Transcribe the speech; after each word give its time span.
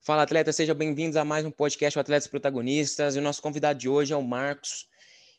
Fala, 0.00 0.22
atleta, 0.22 0.52
sejam 0.52 0.74
bem-vindos 0.74 1.16
a 1.16 1.24
mais 1.24 1.44
um 1.44 1.50
podcast 1.50 1.98
Atletas 1.98 2.26
Protagonistas. 2.26 3.14
E 3.14 3.18
o 3.18 3.22
nosso 3.22 3.42
convidado 3.42 3.78
de 3.78 3.88
hoje 3.88 4.12
é 4.12 4.16
o 4.16 4.22
Marcos, 4.22 4.88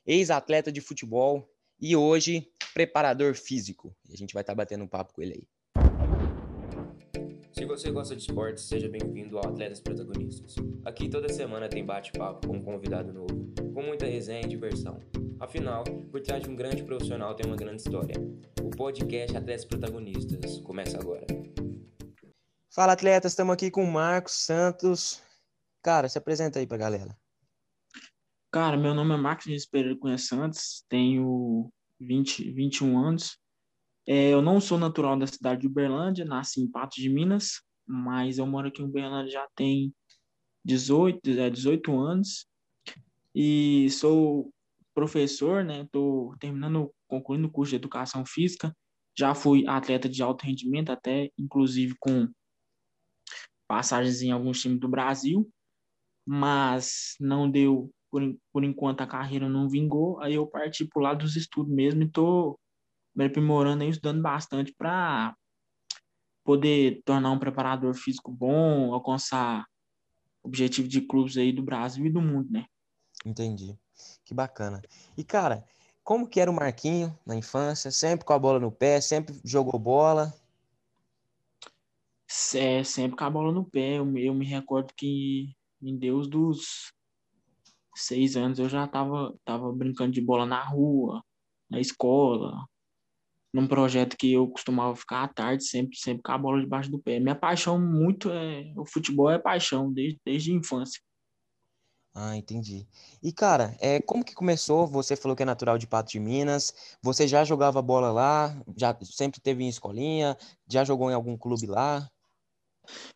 ex-atleta 0.06 0.72
de 0.72 0.80
futebol 0.80 1.50
e 1.80 1.96
hoje 1.96 2.48
preparador 2.74 3.34
físico. 3.34 3.96
E 4.08 4.14
a 4.14 4.18
gente 4.18 4.34
vai 4.34 4.42
estar 4.42 4.54
batendo 4.54 4.84
um 4.84 4.88
papo 4.88 5.14
com 5.14 5.22
ele 5.22 5.34
aí. 5.34 5.48
Se 7.52 7.66
você 7.66 7.90
gosta 7.90 8.16
de 8.16 8.22
esportes, 8.22 8.66
seja 8.66 8.88
bem-vindo 8.88 9.38
ao 9.38 9.48
Atletas 9.48 9.80
Protagonistas. 9.80 10.56
Aqui 10.86 11.10
toda 11.10 11.30
semana 11.30 11.68
tem 11.68 11.84
bate-papo 11.84 12.48
com 12.48 12.58
um 12.58 12.62
convidado 12.62 13.12
novo, 13.12 13.52
com 13.74 13.82
muita 13.82 14.06
resenha 14.06 14.42
e 14.46 14.48
diversão. 14.48 15.00
Afinal, 15.40 15.84
por 15.84 16.22
trás 16.22 16.44
de 16.44 16.50
um 16.50 16.56
grande 16.56 16.84
profissional 16.84 17.34
tem 17.34 17.48
uma 17.48 17.56
grande 17.56 17.82
história. 17.82 18.16
O 18.62 18.70
podcast 18.70 19.36
Atletas 19.36 19.66
Protagonistas 19.66 20.60
começa 20.60 20.98
agora. 20.98 21.26
Fala, 22.72 22.94
atletas, 22.94 23.32
estamos 23.32 23.52
aqui 23.52 23.72
com 23.72 23.84
o 23.84 23.92
Marcos 23.92 24.34
Santos. 24.46 25.24
Cara, 25.82 26.08
se 26.08 26.20
apresenta 26.20 26.60
aí 26.60 26.68
pra 26.68 26.78
galera. 26.78 27.18
Cara, 28.52 28.78
meu 28.78 28.94
nome 28.94 29.16
é 29.16 29.18
Marcos 29.18 29.66
Pereira 29.66 29.98
Cunha 29.98 30.20
Santos, 30.20 30.86
tenho 30.88 31.72
20, 32.00 32.52
21 32.52 32.98
anos, 32.98 33.40
é, 34.08 34.32
eu 34.32 34.42
não 34.42 34.62
sou 34.62 34.78
natural 34.78 35.18
da 35.18 35.26
cidade 35.26 35.62
de 35.62 35.68
Uberlândia, 35.68 36.26
nasci 36.26 36.62
em 36.62 36.70
Patos 36.70 37.02
de 37.02 37.10
Minas, 37.10 37.62
mas 37.88 38.38
eu 38.38 38.46
moro 38.46 38.68
aqui 38.68 38.84
em 38.84 38.86
Uberlândia 38.86 39.32
já 39.32 39.48
tem 39.56 39.92
18, 40.64 41.28
é, 41.40 41.50
18 41.50 42.00
anos 42.00 42.46
e 43.34 43.90
sou 43.90 44.54
professor, 44.94 45.64
né? 45.64 45.82
Estou 45.82 46.36
terminando, 46.38 46.94
concluindo 47.08 47.48
o 47.48 47.52
curso 47.52 47.72
de 47.72 47.78
Educação 47.78 48.24
Física. 48.26 48.76
Já 49.18 49.34
fui 49.34 49.68
atleta 49.68 50.08
de 50.08 50.22
alto 50.22 50.46
rendimento, 50.46 50.92
até 50.92 51.32
inclusive 51.38 51.96
com 52.00 52.28
passagens 53.70 54.24
em 54.24 54.32
alguns 54.32 54.60
times 54.60 54.80
do 54.80 54.90
Brasil, 54.90 55.48
mas 56.26 57.16
não 57.20 57.50
deu, 57.50 57.92
por, 58.10 58.24
por 58.52 58.64
enquanto 58.64 59.02
a 59.02 59.08
carreira 59.08 59.48
não 59.48 59.70
vingou, 59.70 60.20
aí 60.22 60.34
eu 60.34 60.48
parti 60.48 60.86
para 60.86 61.00
o 61.00 61.04
lado 61.04 61.20
dos 61.20 61.36
estudos 61.36 61.72
mesmo 61.72 62.02
e 62.02 62.08
estou 62.08 62.60
me 63.16 63.26
aprimorando 63.26 63.84
e 63.84 63.90
estudando 63.90 64.24
bastante 64.24 64.74
para 64.76 65.36
poder 66.44 67.04
tornar 67.06 67.32
um 67.32 67.38
preparador 67.38 67.94
físico 67.94 68.32
bom, 68.32 68.92
alcançar 68.92 69.66
objetivo 70.42 70.88
de 70.88 71.02
clubes 71.02 71.38
aí 71.38 71.52
do 71.52 71.62
Brasil 71.62 72.04
e 72.08 72.10
do 72.10 72.22
mundo, 72.22 72.50
né? 72.50 72.66
Entendi. 73.24 73.78
Que 74.26 74.34
bacana. 74.34 74.82
E, 75.16 75.24
cara, 75.24 75.64
como 76.04 76.28
que 76.28 76.40
era 76.40 76.50
o 76.50 76.54
Marquinho 76.54 77.16
na 77.24 77.36
infância? 77.36 77.92
Sempre 77.92 78.26
com 78.26 78.34
a 78.34 78.40
bola 78.40 78.60
no 78.60 78.72
pé, 78.72 79.00
sempre 79.00 79.40
jogou 79.44 79.80
bola? 79.80 80.34
É, 82.56 82.84
sempre 82.84 83.18
com 83.18 83.24
a 83.24 83.30
bola 83.30 83.52
no 83.52 83.66
pé. 83.66 83.98
Eu, 83.98 84.18
eu 84.18 84.34
me 84.34 84.46
recordo 84.46 84.94
que 84.96 85.54
em 85.82 85.98
Deus 85.98 86.28
dos 86.28 86.92
seis 87.96 88.36
anos 88.36 88.60
eu 88.60 88.70
já 88.70 88.88
tava, 88.88 89.36
tava 89.44 89.72
brincando 89.72 90.12
de 90.12 90.22
bola 90.22 90.46
na 90.46 90.64
rua, 90.64 91.24
na 91.70 91.80
escola, 91.80 92.66
num 93.54 93.68
projeto 93.68 94.16
que 94.18 94.34
eu 94.34 94.48
costumava 94.48 94.96
ficar 94.96 95.24
à 95.24 95.28
tarde, 95.28 95.64
sempre, 95.64 95.98
sempre 95.98 96.22
com 96.24 96.32
a 96.32 96.38
bola 96.38 96.62
debaixo 96.62 96.92
do 96.92 97.00
pé. 97.00 97.20
Minha 97.20 97.36
paixão 97.36 97.80
muito 97.80 98.30
é. 98.32 98.72
O 98.78 98.86
futebol 98.86 99.30
é 99.30 99.40
paixão, 99.40 99.92
desde, 99.92 100.20
desde 100.26 100.52
a 100.52 100.56
infância. 100.56 101.02
Ah, 102.14 102.36
entendi. 102.36 102.88
E, 103.22 103.32
cara, 103.32 103.76
é, 103.80 104.02
como 104.02 104.26
que 104.26 104.34
começou? 104.34 104.88
Você 104.88 105.16
falou 105.16 105.36
que 105.36 105.44
é 105.44 105.46
natural 105.46 105.78
de 105.78 105.88
Pato 105.88 106.12
de 106.12 106.20
Minas. 106.20 106.74
Você 107.02 107.28
já 107.28 107.44
jogava 107.44 107.82
bola 107.82 108.12
lá? 108.12 108.62
Já 108.76 108.98
sempre 109.04 109.40
teve 109.40 109.64
em 109.64 109.70
escolinha? 109.70 110.38
Já 110.68 110.84
jogou 110.84 111.10
em 111.10 111.14
algum 111.14 111.38
clube 111.38 111.68
lá? 111.68 112.10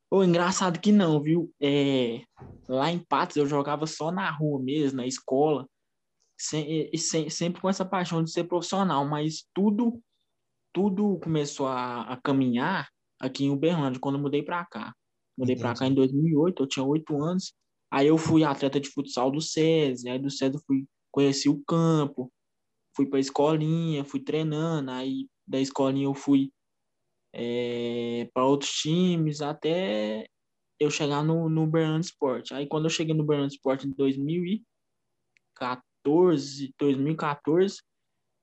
Pô, 0.09 0.23
engraçado 0.23 0.79
que 0.79 0.91
não, 0.91 1.21
viu? 1.21 1.51
É, 1.61 2.21
lá 2.67 2.91
em 2.91 2.99
Patos 2.99 3.35
eu 3.35 3.47
jogava 3.47 3.87
só 3.87 4.11
na 4.11 4.29
rua 4.29 4.61
mesmo, 4.61 4.97
na 4.97 5.07
escola. 5.07 5.67
Sem, 6.39 6.91
sem, 6.97 7.29
sempre 7.29 7.61
com 7.61 7.69
essa 7.69 7.85
paixão 7.85 8.23
de 8.23 8.31
ser 8.31 8.43
profissional, 8.45 9.05
mas 9.07 9.45
tudo 9.53 10.01
tudo 10.73 11.19
começou 11.19 11.67
a, 11.67 12.01
a 12.01 12.17
caminhar 12.17 12.89
aqui 13.19 13.45
em 13.45 13.51
Uberlândia, 13.51 13.99
quando 13.99 14.15
eu 14.15 14.21
mudei 14.21 14.43
para 14.43 14.65
cá. 14.65 14.93
Mudei 15.37 15.55
para 15.55 15.73
cá 15.73 15.87
em 15.87 15.93
2008, 15.93 16.63
eu 16.63 16.67
tinha 16.67 16.83
oito 16.83 17.21
anos. 17.23 17.53
Aí 17.91 18.07
eu 18.07 18.17
fui 18.17 18.43
atleta 18.43 18.79
de 18.79 18.89
futsal 18.89 19.31
do 19.31 19.39
SESI, 19.39 20.09
aí 20.09 20.19
do 20.19 20.29
SESI 20.29 20.55
eu 20.55 20.61
fui, 20.65 20.85
conheci 21.11 21.47
o 21.47 21.63
campo, 21.65 22.31
fui 22.95 23.05
para 23.05 23.17
a 23.17 23.21
escolinha, 23.21 24.03
fui 24.03 24.19
treinando, 24.19 24.91
aí 24.91 25.27
da 25.47 25.59
escolinha 25.59 26.05
eu 26.05 26.15
fui 26.15 26.51
é, 27.33 28.29
para 28.33 28.45
outros 28.45 28.71
times, 28.71 29.41
até 29.41 30.27
eu 30.79 30.91
chegar 30.91 31.23
no, 31.23 31.49
no 31.49 31.63
Uberlândia 31.63 32.07
Sport. 32.07 32.51
Aí 32.51 32.67
quando 32.67 32.85
eu 32.85 32.89
cheguei 32.89 33.15
no 33.15 33.23
Uberlândia 33.23 33.55
Sport 33.55 33.85
em 33.85 33.91
2014, 33.91 36.73
2014, 36.77 37.81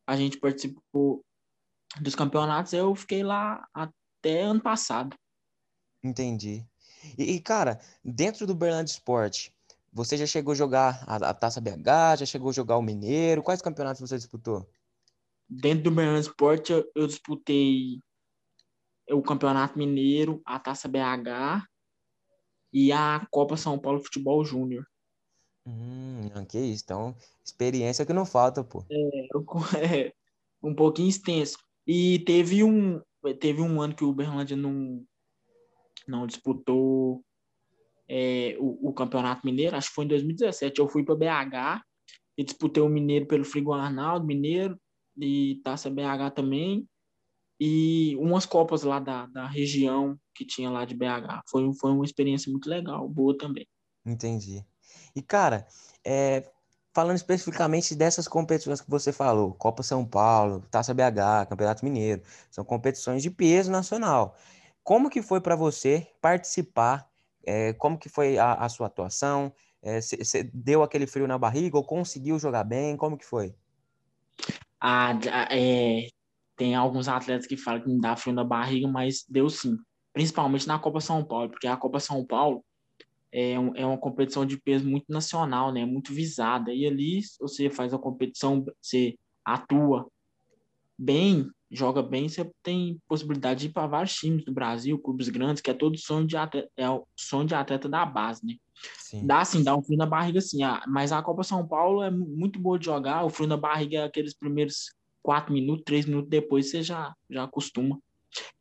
a 0.06 0.16
gente 0.16 0.38
participou 0.38 1.22
dos 2.00 2.14
campeonatos, 2.14 2.72
eu 2.72 2.94
fiquei 2.94 3.22
lá 3.22 3.66
até 3.72 4.42
ano 4.42 4.60
passado. 4.60 5.16
Entendi. 6.02 6.66
E, 7.16 7.34
e 7.34 7.40
cara, 7.40 7.80
dentro 8.04 8.46
do 8.46 8.54
Berlândia 8.54 8.92
Esporte, 8.92 9.52
você 9.92 10.16
já 10.16 10.26
chegou 10.26 10.52
a 10.52 10.56
jogar 10.56 11.04
a, 11.06 11.16
a, 11.16 11.34
Taça 11.34 11.60
BH, 11.60 12.18
já 12.18 12.26
chegou 12.26 12.50
a 12.50 12.54
jogar 12.54 12.76
o 12.76 12.82
Mineiro? 12.82 13.42
Quais 13.42 13.62
campeonatos 13.62 14.00
você 14.00 14.16
disputou? 14.16 14.68
Dentro 15.48 15.84
do 15.84 15.90
Berlândia 15.90 16.28
Esporte, 16.28 16.72
eu, 16.72 16.90
eu 16.94 17.06
disputei 17.06 18.00
o 19.12 19.22
Campeonato 19.22 19.78
Mineiro, 19.78 20.40
a 20.44 20.58
Taça 20.58 20.88
BH 20.88 21.64
e 22.72 22.92
a 22.92 23.26
Copa 23.30 23.56
São 23.56 23.78
Paulo 23.78 24.00
Futebol 24.00 24.44
Júnior. 24.44 24.86
Hum, 25.66 26.28
que 26.48 26.58
isso. 26.58 26.82
Então, 26.84 27.16
experiência 27.44 28.06
que 28.06 28.12
não 28.12 28.24
falta, 28.24 28.64
pô. 28.64 28.84
É, 28.90 29.26
é 30.08 30.12
um 30.62 30.74
pouquinho 30.74 31.08
extenso. 31.08 31.58
E 31.86 32.20
teve 32.20 32.62
um, 32.62 33.00
teve 33.40 33.60
um 33.60 33.80
ano 33.80 33.94
que 33.94 34.04
o 34.04 34.10
Uberlândia 34.10 34.56
não, 34.56 35.04
não 36.06 36.26
disputou 36.26 37.24
é, 38.08 38.56
o, 38.58 38.88
o, 38.88 38.92
Campeonato 38.92 39.44
Mineiro, 39.44 39.76
acho 39.76 39.88
que 39.88 39.94
foi 39.94 40.04
em 40.04 40.08
2017. 40.08 40.80
Eu 40.80 40.88
fui 40.88 41.04
para 41.04 41.14
BH 41.14 41.82
e 42.36 42.44
disputei 42.44 42.82
o 42.82 42.88
Mineiro 42.88 43.26
pelo 43.26 43.44
Frigo 43.44 43.72
Arnaldo, 43.72 44.26
Mineiro, 44.26 44.80
e 45.16 45.60
Taça 45.62 45.90
BH 45.90 46.34
também, 46.34 46.88
e 47.60 48.16
umas 48.16 48.46
Copas 48.46 48.82
lá 48.82 48.98
da, 48.98 49.26
da 49.26 49.46
região 49.46 50.18
que 50.34 50.46
tinha 50.46 50.70
lá 50.70 50.86
de 50.86 50.94
BH. 50.94 51.42
Foi, 51.46 51.70
foi 51.74 51.92
uma 51.92 52.06
experiência 52.06 52.50
muito 52.50 52.70
legal, 52.70 53.06
boa 53.06 53.36
também. 53.36 53.68
Entendi. 54.06 54.64
E, 55.14 55.20
cara, 55.20 55.66
é, 56.02 56.50
falando 56.94 57.16
especificamente 57.16 57.94
dessas 57.94 58.26
competições 58.26 58.80
que 58.80 58.90
você 58.90 59.12
falou, 59.12 59.52
Copa 59.52 59.82
São 59.82 60.06
Paulo, 60.06 60.64
Taça 60.70 60.94
BH, 60.94 61.48
Campeonato 61.50 61.84
Mineiro, 61.84 62.22
são 62.50 62.64
competições 62.64 63.22
de 63.22 63.30
peso 63.30 63.70
nacional. 63.70 64.34
Como 64.82 65.10
que 65.10 65.20
foi 65.20 65.42
para 65.42 65.54
você 65.54 66.10
participar? 66.18 67.10
É, 67.44 67.74
como 67.74 67.98
que 67.98 68.08
foi 68.08 68.38
a, 68.38 68.54
a 68.54 68.68
sua 68.70 68.86
atuação? 68.86 69.52
Você 69.82 70.38
é, 70.38 70.50
deu 70.54 70.82
aquele 70.82 71.06
frio 71.06 71.26
na 71.26 71.36
barriga 71.36 71.76
ou 71.76 71.84
conseguiu 71.84 72.38
jogar 72.38 72.64
bem? 72.64 72.96
Como 72.96 73.18
que 73.18 73.24
foi? 73.26 73.54
Ah, 74.80 75.12
é, 75.50 76.08
tem 76.60 76.74
alguns 76.74 77.08
atletas 77.08 77.46
que 77.46 77.56
falam 77.56 77.80
que 77.80 77.88
me 77.88 77.98
dá 77.98 78.14
frio 78.14 78.34
na 78.34 78.44
barriga, 78.44 78.86
mas 78.86 79.24
deu 79.26 79.48
sim. 79.48 79.78
Principalmente 80.12 80.68
na 80.68 80.78
Copa 80.78 81.00
São 81.00 81.24
Paulo, 81.24 81.48
porque 81.48 81.66
a 81.66 81.74
Copa 81.74 81.98
São 81.98 82.22
Paulo 82.22 82.62
é, 83.32 83.58
um, 83.58 83.74
é 83.74 83.86
uma 83.86 83.96
competição 83.96 84.44
de 84.44 84.58
peso 84.58 84.86
muito 84.86 85.06
nacional, 85.08 85.72
né? 85.72 85.86
Muito 85.86 86.12
visada. 86.12 86.70
E 86.70 86.86
ali 86.86 87.22
você 87.40 87.70
faz 87.70 87.94
a 87.94 87.98
competição, 87.98 88.62
você 88.78 89.16
atua 89.42 90.06
bem, 90.98 91.50
joga 91.70 92.02
bem, 92.02 92.28
você 92.28 92.50
tem 92.62 93.00
possibilidade 93.08 93.60
de 93.60 93.66
ir 93.68 93.72
para 93.72 93.86
vários 93.86 94.12
times 94.12 94.44
do 94.44 94.52
Brasil, 94.52 94.98
clubes 94.98 95.30
grandes, 95.30 95.62
que 95.62 95.70
é 95.70 95.74
todo 95.74 95.96
sonho 95.96 96.26
de 96.26 96.36
atleta, 96.36 96.70
é 96.76 96.90
o 96.90 97.06
sonho 97.16 97.46
de 97.46 97.54
atleta 97.54 97.88
da 97.88 98.04
base, 98.04 98.44
né? 98.44 98.56
Sim. 98.98 99.26
Dá 99.26 99.40
assim, 99.40 99.64
dá 99.64 99.74
um 99.74 99.82
frio 99.82 99.96
na 99.96 100.04
barriga 100.04 100.40
assim, 100.40 100.62
ah, 100.62 100.82
mas 100.86 101.10
a 101.10 101.22
Copa 101.22 101.42
São 101.42 101.66
Paulo 101.66 102.02
é 102.02 102.10
muito 102.10 102.58
boa 102.58 102.78
de 102.78 102.84
jogar, 102.84 103.24
o 103.24 103.30
frio 103.30 103.48
na 103.48 103.56
barriga 103.56 104.00
é 104.00 104.04
aqueles 104.04 104.34
primeiros 104.34 104.99
quatro 105.22 105.52
minutos, 105.52 105.84
três 105.84 106.06
minutos 106.06 106.28
depois 106.28 106.70
você 106.70 106.82
já, 106.82 107.14
já 107.28 107.44
acostuma. 107.44 107.98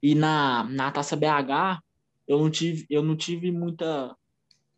E 0.01 0.15
na, 0.15 0.63
na 0.65 0.91
Taça 0.91 1.15
BH, 1.15 1.81
eu 2.27 2.39
não 2.39 2.49
tive, 2.49 2.85
eu 2.89 3.03
não 3.03 3.15
tive 3.15 3.51
muita 3.51 4.15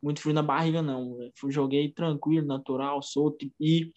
muito 0.02 0.22
frio 0.22 0.34
na 0.34 0.42
barriga, 0.42 0.82
não. 0.82 1.18
Fui, 1.36 1.52
joguei 1.52 1.92
tranquilo, 1.92 2.48
natural, 2.48 3.02
solto. 3.04 3.50
E, 3.60 3.92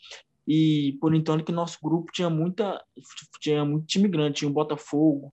e 0.47 0.99
por 1.01 1.15
enquanto 1.15 1.45
que 1.45 1.53
nosso 1.53 1.79
grupo 1.83 2.13
tinha 2.13 2.29
muita. 2.29 2.85
Tinha 3.41 3.65
muito 3.65 3.87
time 3.87 4.09
grande. 4.09 4.39
Tinha 4.39 4.51
o 4.51 4.55
Botafogo, 4.55 5.33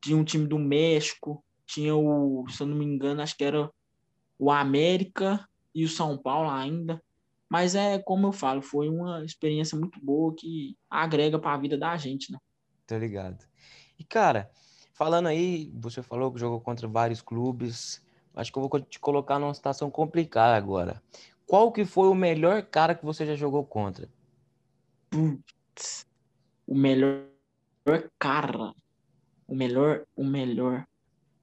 tinha 0.00 0.16
um 0.16 0.24
time 0.24 0.46
do 0.46 0.58
México, 0.58 1.44
tinha 1.66 1.94
o, 1.94 2.46
se 2.48 2.62
eu 2.62 2.66
não 2.66 2.76
me 2.76 2.84
engano, 2.84 3.20
acho 3.20 3.36
que 3.36 3.44
era 3.44 3.70
o 4.38 4.50
América 4.50 5.46
e 5.74 5.84
o 5.84 5.88
São 5.88 6.16
Paulo 6.16 6.48
ainda. 6.48 7.02
Mas 7.50 7.74
é 7.74 7.98
como 7.98 8.26
eu 8.26 8.32
falo, 8.32 8.60
foi 8.60 8.88
uma 8.88 9.24
experiência 9.24 9.78
muito 9.78 9.98
boa 10.04 10.34
que 10.36 10.76
agrega 10.90 11.38
para 11.38 11.54
a 11.54 11.58
vida 11.58 11.78
da 11.78 11.96
gente, 11.96 12.30
né? 12.30 12.38
Tô 12.86 12.96
ligado. 12.98 13.44
E 13.98 14.04
cara, 14.04 14.50
falando 14.92 15.28
aí, 15.28 15.72
você 15.74 16.02
falou 16.02 16.32
que 16.32 16.40
jogou 16.40 16.60
contra 16.60 16.86
vários 16.86 17.22
clubes, 17.22 18.04
acho 18.34 18.52
que 18.52 18.58
eu 18.58 18.68
vou 18.68 18.80
te 18.80 18.98
colocar 18.98 19.38
numa 19.38 19.54
situação 19.54 19.90
complicada 19.90 20.56
agora. 20.56 21.02
Qual 21.46 21.72
que 21.72 21.84
foi 21.84 22.08
o 22.08 22.14
melhor 22.14 22.62
cara 22.62 22.94
que 22.94 23.04
você 23.04 23.24
já 23.24 23.34
jogou 23.34 23.64
contra? 23.64 24.08
Putz, 25.10 26.06
o 26.66 26.74
melhor 26.74 27.24
cara. 28.18 28.74
O 29.46 29.54
melhor, 29.54 30.04
o 30.14 30.24
melhor. 30.24 30.86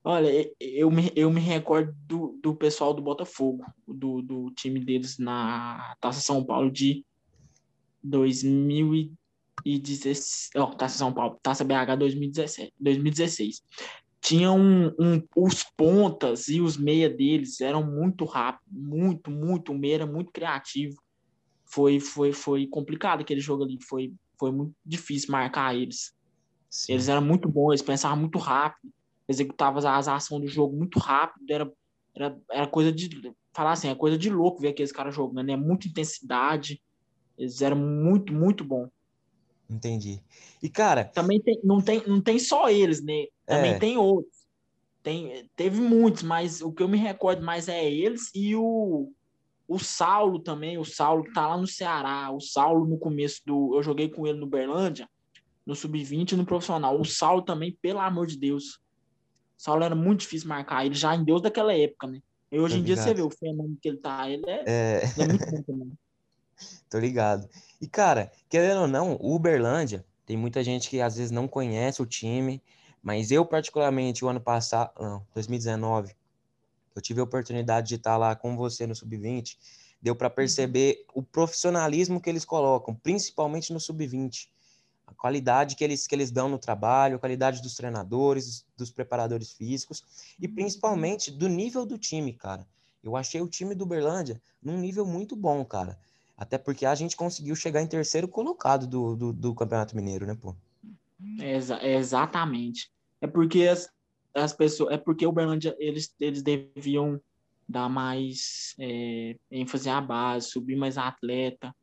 Olha, 0.08 0.30
eu 0.60 0.92
me, 0.92 1.12
eu 1.16 1.32
me 1.32 1.42
recordo 1.42 1.92
do, 2.06 2.40
do 2.40 2.56
pessoal 2.56 2.94
do 2.94 3.02
Botafogo, 3.02 3.66
do, 3.88 4.22
do 4.22 4.52
time 4.52 4.80
deles 4.80 5.18
na 5.18 5.96
Taça 6.00 6.22
São 6.22 6.46
Paulo 6.46 6.70
de 6.70 7.04
2016. 8.04 10.52
Ó, 10.58 10.66
oh, 10.66 10.76
Taça 10.76 11.00
São 11.00 11.12
Paulo, 11.12 11.40
Taça 11.42 11.64
BH 11.64 11.96
2017, 11.98 12.72
2016. 12.80 13.64
Tinha 14.22 14.52
um, 14.52 14.90
um, 14.90 15.24
os 15.36 15.64
pontas 15.64 16.50
e 16.50 16.62
os 16.62 16.78
meia 16.78 17.10
deles 17.10 17.60
eram 17.60 17.84
muito 17.84 18.26
rápidos, 18.26 18.72
muito, 18.72 19.32
muito. 19.32 19.72
O 19.72 19.78
meia 19.78 19.96
era 19.96 20.06
muito 20.06 20.32
criativo. 20.32 21.02
Foi, 21.66 22.00
foi, 22.00 22.32
foi 22.32 22.68
complicado 22.68 23.22
aquele 23.22 23.42
jogo 23.42 23.64
ali. 23.64 23.80
Foi, 23.82 24.14
foi 24.40 24.52
muito 24.52 24.76
difícil 24.86 25.32
marcar 25.32 25.76
eles. 25.76 26.14
Sim. 26.70 26.94
Eles 26.94 27.10
eram 27.10 27.24
muito 27.24 27.50
bons, 27.50 27.72
eles 27.72 27.82
pensavam 27.82 28.20
muito 28.20 28.38
rápido, 28.38 28.94
executavam 29.28 29.80
as 29.90 30.08
ações 30.08 30.42
do 30.42 30.48
jogo 30.48 30.76
muito 30.76 31.00
rápido. 31.00 31.50
Era, 31.50 31.72
era, 32.16 32.38
era 32.52 32.68
coisa 32.68 32.92
de. 32.92 33.34
Falar 33.54 33.72
assim, 33.72 33.88
é 33.88 33.96
coisa 33.96 34.18
de 34.18 34.30
louco 34.30 34.62
ver 34.62 34.70
aqueles 34.70 34.92
caras 34.92 35.16
jogando. 35.16 35.50
É 35.50 35.56
muita 35.56 35.88
intensidade. 35.88 36.82
Eles 37.38 37.62
eram 37.62 37.78
muito, 37.78 38.34
muito 38.34 38.64
bom. 38.64 38.90
Entendi. 39.70 40.22
E, 40.62 40.70
cara. 40.70 41.06
Também 41.06 41.42
tem, 41.42 41.60
não, 41.64 41.82
tem, 41.82 42.04
não 42.08 42.22
tem 42.22 42.38
só 42.38 42.70
eles, 42.70 43.04
né? 43.04 43.26
Também 43.46 43.74
é. 43.74 43.80
tem 43.80 43.98
outros. 43.98 44.36
Tem, 45.02 45.50
teve 45.56 45.80
muitos, 45.80 46.24
mas 46.24 46.62
o 46.62 46.72
que 46.72 46.82
eu 46.82 46.88
me 46.88 46.98
recordo 46.98 47.46
mais 47.46 47.68
é 47.68 47.88
eles 47.88 48.32
e 48.34 48.56
o, 48.56 49.12
o 49.68 49.78
Saulo 49.78 50.40
também. 50.40 50.78
O 50.78 50.86
Saulo 50.86 51.24
que 51.24 51.34
tá 51.34 51.48
lá 51.48 51.58
no 51.58 51.68
Ceará. 51.68 52.32
O 52.32 52.40
Saulo 52.40 52.88
no 52.88 52.98
começo 52.98 53.42
do. 53.46 53.76
Eu 53.76 53.84
joguei 53.84 54.10
com 54.10 54.26
ele 54.26 54.40
no 54.40 54.48
Berlândia, 54.48 55.08
no 55.66 55.76
Sub-20 55.76 56.32
e 56.32 56.36
no 56.36 56.46
profissional. 56.46 57.00
O 57.00 57.06
Saulo 57.06 57.42
também, 57.42 57.78
pelo 57.82 58.00
amor 58.00 58.28
de 58.28 58.38
Deus. 58.38 58.80
Saulo 59.58 59.84
era 59.84 59.96
muito 59.96 60.22
difícil 60.22 60.48
marcar. 60.48 60.86
Ele 60.86 60.96
já 60.96 61.16
em 61.16 61.24
Deus 61.24 61.42
daquela 61.42 61.74
época, 61.74 62.08
né? 62.08 62.22
E 62.52 62.60
hoje 62.60 62.78
em 62.78 62.84
dia 62.84 62.96
você 62.96 63.14
vê 63.14 63.22
o 63.22 63.30
fenômeno 63.30 63.78
que 63.82 63.90
ele 63.90 63.98
tá. 63.98 64.30
Ele 64.30 64.44
é, 64.48 64.64
é... 64.66 65.14
Ele 65.18 65.24
é 65.24 65.28
muito 65.28 65.52
bom 65.52 65.62
também. 65.64 65.92
Tô 66.90 67.00
ligado. 67.00 67.50
E, 67.82 67.88
cara, 67.88 68.32
querendo 68.50 68.82
ou 68.82 68.88
não, 68.88 69.16
o 69.16 69.36
Uberlândia, 69.36 70.06
tem 70.26 70.38
muita 70.38 70.64
gente 70.64 70.90
que 70.90 71.02
às 71.02 71.18
vezes 71.18 71.32
não 71.32 71.48
conhece 71.48 72.02
o 72.02 72.06
time, 72.06 72.62
mas 73.02 73.32
eu, 73.32 73.46
particularmente, 73.46 74.24
o 74.24 74.30
ano 74.30 74.40
passado, 74.40 74.92
não, 75.00 75.26
2019, 75.34 76.16
eu 76.96 77.02
tive 77.02 77.20
a 77.20 77.24
oportunidade 77.24 77.90
de 77.90 77.96
estar 77.96 78.18
lá 78.18 78.36
com 78.36 78.56
você 78.56 78.88
no 78.88 78.96
Sub-20, 78.96 79.58
deu 80.02 80.16
para 80.16 80.30
uhum. 80.30 80.36
perceber 80.36 81.06
o 81.14 81.22
profissionalismo 81.22 82.22
que 82.22 82.30
eles 82.30 82.46
colocam, 82.46 82.96
principalmente 82.96 83.74
no 83.74 83.80
Sub-20. 83.80 84.48
A 85.08 85.14
qualidade 85.14 85.76
que 85.76 85.84
eles, 85.84 86.08
que 86.08 86.16
eles 86.16 86.32
dão 86.32 86.50
no 86.50 86.58
trabalho, 86.58 87.16
a 87.16 87.20
qualidade 87.20 87.62
dos 87.62 87.76
treinadores, 87.76 88.66
dos 88.78 88.90
preparadores 88.90 89.52
físicos 89.52 90.04
e 90.40 90.48
uhum. 90.48 90.56
principalmente 90.56 91.32
do 91.32 91.48
nível 91.48 91.86
do 91.86 91.98
time, 91.98 92.34
cara. 92.34 92.66
Eu 93.04 93.16
achei 93.16 93.40
o 93.40 93.48
time 93.48 93.76
do 93.76 93.84
Uberlândia 93.84 94.42
num 94.62 94.78
nível 94.78 95.06
muito 95.06 95.36
bom, 95.36 95.64
cara. 95.64 95.98
Até 96.38 96.58
porque 96.58 96.86
a 96.86 96.96
gente 96.96 97.16
conseguiu 97.16 97.56
chegar 97.56 97.82
em 97.82 97.88
terceiro 97.88 98.28
colocado 98.28 98.88
do, 98.88 99.16
do, 99.16 99.34
do 99.34 99.56
Campeonato 99.56 99.96
Mineiro, 99.96 100.26
né, 100.26 100.36
pô? 100.36 100.56
Exa 101.40 101.80
exatamente. 101.86 102.92
É 103.22 103.28
porque 103.28 103.68
as, 103.68 103.90
as 104.34 104.52
pessoas. 104.52 104.94
É 104.94 104.98
porque 104.98 105.26
o 105.26 105.30
Uberlândia, 105.30 105.76
eles, 105.80 106.14
eles 106.20 106.42
deviam 106.42 107.22
dar 107.68 107.88
mais 107.88 108.76
é, 108.80 109.36
ênfase 109.50 109.90
à 109.90 110.02
base, 110.02 110.50
subir 110.50 110.76
mais 110.76 110.98
atleta 110.98 111.74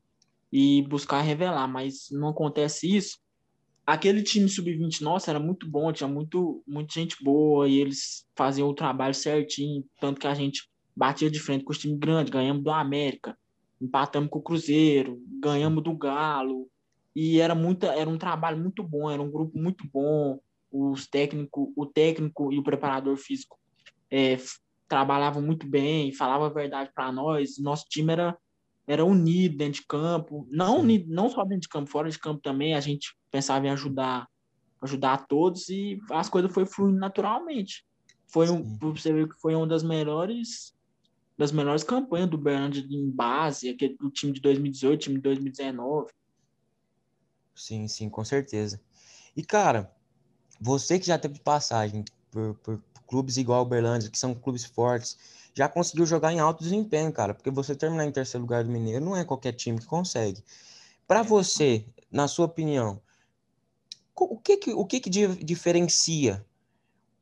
e 0.52 0.82
buscar 0.82 1.20
revelar, 1.22 1.66
mas 1.66 2.08
não 2.10 2.28
acontece 2.28 2.94
isso. 2.94 3.18
Aquele 3.86 4.22
time 4.22 4.48
sub-20 4.48 5.00
nossa 5.00 5.30
era 5.30 5.40
muito 5.40 5.68
bom, 5.68 5.92
tinha 5.92 6.08
muito, 6.08 6.62
muita 6.66 6.94
gente 6.94 7.16
boa 7.22 7.68
e 7.68 7.78
eles 7.78 8.26
faziam 8.36 8.68
o 8.68 8.74
trabalho 8.74 9.14
certinho, 9.14 9.84
tanto 10.00 10.20
que 10.20 10.26
a 10.26 10.34
gente 10.34 10.70
batia 10.94 11.30
de 11.30 11.40
frente 11.40 11.64
com 11.64 11.72
os 11.72 11.78
times 11.78 11.98
grandes, 11.98 12.30
ganhamos 12.30 12.62
do 12.62 12.70
América, 12.70 13.36
empatamos 13.80 14.30
com 14.30 14.38
o 14.38 14.42
Cruzeiro, 14.42 15.20
ganhamos 15.40 15.82
do 15.82 15.96
Galo, 15.96 16.68
e 17.14 17.40
era 17.40 17.54
muita, 17.54 17.88
era 17.88 18.08
um 18.08 18.18
trabalho 18.18 18.58
muito 18.58 18.82
bom, 18.82 19.10
era 19.10 19.20
um 19.20 19.30
grupo 19.30 19.58
muito 19.58 19.84
bom. 19.92 20.38
Os 20.70 21.06
técnico, 21.06 21.72
o 21.76 21.84
técnico 21.84 22.52
e 22.52 22.58
o 22.58 22.62
preparador 22.62 23.16
físico 23.16 23.58
é, 24.10 24.38
trabalhavam 24.88 25.42
muito 25.42 25.66
bem, 25.66 26.12
falavam 26.12 26.46
a 26.46 26.50
verdade 26.50 26.90
para 26.94 27.12
nós. 27.12 27.58
Nosso 27.58 27.84
time 27.88 28.12
era 28.12 28.36
era 28.86 29.04
unido 29.04 29.56
dentro 29.56 29.80
de 29.80 29.86
campo, 29.86 30.46
não 30.50 30.80
unido, 30.80 31.12
não 31.12 31.30
só 31.30 31.44
dentro 31.44 31.62
de 31.62 31.68
campo, 31.68 31.90
fora 31.90 32.10
de 32.10 32.18
campo 32.18 32.40
também. 32.42 32.74
A 32.74 32.80
gente 32.80 33.16
pensava 33.30 33.66
em 33.66 33.70
ajudar, 33.70 34.28
ajudar 34.80 35.14
a 35.14 35.18
todos 35.18 35.68
e 35.68 36.00
as 36.10 36.28
coisas 36.28 36.52
foi 36.52 36.66
fluindo 36.66 36.98
naturalmente. 36.98 37.84
Foi 38.26 38.48
um, 38.48 38.76
você 38.78 39.12
ver 39.12 39.28
que 39.28 39.40
foi 39.40 39.54
uma 39.54 39.66
das 39.66 39.82
melhores 39.82 40.74
das 41.36 41.50
melhores 41.50 41.82
campanhas 41.82 42.30
do 42.30 42.38
Bernard 42.38 42.86
em 42.88 43.10
base, 43.10 43.68
aquele 43.68 43.96
do 43.96 44.10
time 44.10 44.32
de 44.32 44.40
2018, 44.40 45.00
time 45.00 45.16
de 45.16 45.22
2019. 45.22 46.12
Sim, 47.54 47.88
sim, 47.88 48.08
com 48.08 48.24
certeza. 48.24 48.80
E, 49.36 49.42
cara, 49.42 49.90
você 50.60 50.98
que 50.98 51.06
já 51.06 51.18
teve 51.18 51.40
passagem 51.40 52.04
por, 52.30 52.54
por, 52.56 52.78
por 52.78 53.02
clubes 53.06 53.36
igual 53.36 53.62
o 53.62 53.68
Berlândia, 53.68 54.10
que 54.10 54.18
são 54.18 54.34
clubes 54.34 54.64
fortes, 54.64 55.18
já 55.54 55.68
conseguiu 55.68 56.06
jogar 56.06 56.32
em 56.32 56.40
alto 56.40 56.62
desempenho, 56.62 57.12
cara, 57.12 57.34
porque 57.34 57.50
você 57.50 57.74
terminar 57.74 58.06
em 58.06 58.12
terceiro 58.12 58.42
lugar 58.42 58.64
do 58.64 58.70
Mineiro 58.70 59.04
não 59.04 59.16
é 59.16 59.24
qualquer 59.24 59.52
time 59.52 59.78
que 59.78 59.86
consegue. 59.86 60.42
Para 61.06 61.20
é. 61.20 61.24
você, 61.24 61.84
na 62.10 62.28
sua 62.28 62.46
opinião, 62.46 63.00
o 64.14 64.38
que 64.38 64.56
que, 64.56 64.72
o 64.72 64.84
que, 64.84 65.00
que 65.00 65.10
diferencia 65.10 66.44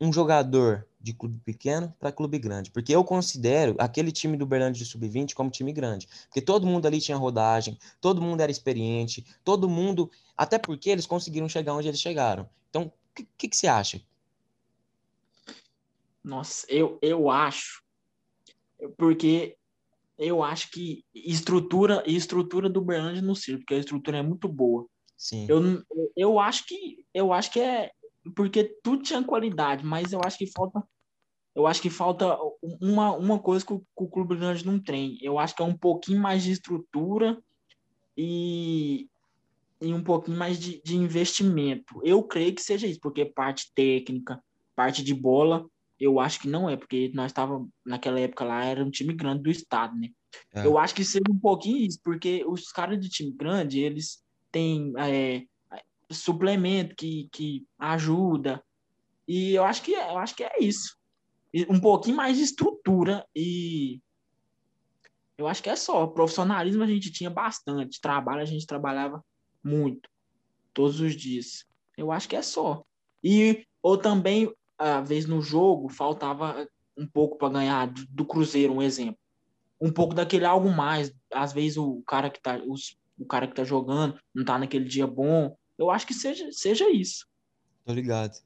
um 0.01 0.13
jogador 0.13 0.87
de 1.01 1.15
clube 1.15 1.41
pequeno 1.45 1.95
para 1.99 2.13
clube 2.13 2.39
grande. 2.39 2.71
Porque 2.71 2.95
eu 2.95 3.03
considero 3.03 3.75
aquele 3.79 4.13
time 4.13 4.37
do 4.37 4.47
Berlândia 4.47 4.85
de 4.85 4.91
Sub-20 4.91 5.35
como 5.35 5.51
time 5.51 5.73
grande. 5.73 6.07
Porque 6.27 6.41
todo 6.41 6.67
mundo 6.67 6.87
ali 6.87 7.01
tinha 7.01 7.17
rodagem, 7.17 7.79
todo 8.01 8.21
mundo 8.21 8.41
era 8.41 8.53
experiente, 8.53 9.25
todo 9.43 9.69
mundo. 9.69 10.11
Até 10.37 10.59
porque 10.59 10.91
eles 10.91 11.07
conseguiram 11.07 11.49
chegar 11.49 11.75
onde 11.75 11.89
eles 11.89 12.01
chegaram. 12.01 12.49
Então, 12.69 12.85
o 12.85 12.93
que, 13.15 13.27
que, 13.37 13.49
que, 13.49 13.57
você 13.57 13.67
acha? 13.67 14.01
Nossa, 16.23 16.67
eu, 16.69 16.99
eu 17.01 17.31
acho. 17.31 17.83
Porque 18.97 19.57
eu 20.19 20.43
acho 20.43 20.71
que 20.71 21.05
estrutura 21.15 22.03
estrutura 22.07 22.69
do 22.69 22.81
Berlândia 22.81 23.23
no 23.23 23.35
circo, 23.35 23.61
porque 23.61 23.75
a 23.75 23.79
estrutura 23.79 24.19
é 24.19 24.23
muito 24.23 24.49
boa. 24.49 24.87
Sim. 25.17 25.47
Eu, 25.49 25.83
eu 26.17 26.39
acho 26.39 26.67
que 26.67 27.05
eu 27.13 27.33
acho 27.33 27.53
que 27.53 27.61
é 27.61 27.91
porque 28.35 28.65
tudo 28.83 29.03
tinha 29.03 29.23
qualidade, 29.23 29.85
mas 29.85 30.13
eu 30.13 30.21
acho 30.25 30.37
que 30.37 30.47
falta 30.47 30.83
eu 31.55 31.67
acho 31.67 31.83
que 31.83 31.91
falta 31.91 32.39
uma, 32.81 33.13
uma 33.17 33.39
coisa 33.39 33.65
que 33.65 33.73
o, 33.73 33.81
que 33.81 34.05
o 34.05 34.09
Clube 34.09 34.37
Grande 34.37 34.65
não 34.65 34.79
tem. 34.79 35.19
Eu 35.21 35.39
acho 35.39 35.55
que 35.55 35.63
é 35.63 35.65
um 35.65 35.77
pouquinho 35.77 36.21
mais 36.21 36.45
de 36.45 36.53
estrutura 36.53 37.43
e, 38.17 39.09
e 39.81 39.93
um 39.93 40.03
pouquinho 40.03 40.39
mais 40.39 40.61
de, 40.61 40.81
de 40.85 40.97
investimento. 40.97 42.01
Eu 42.05 42.23
creio 42.23 42.55
que 42.55 42.63
seja 42.63 42.87
isso, 42.87 43.01
porque 43.01 43.25
parte 43.25 43.73
técnica, 43.75 44.41
parte 44.77 45.03
de 45.03 45.13
bola, 45.13 45.67
eu 46.01 46.19
acho 46.19 46.41
que 46.41 46.49
não 46.49 46.69
é, 46.69 46.77
porque 46.77 47.11
nós 47.15 47.27
estávamos, 47.27 47.69
naquela 47.85 48.19
época 48.19 48.45
lá, 48.45 48.65
era 48.65 48.83
um 48.83 48.91
time 48.91 49.13
grande 49.13 49.43
do 49.43 49.51
estado, 49.51 49.95
né? 49.97 50.09
É. 50.55 50.65
Eu 50.65 50.79
acho 50.79 50.95
que 50.95 51.05
seja 51.05 51.25
um 51.31 51.39
pouquinho 51.39 51.77
isso, 51.77 52.01
porque 52.03 52.43
os 52.47 52.73
caras 52.73 52.99
de 52.99 53.09
time 53.09 53.33
grande, 53.33 53.81
eles 53.81 54.23
têm 54.51 54.93
é, 54.97 55.45
suplemento 56.11 56.95
que, 56.97 57.29
que 57.31 57.67
ajuda. 57.79 58.63
E 59.29 59.53
eu 59.53 59.65
acho 59.65 59.83
que 59.83 59.95
é, 59.95 60.11
eu 60.11 60.19
acho 60.19 60.35
que 60.35 60.43
é 60.43 60.61
isso. 60.61 60.97
Um 61.69 61.81
pouquinho 61.81 62.17
mais 62.17 62.37
de 62.39 62.45
estrutura 62.45 63.27
e 63.35 64.01
eu 65.37 65.49
acho 65.49 65.63
que 65.63 65.71
é 65.71 65.77
só. 65.77 66.07
Profissionalismo 66.07 66.83
a 66.83 66.87
gente 66.87 67.11
tinha 67.11 67.31
bastante, 67.31 68.01
trabalho 68.01 68.41
a 68.41 68.45
gente 68.45 68.67
trabalhava 68.67 69.25
muito, 69.63 70.09
todos 70.73 71.01
os 71.01 71.15
dias. 71.15 71.65
Eu 71.97 72.13
acho 72.13 72.29
que 72.29 72.37
é 72.37 72.43
só. 72.43 72.85
E 73.23 73.67
ou 73.83 73.97
também, 73.97 74.53
às 74.81 75.09
vezes 75.09 75.29
no 75.29 75.43
jogo, 75.43 75.89
faltava 75.89 76.67
um 76.97 77.07
pouco 77.07 77.37
para 77.37 77.53
ganhar 77.53 77.93
do 78.09 78.25
Cruzeiro, 78.25 78.73
um 78.73 78.83
exemplo. 78.83 79.19
Um 79.81 79.93
pouco 79.93 80.15
daquele 80.15 80.45
algo 80.45 80.71
mais. 80.71 81.13
Às 81.33 81.53
vezes 81.53 81.77
o 81.77 82.03
cara 82.07 82.31
que 82.31 82.41
tá, 82.41 82.61
os, 82.67 82.97
o 83.19 83.27
cara 83.27 83.47
que 83.47 83.55
tá 83.55 83.65
jogando 83.65 84.19
não 84.35 84.45
tá 84.45 84.59
naquele 84.59 84.85
dia 84.85 85.07
bom, 85.07 85.57
eu 85.79 85.91
acho 85.91 86.07
que 86.07 86.15
seja, 86.15 86.51
seja 86.53 86.91
isso. 86.91 87.27
Tô 87.85 87.93
ligado. 87.93 88.39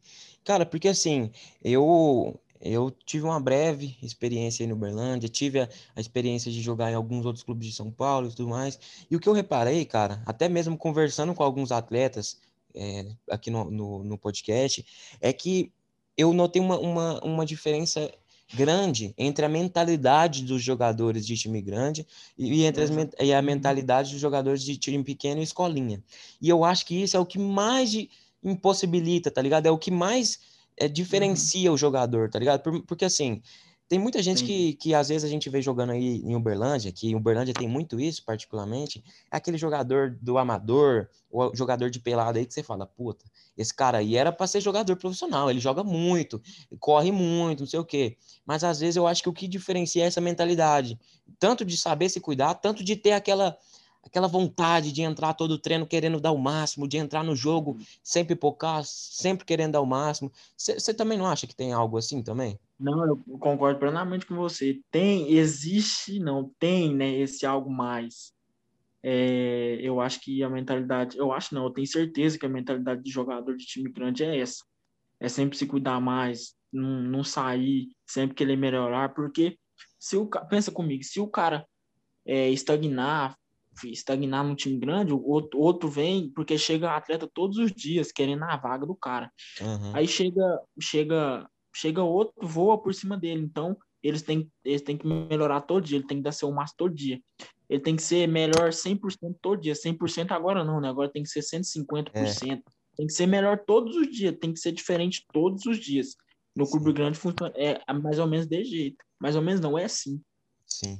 Cara, 0.44 0.66
porque 0.66 0.88
assim, 0.88 1.30
eu 1.62 2.38
eu 2.60 2.90
tive 3.04 3.24
uma 3.24 3.38
breve 3.38 3.96
experiência 4.02 4.62
aí 4.62 4.66
no 4.66 4.74
Uberlândia, 4.74 5.28
tive 5.28 5.60
a, 5.60 5.68
a, 5.94 6.00
experiência 6.00 6.50
de 6.50 6.62
jogar 6.62 6.90
em 6.90 6.94
alguns 6.94 7.26
outros 7.26 7.44
clubes 7.44 7.68
de 7.68 7.74
São 7.74 7.90
Paulo 7.90 8.28
e 8.28 8.30
tudo 8.30 8.48
mais. 8.48 8.78
E 9.10 9.14
o 9.14 9.20
que 9.20 9.28
eu 9.28 9.34
reparei, 9.34 9.84
cara, 9.84 10.22
até 10.24 10.48
mesmo 10.48 10.78
conversando 10.78 11.34
com 11.34 11.42
alguns 11.42 11.70
atletas 11.70 12.40
é, 12.74 13.06
aqui 13.30 13.50
no, 13.50 13.70
no, 13.70 14.04
no, 14.04 14.18
podcast, 14.18 14.84
é 15.20 15.32
que 15.32 15.70
eu 16.16 16.33
notei 16.33 16.61
uma, 16.61 16.78
uma, 16.78 17.21
uma 17.25 17.47
diferença 17.47 18.11
grande 18.52 19.14
entre 19.16 19.44
a 19.44 19.49
mentalidade 19.49 20.42
dos 20.42 20.62
jogadores 20.62 21.26
de 21.26 21.37
time 21.37 21.61
grande 21.61 22.06
e, 22.38 22.64
entre 22.64 22.85
as, 22.85 22.90
e 23.21 23.33
a 23.33 23.42
mentalidade 23.42 24.12
dos 24.12 24.21
jogadores 24.21 24.62
de 24.62 24.76
time 24.76 25.02
pequeno 25.02 25.40
e 25.40 25.44
escolinha. 25.44 26.02
E 26.40 26.49
eu 26.49 26.64
acho 26.64 26.87
que 26.87 27.02
isso 27.02 27.16
é 27.16 27.21
o 27.21 27.26
que 27.26 27.38
mais 27.38 27.90
impossibilita, 28.42 29.30
tá 29.30 29.40
ligado? 29.40 29.66
É 29.66 29.71
o 29.71 29.78
que 29.78 29.90
mais 29.90 30.38
é, 30.76 30.88
diferencia 30.88 31.71
uhum. 31.71 31.75
o 31.75 31.78
jogador, 31.78 32.28
tá 32.28 32.38
ligado? 32.38 32.83
porque 32.83 33.04
assim, 33.04 33.40
tem 33.88 33.98
muita 33.98 34.22
gente 34.22 34.44
que, 34.44 34.74
que 34.74 34.94
às 34.94 35.08
vezes 35.08 35.24
a 35.24 35.28
gente 35.28 35.50
vê 35.50 35.60
jogando 35.60 35.90
aí 35.90 36.22
em 36.24 36.34
Uberlândia, 36.34 36.90
que 36.90 37.08
em 37.10 37.14
Uberlândia 37.14 37.52
tem 37.52 37.68
muito 37.68 38.00
isso, 38.00 38.24
particularmente, 38.24 39.04
é 39.30 39.36
aquele 39.36 39.58
jogador 39.58 40.16
do 40.20 40.38
amador, 40.38 41.08
ou 41.30 41.54
jogador 41.54 41.90
de 41.90 42.00
pelada 42.00 42.38
aí 42.38 42.46
que 42.46 42.54
você 42.54 42.62
fala, 42.62 42.86
puta, 42.86 43.24
esse 43.56 43.74
cara 43.74 43.98
aí 43.98 44.16
era 44.16 44.32
para 44.32 44.46
ser 44.46 44.60
jogador 44.60 44.96
profissional, 44.96 45.50
ele 45.50 45.60
joga 45.60 45.84
muito, 45.84 46.40
corre 46.80 47.12
muito, 47.12 47.60
não 47.60 47.66
sei 47.66 47.78
o 47.78 47.84
quê. 47.84 48.16
Mas 48.46 48.64
às 48.64 48.80
vezes 48.80 48.96
eu 48.96 49.06
acho 49.06 49.22
que 49.22 49.28
o 49.28 49.32
que 49.32 49.46
diferencia 49.46 50.04
é 50.04 50.06
essa 50.06 50.20
mentalidade, 50.20 50.98
tanto 51.38 51.64
de 51.64 51.76
saber 51.76 52.08
se 52.08 52.20
cuidar, 52.20 52.54
tanto 52.54 52.82
de 52.82 52.96
ter 52.96 53.12
aquela 53.12 53.56
aquela 54.06 54.28
vontade 54.28 54.92
de 54.92 55.02
entrar 55.02 55.34
todo 55.34 55.58
treino 55.58 55.87
querendo 55.87 56.20
dar 56.20 56.32
o 56.32 56.38
máximo, 56.38 56.88
de 56.88 56.96
entrar 56.96 57.25
no 57.25 57.34
jogo 57.34 57.78
sempre 58.02 58.34
pipocar, 58.34 58.82
sempre 58.84 59.44
querendo 59.44 59.73
dar 59.73 59.80
o 59.80 59.87
máximo. 59.87 60.30
Você 60.56 60.92
também 60.92 61.18
não 61.18 61.26
acha 61.26 61.46
que 61.46 61.54
tem 61.54 61.73
algo 61.73 61.96
assim 61.96 62.23
também? 62.23 62.58
Não, 62.78 63.06
eu 63.06 63.16
concordo 63.38 63.78
plenamente 63.78 64.26
com 64.26 64.34
você. 64.34 64.80
Tem, 64.90 65.32
existe, 65.32 66.18
não 66.18 66.50
tem, 66.58 66.94
né, 66.94 67.18
esse 67.18 67.46
algo 67.46 67.70
mais. 67.70 68.32
É, 69.02 69.78
eu 69.80 70.00
acho 70.00 70.20
que 70.20 70.42
a 70.42 70.49
mentalidade, 70.49 71.16
eu 71.18 71.30
acho 71.32 71.54
não, 71.54 71.64
eu 71.64 71.70
tenho 71.70 71.87
certeza 71.87 72.38
que 72.38 72.46
a 72.46 72.49
mentalidade 72.49 73.02
de 73.02 73.11
jogador 73.11 73.56
de 73.56 73.66
time 73.66 73.90
grande 73.90 74.25
é 74.25 74.38
essa. 74.38 74.64
É 75.20 75.28
sempre 75.28 75.56
se 75.56 75.66
cuidar 75.66 76.00
mais, 76.00 76.54
não, 76.73 77.02
não 77.02 77.23
sair, 77.25 77.88
sempre 78.06 78.34
querer 78.34 78.56
melhorar, 78.56 79.14
porque 79.14 79.58
se 79.99 80.16
o 80.16 80.26
pensa 80.49 80.70
comigo, 80.73 81.04
se 81.04 81.20
o 81.20 81.28
cara 81.28 81.66
é, 82.26 82.50
estagnar, 82.50 83.37
estagnar 83.85 84.45
num 84.45 84.54
time 84.54 84.78
grande, 84.78 85.12
o 85.12 85.23
outro, 85.23 85.59
outro 85.59 85.88
vem 85.88 86.31
porque 86.31 86.57
chega 86.59 86.97
atleta 86.97 87.28
todos 87.33 87.59
os 87.59 87.73
dias 87.73 88.12
querendo 88.12 88.45
a 88.45 88.57
vaga 88.57 88.87
do 88.87 88.95
cara. 88.95 89.31
Uhum. 89.61 89.95
Aí 89.95 90.07
chega, 90.07 90.61
chega 90.81 91.49
chega 91.75 92.02
outro, 92.02 92.47
voa 92.47 92.81
por 92.81 92.95
cima 92.95 93.19
dele. 93.19 93.43
Então, 93.43 93.76
eles 94.02 94.23
têm, 94.23 94.50
eles 94.64 94.83
têm 94.83 94.97
que 94.97 95.07
melhorar 95.07 95.61
todo 95.62 95.85
dia, 95.85 95.99
ele 95.99 96.07
tem 96.07 96.19
que 96.19 96.23
dar 96.23 96.33
seu 96.33 96.50
máximo 96.52 96.76
todo 96.78 96.95
dia. 96.95 97.21
Ele 97.69 97.81
tem 97.81 97.97
que 97.97 98.02
ser 98.02 98.28
melhor 98.28 98.71
100% 98.71 99.00
todo 99.40 99.61
dia. 99.61 99.75
100% 99.75 100.31
agora 100.31 100.62
não, 100.62 100.81
né? 100.81 100.88
Agora 100.88 101.11
tem 101.11 101.23
que 101.23 101.28
ser 101.28 101.40
150%. 101.40 102.12
É. 102.14 102.62
Tem 102.97 103.07
que 103.07 103.12
ser 103.12 103.26
melhor 103.26 103.59
todos 103.66 103.97
os 103.97 104.09
dias, 104.09 104.37
tem 104.40 104.52
que 104.52 104.61
ser 104.61 104.71
diferente 104.71 105.25
todos 105.33 105.66
os 105.66 105.78
dias. 105.78 106.14
No 106.54 106.64
Sim. 106.64 106.73
clube 106.73 106.93
grande 106.93 107.19
funciona 107.19 107.52
é 107.57 107.81
mais 107.93 108.19
ou 108.19 108.26
menos 108.26 108.47
desse 108.47 108.71
jeito. 108.71 109.04
Mais 109.21 109.35
ou 109.35 109.43
menos 109.43 109.61
não, 109.61 109.76
é 109.76 109.85
assim. 109.85 110.21
Sim. 110.64 110.99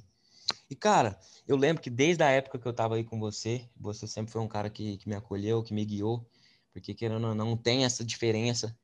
E, 0.69 0.75
cara, 0.75 1.19
eu 1.47 1.57
lembro 1.57 1.83
que 1.83 1.91
desde 1.91 2.23
a 2.23 2.31
época 2.31 2.59
que 2.59 2.67
eu 2.67 2.73
tava 2.73 2.97
aí 2.97 3.05
com 3.05 3.19
você, 3.19 3.69
você 3.77 4.07
sempre 4.07 4.33
foi 4.33 4.41
um 4.41 4.49
cara 4.49 4.71
que, 4.71 4.97
que 4.97 5.09
me 5.09 5.15
acolheu, 5.15 5.63
que 5.63 5.75
me 5.75 5.85
guiou, 5.85 6.27
porque 6.73 6.95
querendo 6.95 7.29
ou 7.29 7.35
não, 7.35 7.57
tem 7.57 7.85
essa 7.85 8.05
diferença 8.05 8.77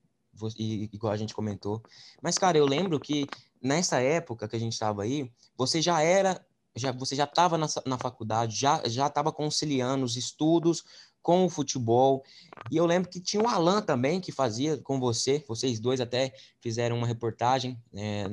igual 0.93 1.13
a 1.13 1.17
gente 1.17 1.35
comentou. 1.35 1.83
Mas, 2.23 2.39
cara, 2.39 2.57
eu 2.57 2.67
lembro 2.67 3.01
que 3.01 3.27
nessa 3.61 4.01
época 4.01 4.49
que 4.49 4.57
a 4.57 4.59
gente 4.59 4.73
estava 4.73 5.03
aí, 5.03 5.31
você 5.57 5.83
já 5.83 6.01
era, 6.01 6.45
já, 6.77 6.93
você 6.93 7.15
já 7.15 7.25
estava 7.25 7.59
na, 7.59 7.67
na 7.85 7.99
faculdade, 7.99 8.57
já 8.57 8.83
já 8.89 9.07
estava 9.07 9.33
conciliando 9.33 10.05
os 10.05 10.17
estudos 10.17 10.85
com 11.23 11.45
o 11.45 11.51
futebol. 11.51 12.25
E 12.71 12.77
eu 12.77 12.87
lembro 12.87 13.11
que 13.11 13.21
tinha 13.21 13.43
o 13.43 13.49
Alan 13.49 13.83
também 13.83 14.21
que 14.21 14.33
fazia 14.33 14.79
com 14.79 14.99
você, 14.99 15.45
vocês 15.47 15.79
dois 15.79 16.01
até 16.01 16.33
fizeram 16.61 16.97
uma 16.97 17.07
reportagem 17.07 17.79
é, 17.95 18.31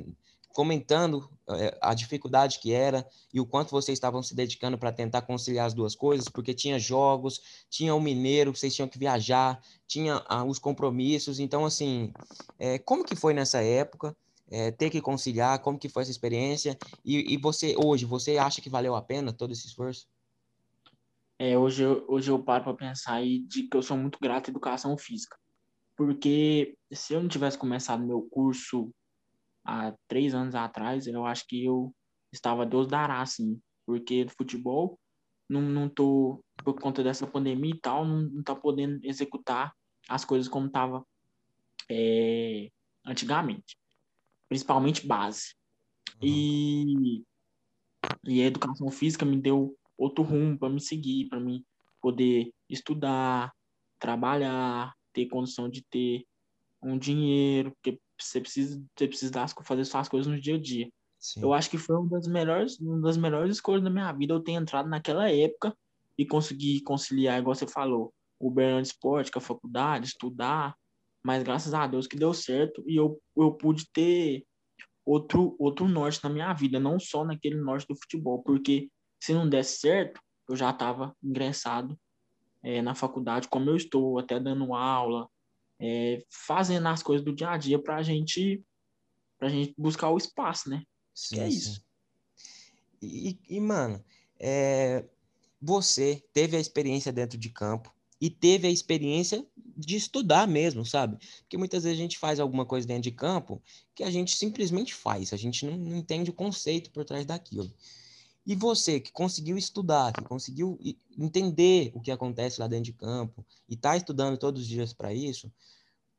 comentando 0.58 1.30
é, 1.52 1.78
a 1.80 1.94
dificuldade 1.94 2.58
que 2.58 2.74
era 2.74 3.08
e 3.32 3.40
o 3.40 3.46
quanto 3.46 3.70
vocês 3.70 3.96
estavam 3.96 4.24
se 4.24 4.34
dedicando 4.34 4.76
para 4.76 4.92
tentar 4.92 5.22
conciliar 5.22 5.68
as 5.68 5.74
duas 5.76 5.94
coisas, 5.94 6.28
porque 6.30 6.52
tinha 6.52 6.80
jogos, 6.80 7.40
tinha 7.70 7.94
o 7.94 8.02
mineiro, 8.02 8.56
vocês 8.56 8.74
tinham 8.74 8.88
que 8.88 8.98
viajar, 8.98 9.62
tinha 9.86 10.26
ah, 10.28 10.44
os 10.44 10.58
compromissos. 10.58 11.40
Então, 11.40 11.64
assim, 11.64 12.12
é, 12.58 12.80
como 12.80 13.06
que 13.06 13.16
foi 13.16 13.36
nessa 13.36 13.62
época? 13.62 14.18
É, 14.50 14.72
ter 14.72 14.90
que 14.90 15.00
conciliar, 15.00 15.60
como 15.60 15.78
que 15.78 15.90
foi 15.90 16.02
essa 16.02 16.10
experiência? 16.10 16.76
E, 17.06 17.36
e, 17.36 17.38
você, 17.38 17.76
hoje, 17.78 18.04
você 18.06 18.40
acha 18.40 18.60
que 18.60 18.70
valeu 18.70 18.96
a 18.96 19.02
pena 19.04 19.32
todo 19.32 19.52
esse 19.52 19.68
esforço? 19.68 20.08
É, 21.38 21.56
hoje, 21.56 21.84
eu, 21.84 22.04
hoje 22.08 22.32
eu 22.32 22.42
paro 22.42 22.64
para 22.64 22.74
pensar 22.74 23.24
e 23.24 23.44
de 23.44 23.68
que 23.68 23.78
eu 23.78 23.84
sou 23.84 23.96
muito 23.96 24.18
grato 24.20 24.48
à 24.48 24.52
educação 24.52 24.98
física. 24.98 25.38
Porque 25.96 26.76
se 26.92 27.14
eu 27.14 27.22
não 27.22 27.30
tivesse 27.30 27.60
começado 27.60 28.04
meu 28.04 28.24
curso 28.24 28.92
há 29.68 29.94
três 30.08 30.34
anos 30.34 30.56
atrás, 30.56 31.06
eu 31.06 31.26
acho 31.26 31.46
que 31.46 31.66
eu 31.66 31.94
estava 32.32 32.66
Deus 32.66 32.88
dará, 32.88 33.22
assim, 33.22 33.60
porque 33.86 34.24
no 34.24 34.32
futebol 34.32 34.98
não, 35.50 35.62
não 35.62 35.90
tô, 35.90 36.42
por 36.64 36.80
conta 36.80 37.04
dessa 37.04 37.28
pandemia 37.28 37.76
e 37.76 37.80
tal, 37.80 38.06
não, 38.06 38.22
não 38.22 38.44
tá 38.44 38.56
podendo 38.56 39.00
executar 39.04 39.74
as 40.08 40.24
coisas 40.24 40.48
como 40.48 40.70
tava 40.70 41.06
é, 41.90 42.70
antigamente, 43.06 43.78
principalmente 44.48 45.06
base. 45.06 45.54
Uhum. 46.22 46.28
E, 46.28 47.24
e 48.26 48.42
a 48.42 48.46
educação 48.46 48.90
física 48.90 49.26
me 49.26 49.40
deu 49.40 49.78
outro 49.98 50.24
rumo 50.24 50.58
para 50.58 50.70
me 50.70 50.80
seguir, 50.80 51.28
para 51.28 51.40
me 51.40 51.66
poder 52.02 52.54
estudar, 52.70 53.52
trabalhar, 54.00 54.94
ter 55.12 55.28
condição 55.28 55.70
de 55.70 55.84
ter 55.84 56.26
um 56.82 56.98
dinheiro, 56.98 57.72
porque 57.72 58.00
você 58.20 58.42
precisa, 58.42 58.82
você 58.96 59.08
precisa 59.08 59.32
das, 59.32 59.54
fazer 59.64 59.86
suas 59.86 60.08
coisas 60.10 60.32
no 60.32 60.40
dia 60.40 60.56
a 60.56 60.60
dia. 60.60 60.90
Sim. 61.20 61.42
Eu 61.42 61.54
acho 61.54 61.70
que 61.70 61.78
foi 61.78 61.96
uma 61.96 62.10
das 62.10 62.28
melhores, 62.28 62.80
uma 62.80 63.02
das 63.02 63.18
melhores 63.18 63.56
escolhas 63.56 63.84
da 63.84 63.90
minha 63.90 64.12
vida 64.12 64.34
eu 64.34 64.40
ter 64.40 64.54
entrado 64.54 64.88
naquela 64.88 65.30
época 65.32 65.76
e 66.18 66.26
conseguir 66.26 66.82
conciliar, 66.82 67.40
igual 67.40 67.56
você 67.56 67.68
falou, 67.68 68.14
o 68.40 68.52
Bernardo 68.52 68.86
Esporte 68.86 69.32
com 69.32 69.40
a 69.40 69.42
faculdade, 69.42 70.08
estudar, 70.08 70.76
mas 71.24 71.44
graças 71.44 71.74
a 71.74 71.88
Deus 71.88 72.08
que 72.08 72.18
deu 72.18 72.34
certo 72.34 72.84
e 72.88 72.96
eu, 72.96 73.20
eu 73.36 73.52
pude 73.52 73.90
ter 73.92 74.46
outro, 75.06 75.56
outro 75.60 75.88
norte 75.88 76.24
na 76.24 76.30
minha 76.30 76.54
vida, 76.54 76.80
não 76.80 77.00
só 77.00 77.26
naquele 77.26 77.56
norte 77.56 77.88
do 77.88 77.96
futebol, 77.96 78.44
porque 78.44 78.90
se 79.20 79.34
não 79.34 79.48
desse 79.48 79.80
certo, 79.80 80.22
eu 80.50 80.56
já 80.56 80.70
estava 80.70 81.16
ingressado 81.24 81.98
é, 82.64 82.82
na 82.82 82.94
faculdade, 82.94 83.48
como 83.48 83.70
eu 83.70 83.76
estou, 83.76 84.20
até 84.20 84.40
dando 84.40 84.74
aula, 84.74 85.28
é, 85.80 86.24
fazendo 86.30 86.88
as 86.88 87.04
coisas 87.04 87.24
do 87.24 87.34
dia 87.34 87.50
a 87.50 87.58
dia 87.58 87.80
para 87.80 88.02
gente, 88.04 88.64
a 89.40 89.50
gente 89.50 89.74
buscar 89.78 90.10
o 90.10 90.18
espaço, 90.18 90.70
né? 90.70 90.84
Sim, 91.14 91.40
é 91.40 91.48
isso. 91.48 91.86
E, 93.02 93.38
e, 93.48 93.60
mano, 93.60 94.04
é, 94.40 95.06
você 95.62 96.24
teve 96.34 96.58
a 96.58 96.60
experiência 96.60 97.12
dentro 97.12 97.38
de 97.38 97.50
campo 97.50 97.94
e 98.20 98.30
teve 98.30 98.68
a 98.68 98.72
experiência 98.72 99.46
de 99.56 99.96
estudar 99.96 100.48
mesmo, 100.48 100.84
sabe? 100.84 101.18
Porque 101.42 101.58
muitas 101.58 101.84
vezes 101.84 102.00
a 102.00 102.02
gente 102.02 102.18
faz 102.18 102.40
alguma 102.40 102.66
coisa 102.66 102.88
dentro 102.88 103.04
de 103.04 103.12
campo 103.12 103.62
que 103.94 104.04
a 104.04 104.10
gente 104.10 104.36
simplesmente 104.36 104.94
faz, 104.94 105.34
a 105.34 105.38
gente 105.38 105.66
não, 105.66 105.78
não 105.78 105.98
entende 105.98 106.32
o 106.32 106.34
conceito 106.34 106.90
por 106.92 107.06
trás 107.06 107.26
daquilo. 107.26 107.72
E 108.48 108.56
você 108.56 108.98
que 108.98 109.12
conseguiu 109.12 109.58
estudar, 109.58 110.14
que 110.14 110.24
conseguiu 110.24 110.80
entender 111.20 111.92
o 111.94 112.00
que 112.00 112.10
acontece 112.10 112.62
lá 112.62 112.68
dentro 112.68 112.86
de 112.86 112.94
campo 112.94 113.46
e 113.68 113.74
está 113.74 113.98
estudando 113.98 114.38
todos 114.38 114.62
os 114.62 114.68
dias 114.68 114.94
para 114.94 115.14
isso, 115.14 115.48
o 115.48 115.52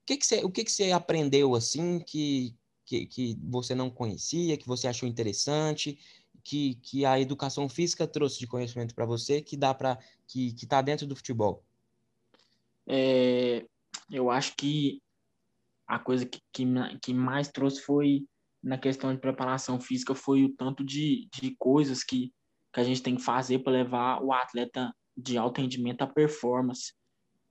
que 0.04 0.18
que 0.18 0.26
você, 0.26 0.44
o 0.44 0.50
que 0.50 0.62
que 0.62 0.70
você 0.70 0.92
aprendeu 0.92 1.54
assim 1.54 1.98
que, 1.98 2.54
que, 2.84 3.06
que 3.06 3.38
você 3.42 3.74
não 3.74 3.88
conhecia, 3.88 4.58
que 4.58 4.66
você 4.66 4.86
achou 4.86 5.08
interessante, 5.08 5.98
que, 6.44 6.74
que 6.76 7.06
a 7.06 7.18
educação 7.18 7.66
física 7.66 8.06
trouxe 8.06 8.38
de 8.38 8.46
conhecimento 8.46 8.94
para 8.94 9.06
você 9.06 9.40
que 9.40 9.56
dá 9.56 9.72
para 9.72 9.98
que 10.26 10.54
está 10.54 10.82
dentro 10.82 11.06
do 11.06 11.16
futebol? 11.16 11.64
É, 12.86 13.64
eu 14.10 14.30
acho 14.30 14.54
que 14.54 15.00
a 15.86 15.98
coisa 15.98 16.26
que, 16.26 16.42
que, 16.52 16.66
que 17.00 17.14
mais 17.14 17.48
trouxe 17.48 17.80
foi 17.80 18.26
na 18.62 18.78
questão 18.78 19.14
de 19.14 19.20
preparação 19.20 19.80
física 19.80 20.14
foi 20.14 20.44
o 20.44 20.54
tanto 20.54 20.84
de, 20.84 21.28
de 21.32 21.54
coisas 21.58 22.02
que, 22.02 22.32
que 22.72 22.80
a 22.80 22.84
gente 22.84 23.02
tem 23.02 23.16
que 23.16 23.22
fazer 23.22 23.60
para 23.60 23.72
levar 23.72 24.22
o 24.22 24.32
atleta 24.32 24.92
de 25.16 25.36
alto 25.36 25.60
rendimento 25.60 26.02
à 26.02 26.06
performance, 26.06 26.92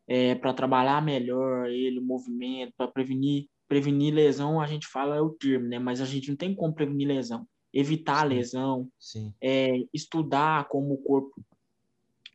é, 0.07 0.35
para 0.35 0.53
trabalhar 0.53 1.01
melhor 1.01 1.67
ele, 1.67 1.99
o 1.99 2.05
movimento, 2.05 2.73
para 2.77 2.87
prevenir 2.87 3.47
prevenir 3.67 4.13
lesão, 4.13 4.61
a 4.61 4.65
gente 4.65 4.87
fala 4.87 5.17
é 5.17 5.21
o 5.21 5.31
termo, 5.31 5.67
né? 5.67 5.77
Mas 5.77 5.99
a 5.99 6.05
gente 6.05 6.29
não 6.29 6.37
tem 6.37 6.55
como 6.55 6.73
prevenir 6.73 7.07
lesão. 7.07 7.45
Evitar 7.73 8.21
Sim. 8.21 8.33
lesão, 8.33 8.91
Sim. 8.97 9.33
É, 9.43 9.83
estudar 9.93 10.67
como 10.69 10.93
o 10.93 10.97
corpo 10.97 11.43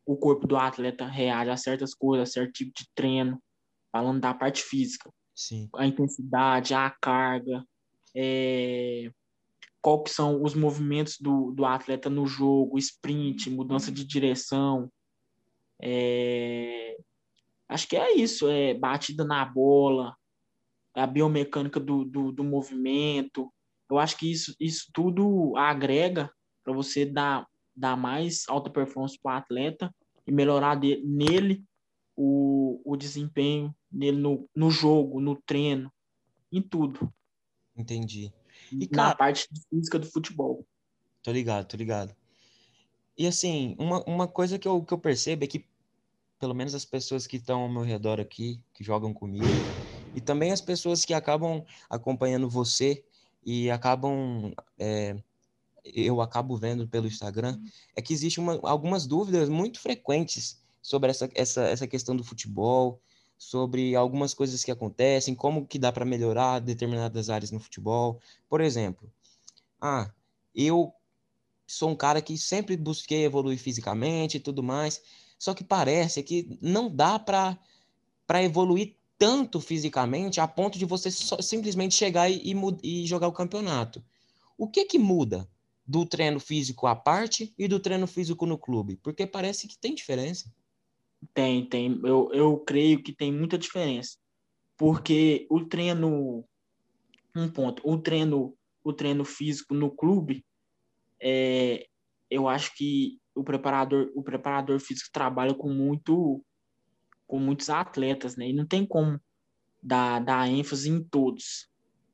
o 0.04 0.16
corpo 0.16 0.48
do 0.48 0.56
atleta 0.56 1.06
reage 1.06 1.48
a 1.48 1.56
certas 1.56 1.94
coisas, 1.94 2.28
a 2.28 2.32
certo 2.32 2.52
tipo 2.52 2.72
de 2.76 2.86
treino, 2.92 3.40
falando 3.92 4.20
da 4.20 4.34
parte 4.34 4.60
física. 4.60 5.08
Sim. 5.32 5.68
A 5.76 5.86
intensidade, 5.86 6.74
a 6.74 6.90
carga, 6.90 7.64
é, 8.14 9.10
qual 9.82 10.02
que 10.02 10.10
são 10.10 10.42
os 10.42 10.54
movimentos 10.54 11.18
do, 11.18 11.50
do 11.50 11.64
atleta 11.64 12.08
no 12.08 12.24
jogo, 12.26 12.78
sprint, 12.78 13.50
mudança 13.50 13.90
de 13.90 14.04
direção. 14.04 14.90
É, 15.80 16.96
acho 17.68 17.88
que 17.88 17.96
é 17.96 18.14
isso, 18.14 18.48
é 18.48 18.74
batida 18.74 19.24
na 19.24 19.44
bola, 19.44 20.16
a 20.94 21.06
biomecânica 21.06 21.80
do, 21.80 22.04
do, 22.04 22.30
do 22.30 22.44
movimento. 22.44 23.52
eu 23.90 23.98
acho 23.98 24.16
que 24.16 24.30
isso, 24.30 24.54
isso 24.60 24.88
tudo 24.92 25.56
agrega 25.56 26.30
para 26.62 26.72
você 26.72 27.04
dar, 27.04 27.46
dar 27.74 27.96
mais 27.96 28.44
alta 28.48 28.70
performance 28.70 29.18
para 29.20 29.34
o 29.34 29.38
atleta 29.38 29.94
e 30.24 30.30
melhorar 30.30 30.78
nele 30.78 31.64
o, 32.16 32.80
o 32.84 32.96
desempenho, 32.96 33.74
nele 33.90 34.18
no, 34.18 34.48
no 34.54 34.70
jogo, 34.70 35.20
no 35.20 35.34
treino, 35.34 35.92
em 36.52 36.62
tudo. 36.62 37.12
Entendi. 37.82 38.32
E, 38.72 38.88
na 38.90 39.04
cara, 39.04 39.16
parte 39.16 39.48
física 39.68 39.98
do 39.98 40.06
futebol. 40.06 40.64
Tô 41.22 41.32
ligado, 41.32 41.66
tô 41.66 41.76
ligado. 41.76 42.14
E 43.16 43.26
assim, 43.26 43.76
uma, 43.78 44.02
uma 44.04 44.28
coisa 44.28 44.58
que 44.58 44.66
eu, 44.66 44.82
que 44.82 44.94
eu 44.94 44.98
percebo 44.98 45.44
é 45.44 45.46
que, 45.46 45.66
pelo 46.38 46.54
menos 46.54 46.74
as 46.74 46.84
pessoas 46.84 47.26
que 47.26 47.36
estão 47.36 47.60
ao 47.62 47.68
meu 47.68 47.82
redor 47.82 48.20
aqui, 48.20 48.60
que 48.72 48.82
jogam 48.82 49.12
comigo, 49.12 49.44
e 50.14 50.20
também 50.20 50.52
as 50.52 50.60
pessoas 50.60 51.04
que 51.04 51.12
acabam 51.12 51.64
acompanhando 51.90 52.48
você 52.48 53.04
e 53.44 53.70
acabam. 53.70 54.52
É, 54.78 55.16
eu 55.84 56.20
acabo 56.20 56.56
vendo 56.56 56.86
pelo 56.86 57.08
Instagram, 57.08 57.60
é 57.96 58.00
que 58.00 58.12
existe 58.12 58.38
uma, 58.38 58.58
algumas 58.62 59.04
dúvidas 59.04 59.48
muito 59.48 59.80
frequentes 59.80 60.62
sobre 60.80 61.10
essa, 61.10 61.28
essa, 61.34 61.62
essa 61.62 61.86
questão 61.88 62.14
do 62.14 62.22
futebol, 62.22 63.00
sobre 63.42 63.96
algumas 63.96 64.32
coisas 64.32 64.62
que 64.62 64.70
acontecem, 64.70 65.34
como 65.34 65.66
que 65.66 65.78
dá 65.78 65.90
para 65.90 66.04
melhorar 66.04 66.60
determinadas 66.60 67.28
áreas 67.28 67.50
no 67.50 67.58
futebol. 67.58 68.20
Por 68.48 68.60
exemplo, 68.60 69.12
ah, 69.80 70.10
eu 70.54 70.94
sou 71.66 71.90
um 71.90 71.96
cara 71.96 72.22
que 72.22 72.38
sempre 72.38 72.76
busquei 72.76 73.24
evoluir 73.24 73.58
fisicamente 73.58 74.36
e 74.36 74.40
tudo 74.40 74.62
mais, 74.62 75.02
só 75.36 75.54
que 75.54 75.64
parece 75.64 76.22
que 76.22 76.56
não 76.62 76.88
dá 76.88 77.18
para 77.18 77.58
para 78.24 78.42
evoluir 78.42 78.94
tanto 79.18 79.60
fisicamente 79.60 80.40
a 80.40 80.46
ponto 80.46 80.78
de 80.78 80.84
você 80.84 81.10
só, 81.10 81.42
simplesmente 81.42 81.96
chegar 81.96 82.30
e, 82.30 82.40
e, 82.52 83.02
e 83.02 83.06
jogar 83.06 83.26
o 83.26 83.32
campeonato. 83.32 84.02
O 84.56 84.68
que 84.68 84.84
que 84.84 84.98
muda 84.98 85.48
do 85.84 86.06
treino 86.06 86.38
físico 86.38 86.86
à 86.86 86.94
parte 86.94 87.52
e 87.58 87.66
do 87.66 87.80
treino 87.80 88.06
físico 88.06 88.46
no 88.46 88.56
clube? 88.56 88.96
Porque 89.02 89.26
parece 89.26 89.66
que 89.66 89.76
tem 89.76 89.94
diferença. 89.94 90.50
Tem, 91.34 91.66
tem. 91.66 92.00
Eu, 92.04 92.30
eu 92.32 92.58
creio 92.58 93.02
que 93.02 93.14
tem 93.14 93.32
muita 93.32 93.58
diferença. 93.58 94.18
Porque 94.76 95.46
o 95.50 95.64
treino. 95.64 96.44
Um 97.34 97.48
ponto. 97.48 97.82
O 97.84 97.98
treino, 97.98 98.54
o 98.84 98.92
treino 98.92 99.24
físico 99.24 99.74
no 99.74 99.90
clube, 99.90 100.44
é, 101.20 101.86
eu 102.30 102.48
acho 102.48 102.74
que 102.76 103.18
o 103.34 103.42
preparador, 103.42 104.10
o 104.14 104.22
preparador 104.22 104.78
físico 104.80 105.10
trabalha 105.12 105.54
com 105.54 105.70
muito 105.70 106.44
com 107.26 107.38
muitos 107.38 107.70
atletas, 107.70 108.36
né? 108.36 108.50
E 108.50 108.52
não 108.52 108.66
tem 108.66 108.84
como 108.84 109.18
dar, 109.82 110.18
dar 110.18 110.50
ênfase 110.50 110.90
em 110.90 111.02
todos. 111.02 111.66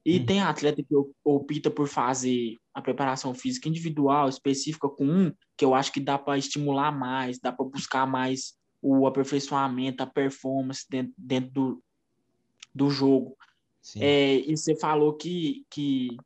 E 0.07 0.21
hum. 0.21 0.27
tem 0.27 0.41
atleta 0.41 0.81
que 0.81 0.95
opta 1.25 1.71
por 1.71 1.89
fazer 1.89 2.57
a 2.73 2.81
preparação 2.81 3.35
física 3.35 3.69
individual, 3.69 4.29
específica 4.29 4.89
com 4.89 5.05
um, 5.05 5.33
que 5.57 5.65
eu 5.65 5.75
acho 5.75 5.93
que 5.93 5.99
dá 5.99 6.17
para 6.17 6.39
estimular 6.39 6.93
mais, 6.93 7.41
dá 7.41 7.51
para 7.51 7.67
buscar 7.67 8.07
mais 8.07 8.57
o 8.81 9.07
aperfeiçoamento, 9.07 10.03
a 10.03 10.07
performance 10.07 10.87
dentro, 10.89 11.13
dentro 11.17 11.51
do, 11.51 11.85
do 12.75 12.91
jogo. 12.91 13.37
É, 13.97 14.37
e 14.37 14.57
você 14.57 14.77
falou 14.77 15.15
que, 15.15 15.65
que, 15.71 16.17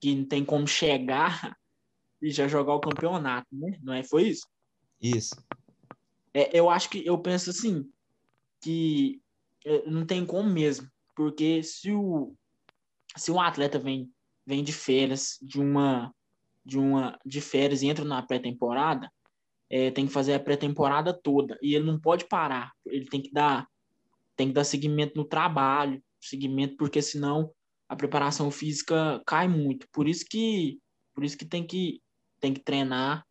que 0.00 0.14
não 0.14 0.24
tem 0.24 0.44
como 0.44 0.66
chegar 0.66 1.56
e 2.22 2.30
já 2.30 2.48
jogar 2.48 2.74
o 2.74 2.80
campeonato, 2.80 3.48
né? 3.52 3.78
Não 3.82 3.92
é? 3.92 4.02
Foi 4.02 4.28
isso? 4.28 4.46
Isso. 5.00 5.34
É, 6.32 6.58
eu 6.58 6.68
acho 6.70 6.88
que 6.90 7.04
eu 7.06 7.18
penso 7.18 7.50
assim, 7.50 7.88
que 8.60 9.20
é, 9.64 9.88
não 9.88 10.06
tem 10.06 10.24
como 10.24 10.48
mesmo, 10.48 10.88
porque 11.14 11.62
se 11.62 11.92
o 11.92 12.34
se 13.16 13.32
um 13.32 13.40
atleta 13.40 13.78
vem 13.78 14.10
vem 14.46 14.62
de 14.62 14.72
férias 14.72 15.38
de 15.42 15.60
uma 15.60 16.14
de 16.64 16.78
uma 16.78 17.18
de 17.24 17.40
férias 17.40 17.82
e 17.82 17.88
entra 17.88 18.04
na 18.04 18.22
pré-temporada, 18.22 19.10
é, 19.70 19.90
tem 19.90 20.06
que 20.06 20.12
fazer 20.12 20.34
a 20.34 20.40
pré-temporada 20.40 21.12
toda. 21.12 21.58
E 21.62 21.74
ele 21.74 21.84
não 21.84 21.98
pode 21.98 22.26
parar, 22.26 22.72
ele 22.86 23.06
tem 23.06 23.20
que 23.20 23.32
dar 23.32 23.66
tem 24.36 24.48
que 24.48 24.54
dar 24.54 24.62
seguimento 24.62 25.16
no 25.16 25.24
trabalho, 25.24 26.00
seguimento 26.20 26.76
porque 26.76 27.02
senão 27.02 27.50
a 27.88 27.96
preparação 27.96 28.50
física 28.52 29.20
cai 29.26 29.48
muito. 29.48 29.88
Por 29.92 30.06
isso 30.08 30.24
que 30.28 30.78
por 31.14 31.24
isso 31.24 31.36
que 31.36 31.44
tem 31.44 31.66
que 31.66 32.00
tem 32.40 32.54
que 32.54 32.60
treinar 32.60 33.26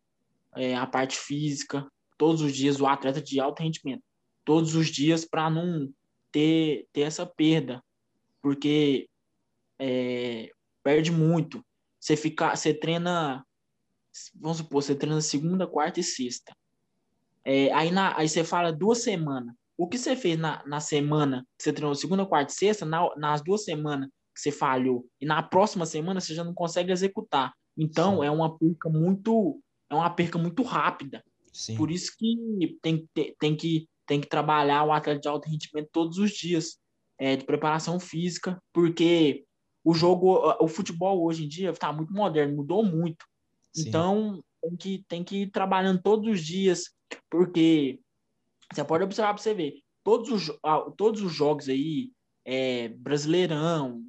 é, 0.54 0.76
a 0.76 0.86
parte 0.86 1.16
física. 1.16 1.86
Todos 2.18 2.42
os 2.42 2.54
dias 2.54 2.80
o 2.80 2.86
atleta 2.86 3.22
de 3.22 3.40
alto 3.40 3.62
rendimento. 3.62 4.02
Todos 4.44 4.74
os 4.74 4.88
dias 4.88 5.24
para 5.24 5.48
não 5.48 5.92
ter, 6.30 6.86
ter 6.92 7.02
essa 7.02 7.24
perda, 7.24 7.82
porque 8.42 9.08
é, 9.78 10.50
perde 10.82 11.10
muito. 11.10 11.64
Você 12.00 12.16
fica, 12.16 12.54
você 12.54 12.72
treina, 12.74 13.44
vamos 14.34 14.58
supor, 14.58 14.82
você 14.82 14.94
treina 14.94 15.20
segunda, 15.20 15.66
quarta 15.66 16.00
e 16.00 16.02
sexta. 16.02 16.54
É, 17.44 17.72
aí, 17.72 17.90
na, 17.90 18.16
aí 18.16 18.28
você 18.28 18.44
fala 18.44 18.72
duas 18.72 19.02
semanas. 19.02 19.54
O 19.76 19.88
que 19.88 19.96
você 19.96 20.16
fez 20.16 20.38
na, 20.38 20.62
na 20.66 20.80
semana 20.80 21.46
que 21.56 21.64
você 21.64 21.72
treinou 21.72 21.94
segunda, 21.94 22.26
quarta 22.26 22.52
e 22.52 22.56
sexta, 22.56 22.84
na, 22.84 23.14
nas 23.16 23.42
duas 23.42 23.64
semanas 23.64 24.08
que 24.34 24.40
você 24.40 24.52
falhou, 24.52 25.06
e 25.20 25.26
na 25.26 25.42
próxima 25.42 25.86
semana 25.86 26.20
você 26.20 26.34
já 26.34 26.44
não 26.44 26.54
consegue 26.54 26.92
executar. 26.92 27.52
Então, 27.76 28.18
Sim. 28.18 28.26
é 28.26 28.30
uma 28.30 28.58
perca 28.58 28.88
muito 28.88 29.60
é 29.90 29.94
uma 29.94 30.10
perca 30.10 30.38
muito 30.38 30.62
rápida. 30.62 31.24
Sim. 31.52 31.76
Por 31.76 31.90
isso 31.90 32.12
que 32.16 32.78
tem, 32.82 33.08
tem 33.38 33.56
que 33.56 33.88
tem 34.08 34.20
que 34.22 34.26
trabalhar 34.26 34.84
o 34.84 34.92
atleta 34.92 35.20
de 35.20 35.28
alto 35.28 35.48
rendimento 35.48 35.90
todos 35.92 36.16
os 36.16 36.30
dias, 36.30 36.78
é, 37.18 37.36
de 37.36 37.44
preparação 37.44 38.00
física, 38.00 38.58
porque 38.72 39.44
o 39.84 39.92
jogo, 39.92 40.54
o 40.60 40.66
futebol 40.66 41.22
hoje 41.24 41.44
em 41.44 41.48
dia 41.48 41.70
está 41.70 41.92
muito 41.92 42.12
moderno, 42.12 42.56
mudou 42.56 42.82
muito. 42.82 43.26
Sim. 43.82 43.88
Então, 43.88 44.42
tem 44.62 44.76
que, 44.76 45.04
tem 45.08 45.24
que 45.24 45.36
ir 45.42 45.50
trabalhando 45.50 46.02
todos 46.02 46.28
os 46.28 46.44
dias, 46.44 46.90
porque 47.30 48.00
você 48.72 48.84
pode 48.84 49.04
observar 49.04 49.34
para 49.34 49.42
você 49.42 49.54
ver, 49.54 49.74
todos 50.04 50.30
os, 50.30 50.58
todos 50.96 51.22
os 51.22 51.32
jogos 51.32 51.68
aí, 51.68 52.10
é, 52.44 52.88
Brasileirão, 52.88 54.02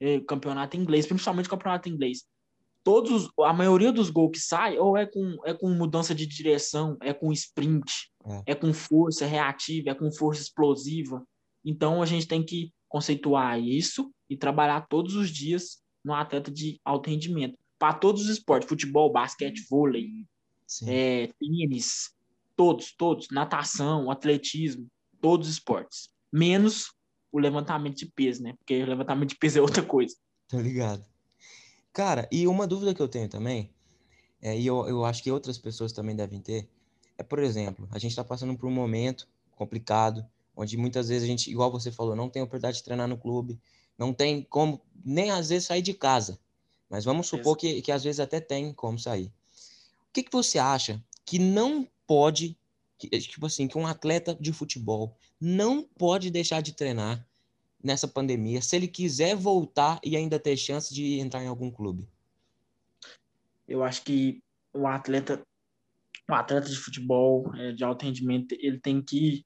é, 0.00 0.20
campeonato 0.20 0.76
inglês, 0.76 1.06
principalmente 1.06 1.48
campeonato 1.48 1.88
inglês, 1.88 2.24
todos 2.86 3.28
a 3.40 3.52
maioria 3.52 3.92
dos 3.92 4.10
gols 4.10 4.30
que 4.32 4.38
sai 4.38 4.78
ou 4.78 4.96
é 4.96 5.04
com, 5.04 5.36
é 5.44 5.52
com 5.52 5.68
mudança 5.70 6.14
de 6.14 6.24
direção, 6.24 6.96
é 7.02 7.12
com 7.12 7.32
sprint, 7.32 8.12
é. 8.46 8.52
é 8.52 8.54
com 8.54 8.72
força 8.72 9.26
reativa, 9.26 9.90
é 9.90 9.94
com 9.94 10.12
força 10.12 10.42
explosiva. 10.42 11.26
Então 11.64 12.00
a 12.00 12.06
gente 12.06 12.28
tem 12.28 12.44
que 12.44 12.72
conceituar 12.88 13.58
isso 13.60 14.12
e 14.30 14.36
trabalhar 14.36 14.86
todos 14.86 15.16
os 15.16 15.30
dias 15.30 15.82
no 16.04 16.14
atleta 16.14 16.48
de 16.48 16.80
alto 16.84 17.10
rendimento. 17.10 17.58
Para 17.78 17.94
todos 17.94 18.22
os 18.22 18.28
esportes, 18.28 18.68
futebol, 18.68 19.12
basquete, 19.12 19.66
vôlei, 19.68 20.26
é, 20.86 21.30
tênis, 21.38 22.14
todos, 22.56 22.92
todos, 22.92 23.28
natação, 23.30 24.10
atletismo, 24.10 24.88
todos 25.20 25.48
os 25.48 25.54
esportes. 25.54 26.08
Menos 26.32 26.92
o 27.30 27.38
levantamento 27.38 27.96
de 27.96 28.06
peso, 28.06 28.42
né? 28.42 28.54
Porque 28.58 28.82
o 28.82 28.86
levantamento 28.86 29.30
de 29.30 29.36
peso 29.36 29.58
é 29.58 29.62
outra 29.62 29.82
coisa. 29.82 30.16
Tá 30.48 30.58
ligado. 30.58 31.04
Cara, 31.92 32.28
e 32.30 32.46
uma 32.46 32.66
dúvida 32.66 32.94
que 32.94 33.00
eu 33.00 33.08
tenho 33.08 33.28
também, 33.28 33.70
é, 34.40 34.58
e 34.58 34.66
eu, 34.66 34.86
eu 34.86 35.04
acho 35.04 35.22
que 35.22 35.30
outras 35.30 35.58
pessoas 35.58 35.92
também 35.92 36.14
devem 36.14 36.40
ter, 36.40 36.68
é, 37.18 37.22
por 37.22 37.38
exemplo, 37.38 37.88
a 37.90 37.98
gente 37.98 38.12
está 38.12 38.22
passando 38.24 38.56
por 38.56 38.66
um 38.66 38.72
momento 38.72 39.28
complicado, 39.52 40.24
onde 40.54 40.76
muitas 40.76 41.08
vezes 41.08 41.24
a 41.24 41.26
gente, 41.26 41.50
igual 41.50 41.70
você 41.70 41.90
falou, 41.90 42.14
não 42.14 42.28
tem 42.28 42.42
oportunidade 42.42 42.78
de 42.78 42.84
treinar 42.84 43.08
no 43.08 43.18
clube, 43.18 43.58
não 43.98 44.12
tem 44.12 44.42
como 44.42 44.80
nem 45.04 45.30
às 45.30 45.48
vezes 45.48 45.68
sair 45.68 45.82
de 45.82 45.94
casa. 45.94 46.38
Mas 46.88 47.04
vamos 47.04 47.26
supor 47.26 47.56
que, 47.56 47.82
que 47.82 47.92
às 47.92 48.04
vezes 48.04 48.20
até 48.20 48.40
tem 48.40 48.72
como 48.72 48.98
sair. 48.98 49.26
O 49.26 50.12
que, 50.12 50.22
que 50.22 50.32
você 50.32 50.58
acha 50.58 51.02
que 51.24 51.38
não 51.38 51.86
pode, 52.06 52.56
que, 52.98 53.08
tipo 53.08 53.46
assim, 53.46 53.66
que 53.66 53.76
um 53.76 53.86
atleta 53.86 54.34
de 54.34 54.52
futebol 54.52 55.16
não 55.40 55.82
pode 55.82 56.30
deixar 56.30 56.60
de 56.60 56.72
treinar 56.72 57.26
nessa 57.82 58.08
pandemia, 58.08 58.62
se 58.62 58.74
ele 58.74 58.88
quiser 58.88 59.36
voltar 59.36 60.00
e 60.02 60.16
ainda 60.16 60.38
ter 60.38 60.56
chance 60.56 60.92
de 60.94 61.18
entrar 61.20 61.42
em 61.42 61.48
algum 61.48 61.70
clube? 61.70 62.08
Eu 63.68 63.82
acho 63.82 64.02
que 64.02 64.42
o 64.72 64.86
atleta, 64.86 65.42
o 66.28 66.34
atleta 66.34 66.68
de 66.68 66.76
futebol 66.76 67.54
é, 67.56 67.72
de 67.72 67.84
alto 67.84 68.04
rendimento, 68.04 68.54
ele 68.58 68.78
tem 68.78 69.02
que 69.02 69.44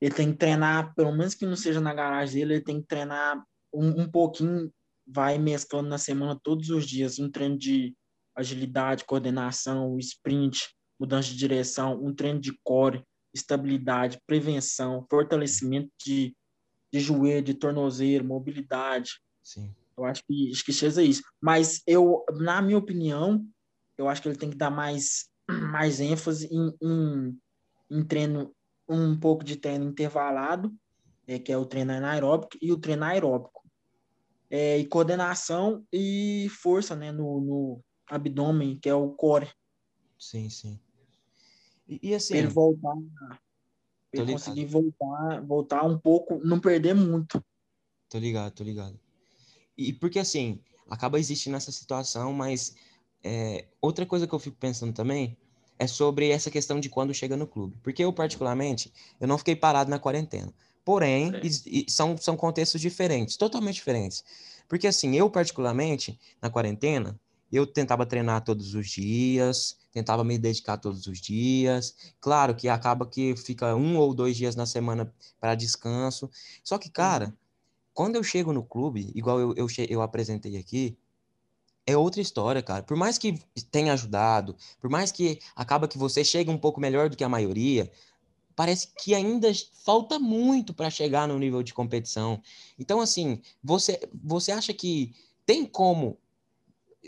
ele 0.00 0.14
tem 0.14 0.30
que 0.30 0.38
treinar, 0.38 0.94
pelo 0.94 1.12
menos 1.12 1.34
que 1.34 1.44
não 1.44 1.56
seja 1.56 1.80
na 1.80 1.92
garagem 1.92 2.36
dele, 2.36 2.54
ele 2.54 2.64
tem 2.64 2.80
que 2.80 2.86
treinar 2.86 3.44
um, 3.72 4.02
um 4.02 4.08
pouquinho, 4.08 4.72
vai 5.08 5.38
mesclando 5.38 5.88
na 5.88 5.98
semana 5.98 6.38
todos 6.42 6.70
os 6.70 6.86
dias, 6.86 7.18
um 7.18 7.30
treino 7.30 7.56
de 7.58 7.94
agilidade, 8.36 9.04
coordenação, 9.04 9.98
sprint, 9.98 10.68
mudança 11.00 11.28
de 11.28 11.36
direção, 11.36 11.98
um 12.02 12.14
treino 12.14 12.40
de 12.40 12.52
core, 12.62 13.02
estabilidade, 13.34 14.20
prevenção, 14.26 15.06
fortalecimento 15.08 15.90
de 16.04 16.34
de 16.92 17.00
joelho, 17.00 17.44
de 17.44 17.54
tornozelo, 17.54 18.26
mobilidade. 18.26 19.20
Sim. 19.42 19.74
Eu 19.96 20.04
acho 20.04 20.22
que 20.26 20.50
acho 20.50 20.64
que 20.64 20.72
seja 20.72 21.02
isso. 21.02 21.22
Mas 21.40 21.82
eu, 21.86 22.24
na 22.36 22.62
minha 22.62 22.78
opinião, 22.78 23.44
eu 23.96 24.08
acho 24.08 24.22
que 24.22 24.28
ele 24.28 24.38
tem 24.38 24.50
que 24.50 24.56
dar 24.56 24.70
mais 24.70 25.28
mais 25.72 26.00
ênfase 26.00 26.48
em, 26.50 26.72
em, 26.82 27.38
em 27.90 28.04
treino, 28.04 28.54
um 28.88 29.18
pouco 29.18 29.44
de 29.44 29.56
treino 29.56 29.84
intervalado, 29.84 30.74
é, 31.26 31.38
que 31.38 31.52
é 31.52 31.56
o 31.56 31.66
treino 31.66 31.92
anaeróbico 31.92 32.56
e 32.60 32.72
o 32.72 32.78
treino 32.78 33.04
aeróbico. 33.04 33.67
É, 34.50 34.78
e 34.78 34.86
coordenação 34.86 35.84
e 35.92 36.48
força, 36.50 36.96
né, 36.96 37.12
no, 37.12 37.40
no 37.40 37.80
abdômen, 38.08 38.78
que 38.78 38.88
é 38.88 38.94
o 38.94 39.10
core. 39.10 39.50
Sim, 40.18 40.48
sim. 40.48 40.80
E, 41.88 42.10
e 42.10 42.14
assim. 42.14 42.34
Pra 42.34 42.38
ele 42.38 42.48
voltar. 42.48 42.96
Pra 44.10 44.22
ele 44.22 44.32
conseguir 44.32 44.64
voltar, 44.64 45.42
voltar 45.42 45.84
um 45.84 45.98
pouco, 45.98 46.38
não 46.42 46.58
perder 46.58 46.94
muito. 46.94 47.44
Tô 48.08 48.18
ligado, 48.18 48.54
tô 48.54 48.64
ligado. 48.64 48.98
E 49.76 49.92
porque 49.92 50.18
assim, 50.18 50.60
acaba 50.88 51.20
existindo 51.20 51.56
essa 51.56 51.70
situação, 51.70 52.32
mas 52.32 52.74
é, 53.22 53.66
outra 53.80 54.06
coisa 54.06 54.26
que 54.26 54.34
eu 54.34 54.38
fico 54.38 54.56
pensando 54.56 54.94
também 54.94 55.36
é 55.78 55.86
sobre 55.86 56.30
essa 56.30 56.50
questão 56.50 56.80
de 56.80 56.88
quando 56.88 57.14
chega 57.14 57.36
no 57.36 57.46
clube. 57.46 57.76
Porque 57.82 58.02
eu, 58.02 58.12
particularmente, 58.12 58.92
eu 59.20 59.28
não 59.28 59.38
fiquei 59.38 59.54
parado 59.54 59.90
na 59.90 59.98
quarentena. 59.98 60.52
Porém, 60.88 61.34
e, 61.42 61.84
e 61.86 61.90
são, 61.90 62.16
são 62.16 62.34
contextos 62.34 62.80
diferentes, 62.80 63.36
totalmente 63.36 63.74
diferentes. 63.74 64.24
Porque 64.66 64.86
assim, 64.86 65.14
eu, 65.14 65.28
particularmente, 65.28 66.18
na 66.40 66.48
quarentena, 66.48 67.20
eu 67.52 67.66
tentava 67.66 68.06
treinar 68.06 68.42
todos 68.42 68.74
os 68.74 68.88
dias, 68.88 69.76
tentava 69.92 70.24
me 70.24 70.38
dedicar 70.38 70.78
todos 70.78 71.06
os 71.06 71.20
dias. 71.20 71.94
Claro 72.18 72.54
que 72.54 72.70
acaba 72.70 73.04
que 73.04 73.36
fica 73.36 73.76
um 73.76 73.98
ou 73.98 74.14
dois 74.14 74.34
dias 74.34 74.56
na 74.56 74.64
semana 74.64 75.12
para 75.38 75.54
descanso. 75.54 76.30
Só 76.64 76.78
que, 76.78 76.88
cara, 76.88 77.36
quando 77.92 78.16
eu 78.16 78.24
chego 78.24 78.50
no 78.50 78.62
clube, 78.62 79.12
igual 79.14 79.38
eu, 79.38 79.54
eu, 79.58 79.66
eu 79.90 80.00
apresentei 80.00 80.56
aqui, 80.56 80.96
é 81.86 81.98
outra 81.98 82.22
história, 82.22 82.62
cara. 82.62 82.82
Por 82.82 82.96
mais 82.96 83.18
que 83.18 83.38
tenha 83.70 83.92
ajudado, 83.92 84.56
por 84.80 84.88
mais 84.88 85.12
que 85.12 85.38
acaba 85.54 85.86
que 85.86 85.98
você 85.98 86.24
chegue 86.24 86.48
um 86.48 86.56
pouco 86.56 86.80
melhor 86.80 87.10
do 87.10 87.16
que 87.16 87.24
a 87.24 87.28
maioria, 87.28 87.92
parece 88.58 88.88
que 89.00 89.14
ainda 89.14 89.52
falta 89.84 90.18
muito 90.18 90.74
para 90.74 90.90
chegar 90.90 91.28
no 91.28 91.38
nível 91.38 91.62
de 91.62 91.72
competição. 91.72 92.42
Então, 92.76 93.00
assim, 93.00 93.40
você, 93.62 94.00
você 94.12 94.50
acha 94.50 94.74
que 94.74 95.14
tem 95.46 95.64
como, 95.64 96.18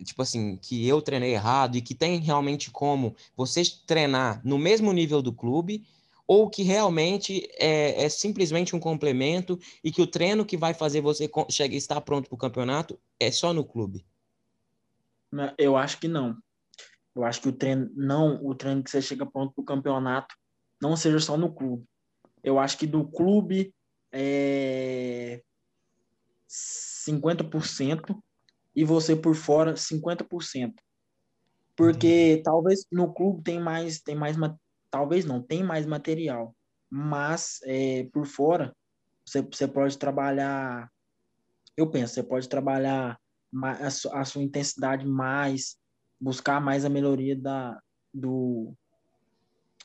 tipo 0.05 0.23
assim, 0.23 0.57
que 0.59 0.87
eu 0.87 1.03
treinei 1.03 1.33
errado 1.33 1.77
e 1.77 1.83
que 1.83 1.93
tem 1.93 2.21
realmente 2.21 2.71
como 2.71 3.17
você 3.37 3.63
treinar 3.85 4.41
no 4.45 4.59
mesmo 4.59 4.93
nível 4.93 5.21
do 5.21 5.33
clube, 5.33 5.85
ou 6.25 6.49
que 6.49 6.63
realmente 6.63 7.51
é, 7.59 8.05
é 8.05 8.09
simplesmente 8.09 8.77
um 8.77 8.79
complemento 8.79 9.59
e 9.83 9.91
que 9.91 10.01
o 10.01 10.07
treino 10.07 10.47
que 10.47 10.57
vai 10.57 10.73
fazer 10.73 11.01
você 11.01 11.29
chegar, 11.51 11.75
estar 11.75 12.01
pronto 12.03 12.29
para 12.29 12.37
o 12.37 12.39
campeonato 12.39 12.97
é 13.19 13.33
só 13.33 13.53
no 13.53 13.65
clube? 13.65 14.07
Eu 15.59 15.77
acho 15.77 15.99
que 15.99 16.07
não. 16.07 16.37
Eu 17.13 17.25
acho 17.25 17.41
que 17.41 17.49
o 17.49 17.53
treino, 17.53 17.91
não, 17.97 18.41
o 18.47 18.55
treino 18.55 18.85
que 18.85 18.91
você 18.91 19.03
chega 19.03 19.27
pronto 19.27 19.53
para 19.53 19.63
o 19.63 19.65
campeonato 19.65 20.33
não 20.81 20.97
seja 20.97 21.19
só 21.21 21.37
no 21.37 21.53
clube. 21.53 21.85
Eu 22.43 22.59
acho 22.59 22.79
que 22.79 22.87
do 22.87 23.07
clube 23.07 23.75
é 24.13 25.43
50% 26.49 28.19
e 28.75 28.85
você 28.85 29.15
por 29.15 29.35
fora 29.35 29.75
50%. 29.75 30.75
Porque 31.77 32.37
uhum. 32.37 32.43
talvez 32.43 32.87
no 32.91 33.13
clube 33.13 33.43
tem 33.43 33.61
mais, 33.61 34.01
tem 34.01 34.15
mais, 34.15 34.37
talvez 34.91 35.25
não, 35.25 35.43
tem 35.43 35.63
mais 35.63 35.87
material, 35.87 36.55
mas 36.91 37.61
é, 37.65 38.05
por 38.13 38.27
fora 38.27 38.75
você, 39.25 39.43
você 39.43 39.67
pode 39.69 39.97
trabalhar, 39.97 40.91
eu 41.77 41.89
penso, 41.89 42.15
você 42.15 42.23
pode 42.23 42.49
trabalhar 42.49 43.19
a, 43.63 43.91
sua, 43.91 44.21
a 44.21 44.25
sua 44.25 44.43
intensidade 44.43 45.07
mais, 45.07 45.77
buscar 46.21 46.61
mais 46.61 46.85
a 46.85 46.89
melhoria 46.89 47.37
da, 47.37 47.81
do, 48.13 48.75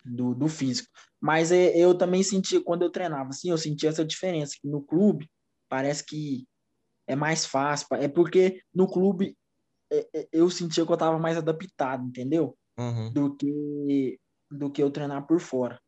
do, 0.06 0.36
do 0.36 0.48
físico. 0.48 0.90
Mas 1.20 1.52
é, 1.52 1.76
eu 1.76 1.98
também 1.98 2.24
senti, 2.24 2.60
quando 2.60 2.84
eu 2.84 2.92
treinava, 2.92 3.30
assim, 3.30 3.50
eu 3.50 3.58
senti 3.58 3.88
essa 3.88 4.06
diferença, 4.06 4.56
que 4.62 4.68
no 4.68 4.82
clube 4.82 5.30
parece 5.68 6.06
que 6.06 6.48
é 7.08 7.16
mais 7.16 7.46
fácil, 7.46 7.88
é 7.94 8.08
porque 8.08 8.62
no 8.74 8.88
clube 8.88 9.36
é, 9.92 10.08
é, 10.14 10.28
eu 10.32 10.50
sentia 10.50 10.86
que 10.86 10.92
eu 10.92 10.96
estava 10.96 11.18
mais 11.18 11.38
adaptado, 11.38 12.06
entendeu? 12.06 12.58
Uhum. 12.78 13.12
Do 13.12 13.36
que 13.36 14.20
do 14.52 14.70
que 14.70 14.82
eu 14.82 14.92
treinar 14.92 15.26
por 15.26 15.40
fora. 15.40 15.80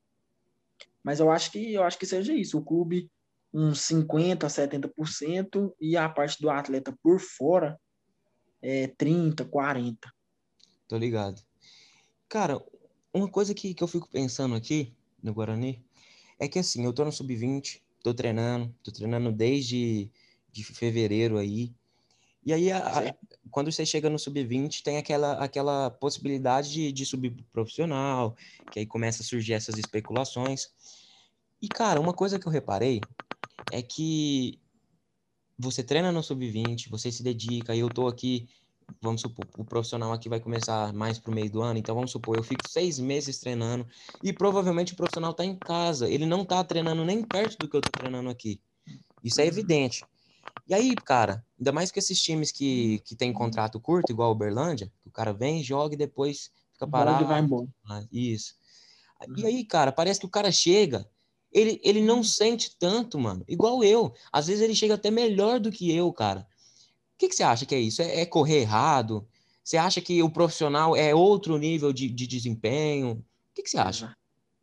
Mas 1.04 1.20
eu 1.20 1.32
acho 1.32 1.52
que 1.52 1.74
eu 1.74 1.84
acho 1.84 1.98
que 1.98 2.06
seja 2.06 2.34
isso, 2.34 2.58
o 2.58 2.64
clube 2.64 3.10
uns 3.54 3.82
50 3.82 4.46
a 4.46 4.50
70% 4.50 5.74
e 5.80 5.96
a 5.96 6.10
parte 6.10 6.42
do 6.42 6.50
atleta 6.50 6.96
por 7.02 7.20
fora 7.20 7.80
é 8.62 8.88
30, 8.88 9.46
40. 9.46 10.12
Tô 10.88 10.98
ligado. 10.98 11.42
Cara, 12.28 12.62
uma 13.18 13.28
coisa 13.30 13.54
que, 13.54 13.74
que 13.74 13.84
eu 13.84 13.88
fico 13.88 14.08
pensando 14.10 14.56
aqui 14.56 14.94
no 15.22 15.34
Guarani 15.34 15.84
é 16.40 16.48
que 16.48 16.60
assim, 16.60 16.86
eu 16.86 16.94
tô 16.94 17.04
no 17.04 17.12
sub-20, 17.12 17.82
tô 18.04 18.14
treinando, 18.14 18.74
tô 18.84 18.92
treinando 18.92 19.32
desde 19.32 20.10
de 20.52 20.64
fevereiro 20.64 21.38
aí. 21.38 21.74
E 22.46 22.54
aí, 22.54 22.72
a, 22.72 22.78
a, 22.78 23.16
quando 23.52 23.72
você 23.72 23.86
chega 23.86 24.10
no 24.10 24.18
sub-20, 24.18 24.82
tem 24.82 24.98
aquela, 24.98 25.34
aquela 25.34 25.90
possibilidade 25.90 26.72
de, 26.72 26.92
de 26.92 27.06
subir 27.06 27.32
pro 27.32 27.44
profissional, 27.52 28.36
que 28.72 28.80
aí 28.80 28.86
começa 28.86 29.22
a 29.22 29.26
surgir 29.26 29.54
essas 29.54 29.78
especulações. 29.78 30.70
E, 31.62 31.68
cara, 31.68 32.00
uma 32.00 32.14
coisa 32.14 32.40
que 32.40 32.48
eu 32.48 32.52
reparei 32.52 33.02
é 33.72 33.82
que 33.82 34.60
você 35.58 35.84
treina 35.84 36.12
no 36.12 36.24
sub-20, 36.24 36.90
você 36.90 37.12
se 37.12 37.24
dedica, 37.24 37.76
e 37.76 37.80
eu 37.80 37.90
tô 37.90 38.08
aqui 38.08 38.48
vamos 39.02 39.22
supor, 39.22 39.46
o 39.58 39.64
profissional 39.64 40.12
aqui 40.12 40.30
vai 40.30 40.40
começar 40.40 40.94
mais 40.94 41.20
pro 41.20 41.34
meio 41.34 41.50
do 41.50 41.62
ano, 41.62 41.80
então 41.80 41.96
vamos 41.96 42.12
supor, 42.12 42.38
eu 42.38 42.44
fico 42.44 42.68
seis 42.68 43.00
meses 43.00 43.38
treinando 43.38 43.88
e 44.24 44.34
provavelmente 44.34 44.94
o 44.94 44.96
profissional 44.96 45.34
tá 45.34 45.46
em 45.46 45.56
casa, 45.56 46.10
ele 46.10 46.26
não 46.26 46.44
tá 46.44 46.64
treinando 46.64 47.04
nem 47.06 47.24
perto 47.24 47.58
do 47.58 47.70
que 47.70 47.76
eu 47.76 47.82
tô 47.82 47.90
treinando 47.90 48.30
aqui. 48.30 48.60
Isso 49.24 49.42
é 49.42 49.44
uhum. 49.44 49.50
evidente. 49.50 50.04
E 50.68 50.74
aí, 50.74 50.96
cara, 50.96 51.46
ainda 51.58 51.72
mais 51.72 51.92
que 51.92 52.00
esses 52.00 52.22
times 52.22 52.52
que, 52.52 53.00
que 53.06 53.16
tem 53.16 53.32
contrato 53.32 53.80
curto, 53.80 54.12
igual 54.12 54.32
o 54.32 54.36
Berlândia, 54.36 54.92
que 55.02 55.08
o 55.08 55.12
cara 55.12 55.34
vem, 55.34 55.64
joga 55.64 55.96
e 55.96 55.98
depois 55.98 56.52
fica 56.74 56.88
parado. 56.88 57.24
E 57.24 57.28
vai 57.28 57.42
embora. 57.42 57.68
Ah, 57.90 58.04
isso. 58.12 58.56
E 59.36 59.46
aí, 59.46 59.64
cara, 59.64 59.92
parece 59.92 60.20
que 60.20 60.26
o 60.26 60.30
cara 60.30 60.52
chega, 60.52 61.10
ele, 61.52 61.80
ele 61.84 62.02
não 62.02 62.24
sente 62.24 62.76
tanto, 62.78 63.18
mano. 63.18 63.44
Igual 63.48 63.84
eu. 63.84 64.14
Às 64.32 64.48
vezes 64.48 64.62
ele 64.62 64.76
chega 64.76 64.94
até 64.94 65.10
melhor 65.10 65.60
do 65.60 65.72
que 65.72 65.92
eu, 65.92 66.12
cara. 66.12 66.48
O 67.18 67.20
que, 67.20 67.30
que 67.30 67.36
você 67.36 67.42
acha 67.42 67.66
que 67.66 67.74
é 67.74 67.80
isso? 67.80 68.00
É, 68.00 68.22
é, 68.22 68.26
correr 68.28 68.62
errado? 68.62 69.28
Você 69.64 69.76
acha 69.76 70.00
que 70.00 70.22
o 70.22 70.30
profissional 70.30 70.96
é 70.96 71.16
outro 71.16 71.58
nível 71.58 71.92
de, 71.92 72.08
de 72.10 72.28
desempenho? 72.28 73.14
O 73.14 73.24
que, 73.56 73.64
que 73.64 73.70
você 73.72 73.80
acha? 73.80 74.16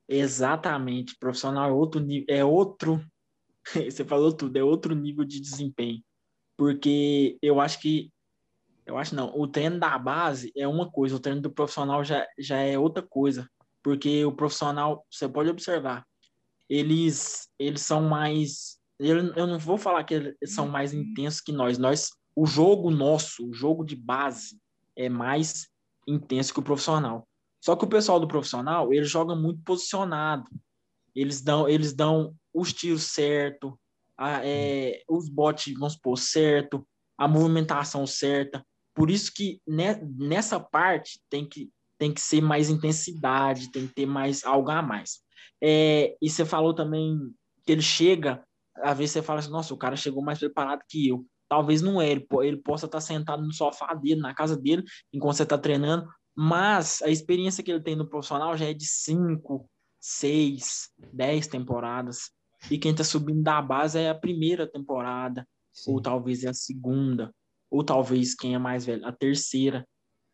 Exatamente. 0.09 1.17
Profissional 1.19 1.69
é 1.69 1.73
outro 1.73 2.01
nível, 2.01 2.27
é 2.29 2.45
outro. 2.45 3.05
você 3.75 4.05
falou 4.05 4.33
tudo, 4.33 4.57
é 4.57 4.63
outro 4.63 4.95
nível 4.95 5.25
de 5.25 5.41
desempenho. 5.41 6.01
Porque 6.57 7.37
eu 7.43 7.61
acho 7.61 7.81
que. 7.81 8.13
Eu 8.87 8.97
acho 8.99 9.17
não. 9.17 9.37
O 9.37 9.49
treino 9.49 9.81
da 9.81 9.99
base 9.99 10.53
é 10.57 10.69
uma 10.69 10.89
coisa, 10.89 11.17
o 11.17 11.21
treino 11.21 11.41
do 11.41 11.51
profissional 11.51 12.05
já, 12.05 12.25
já 12.39 12.59
é 12.59 12.79
outra 12.79 13.03
coisa. 13.03 13.51
Porque 13.83 14.25
o 14.25 14.31
profissional, 14.31 15.05
você 15.11 15.29
pode 15.29 15.51
observar, 15.51 16.07
eles, 16.69 17.49
eles 17.59 17.81
são 17.81 18.03
mais. 18.03 18.79
Eu 18.97 19.25
não 19.49 19.59
vou 19.59 19.77
falar 19.77 20.05
que 20.05 20.15
eles 20.15 20.55
são 20.55 20.69
mais 20.69 20.95
intensos 20.95 21.41
que 21.41 21.51
nós. 21.51 21.79
Nós 21.79 22.11
o 22.37 22.47
jogo 22.47 22.91
nosso, 22.91 23.49
o 23.49 23.53
jogo 23.53 23.85
de 23.85 23.95
base, 23.95 24.59
é 24.97 25.09
mais 25.09 25.69
intenso 26.07 26.53
que 26.53 26.61
o 26.61 26.65
profissional. 26.65 27.27
Só 27.61 27.75
que 27.75 27.85
o 27.85 27.89
pessoal 27.89 28.21
do 28.21 28.29
profissional, 28.29 28.93
ele 28.93 29.05
joga 29.05 29.35
muito 29.35 29.63
posicionado. 29.63 30.51
Eles 31.15 31.41
dão, 31.41 31.69
eles 31.69 31.95
dão 31.95 32.35
os 32.53 32.73
tiros 32.73 33.05
certo, 33.05 33.79
a, 34.19 34.45
é, 34.45 35.03
os 35.09 35.29
botes, 35.29 35.73
vamos 35.75 35.95
supor, 35.95 36.19
certo, 36.19 36.87
a 37.17 37.27
movimentação 37.27 38.07
certa. 38.07 38.65
Por 38.95 39.11
isso 39.11 39.33
que 39.35 39.61
ne, 39.67 39.95
nessa 40.17 40.61
parte 40.61 41.21
tem 41.31 41.49
que, 41.49 41.71
tem 41.99 42.13
que 42.13 42.21
ser 42.21 42.41
mais 42.41 42.69
intensidade, 42.69 43.71
tem 43.71 43.87
que 43.89 43.95
ter 43.95 44.07
mais 44.07 44.45
algo 44.45 44.71
a 44.71 44.83
mais. 44.83 45.21
É, 45.63 46.17
e 46.21 46.29
você 46.29 46.45
falou 46.45 46.75
também 46.75 47.19
que 47.65 47.73
ele 47.73 47.83
chega, 47.83 48.45
às 48.77 48.99
vezes 48.99 49.13
você 49.13 49.23
fala 49.23 49.39
assim, 49.39 49.51
nossa, 49.51 49.73
o 49.73 49.79
cara 49.79 49.97
chegou 49.97 50.23
mais 50.23 50.39
preparado 50.39 50.83
que 50.89 51.09
eu 51.09 51.25
talvez 51.55 51.81
não 51.81 52.03
é, 52.03 52.11
ele, 52.11 52.27
ele 52.43 52.57
possa 52.57 52.87
estar 52.87 53.01
sentado 53.01 53.41
no 53.41 53.53
sofá 53.53 53.95
dele, 53.95 54.21
na 54.21 54.35
casa 54.35 54.57
dele, 54.57 54.83
enquanto 55.13 55.37
você 55.37 55.45
está 55.45 55.57
treinando, 55.57 56.09
mas 56.37 57.01
a 57.03 57.09
experiência 57.09 57.63
que 57.63 57.71
ele 57.71 57.81
tem 57.81 57.95
no 57.95 58.09
profissional 58.09 58.57
já 58.57 58.65
é 58.65 58.75
de 58.75 58.85
5, 58.85 59.71
6, 60.01 60.91
10 61.13 61.47
temporadas. 61.47 62.33
E 62.69 62.77
quem 62.77 62.91
está 62.91 63.05
subindo 63.05 63.41
da 63.41 63.63
base 63.63 64.01
é 64.01 64.11
a 64.11 64.15
primeira 64.17 64.67
temporada, 64.67 65.47
Sim. 65.73 65.93
ou 65.93 66.03
talvez 66.03 66.43
é 66.43 66.49
a 66.49 66.55
segunda, 66.55 67.33
ou 67.71 67.85
talvez 67.85 68.35
quem 68.35 68.57
é 68.57 68.59
mais 68.59 68.85
velho, 68.85 69.07
a 69.07 69.13
terceira. 69.13 69.87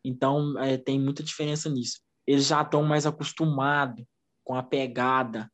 Então 0.03 0.57
é, 0.57 0.75
tem 0.75 0.99
muita 0.99 1.21
diferença 1.21 1.69
nisso. 1.69 1.99
Eles 2.25 2.47
já 2.47 2.63
estão 2.63 2.81
mais 2.81 3.05
acostumados 3.05 4.03
com 4.43 4.55
a 4.55 4.63
pegada, 4.63 5.47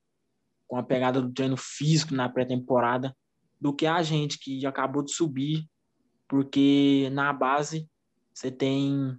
com 0.65 0.77
a 0.77 0.83
pegada 0.83 1.21
do 1.21 1.33
treino 1.33 1.57
físico 1.57 2.15
na 2.15 2.29
pré-temporada, 2.29 3.13
do 3.59 3.73
que 3.73 3.85
a 3.85 4.01
gente 4.03 4.39
que 4.39 4.65
acabou 4.65 5.03
de 5.03 5.11
subir, 5.11 5.67
porque 6.27 7.09
na 7.11 7.31
base 7.33 7.89
você 8.33 8.51
tem 8.51 9.17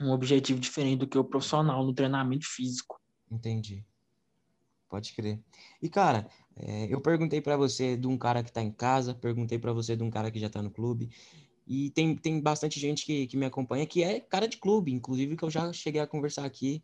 um 0.00 0.10
objetivo 0.10 0.58
diferente 0.58 1.00
do 1.00 1.06
que 1.06 1.18
o 1.18 1.24
profissional 1.24 1.84
no 1.84 1.94
treinamento 1.94 2.46
físico. 2.46 3.00
Entendi. 3.30 3.84
Pode 4.88 5.14
crer. 5.14 5.40
E, 5.80 5.88
cara, 5.88 6.28
é, 6.56 6.92
eu 6.92 7.00
perguntei 7.00 7.40
para 7.40 7.56
você 7.56 7.96
de 7.96 8.06
um 8.06 8.18
cara 8.18 8.42
que 8.42 8.52
tá 8.52 8.60
em 8.60 8.70
casa, 8.70 9.14
perguntei 9.14 9.58
para 9.58 9.72
você 9.72 9.96
de 9.96 10.02
um 10.02 10.10
cara 10.10 10.30
que 10.30 10.38
já 10.38 10.50
tá 10.50 10.60
no 10.60 10.70
clube. 10.70 11.08
E 11.66 11.90
tem, 11.90 12.16
tem 12.16 12.40
bastante 12.40 12.78
gente 12.78 13.06
que, 13.06 13.26
que 13.26 13.36
me 13.36 13.46
acompanha 13.46 13.86
que 13.86 14.02
é 14.02 14.20
cara 14.20 14.48
de 14.48 14.58
clube, 14.58 14.92
inclusive 14.92 15.36
que 15.36 15.44
eu 15.44 15.50
já 15.50 15.72
cheguei 15.72 16.00
a 16.00 16.06
conversar 16.06 16.44
aqui. 16.44 16.82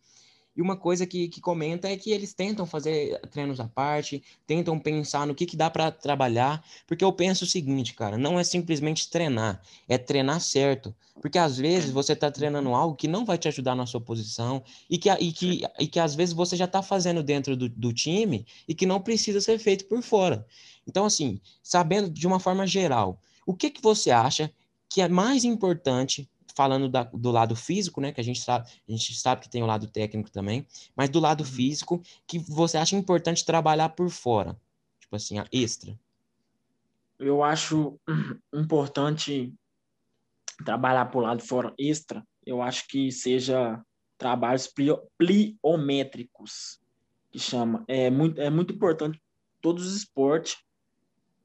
E 0.58 0.60
uma 0.60 0.76
coisa 0.76 1.06
que, 1.06 1.28
que 1.28 1.40
comenta 1.40 1.88
é 1.88 1.96
que 1.96 2.10
eles 2.10 2.34
tentam 2.34 2.66
fazer 2.66 3.20
treinos 3.30 3.60
à 3.60 3.68
parte, 3.68 4.20
tentam 4.44 4.76
pensar 4.76 5.24
no 5.24 5.32
que, 5.32 5.46
que 5.46 5.56
dá 5.56 5.70
para 5.70 5.92
trabalhar, 5.92 6.64
porque 6.84 7.04
eu 7.04 7.12
penso 7.12 7.44
o 7.44 7.46
seguinte, 7.46 7.94
cara, 7.94 8.18
não 8.18 8.40
é 8.40 8.42
simplesmente 8.42 9.08
treinar, 9.08 9.62
é 9.88 9.96
treinar 9.96 10.40
certo. 10.40 10.92
Porque 11.22 11.38
às 11.38 11.56
vezes 11.56 11.92
você 11.92 12.12
está 12.12 12.28
treinando 12.28 12.74
algo 12.74 12.96
que 12.96 13.06
não 13.06 13.24
vai 13.24 13.38
te 13.38 13.46
ajudar 13.46 13.76
na 13.76 13.86
sua 13.86 14.00
posição 14.00 14.60
e 14.90 14.98
que, 14.98 15.08
e 15.08 15.32
que, 15.32 15.62
e 15.78 15.86
que 15.86 16.00
às 16.00 16.16
vezes 16.16 16.34
você 16.34 16.56
já 16.56 16.64
está 16.64 16.82
fazendo 16.82 17.22
dentro 17.22 17.56
do, 17.56 17.68
do 17.68 17.92
time 17.92 18.44
e 18.66 18.74
que 18.74 18.84
não 18.84 19.00
precisa 19.00 19.40
ser 19.40 19.60
feito 19.60 19.84
por 19.84 20.02
fora. 20.02 20.44
Então, 20.88 21.04
assim, 21.04 21.40
sabendo 21.62 22.10
de 22.10 22.26
uma 22.26 22.40
forma 22.40 22.66
geral, 22.66 23.20
o 23.46 23.54
que, 23.54 23.70
que 23.70 23.80
você 23.80 24.10
acha 24.10 24.52
que 24.90 25.00
é 25.00 25.08
mais 25.08 25.44
importante 25.44 26.28
falando 26.58 26.88
da, 26.88 27.04
do 27.04 27.30
lado 27.30 27.54
físico, 27.54 28.00
né? 28.00 28.10
Que 28.10 28.20
a 28.20 28.24
gente 28.24 28.40
sabe, 28.40 28.68
a 28.88 28.90
gente 28.90 29.14
sabe 29.14 29.42
que 29.42 29.48
tem 29.48 29.62
o 29.62 29.66
lado 29.66 29.86
técnico 29.86 30.28
também, 30.28 30.66
mas 30.96 31.08
do 31.08 31.20
lado 31.20 31.44
uhum. 31.44 31.46
físico, 31.46 32.02
que 32.26 32.40
você 32.40 32.76
acha 32.76 32.96
importante 32.96 33.44
trabalhar 33.44 33.90
por 33.90 34.10
fora, 34.10 34.60
tipo 34.98 35.14
assim, 35.14 35.36
extra. 35.52 35.96
Eu 37.16 37.44
acho 37.44 37.96
importante 38.52 39.54
trabalhar 40.64 41.04
por 41.06 41.22
lado 41.22 41.44
fora 41.44 41.72
extra. 41.78 42.26
Eu 42.44 42.60
acho 42.60 42.88
que 42.88 43.12
seja 43.12 43.80
trabalhos 44.16 44.68
pliométricos, 45.16 46.80
que 47.30 47.38
chama. 47.38 47.84
É 47.86 48.10
muito, 48.10 48.40
é 48.40 48.50
muito 48.50 48.74
importante 48.74 49.22
todos 49.60 49.86
os 49.86 49.94
esportes 49.94 50.56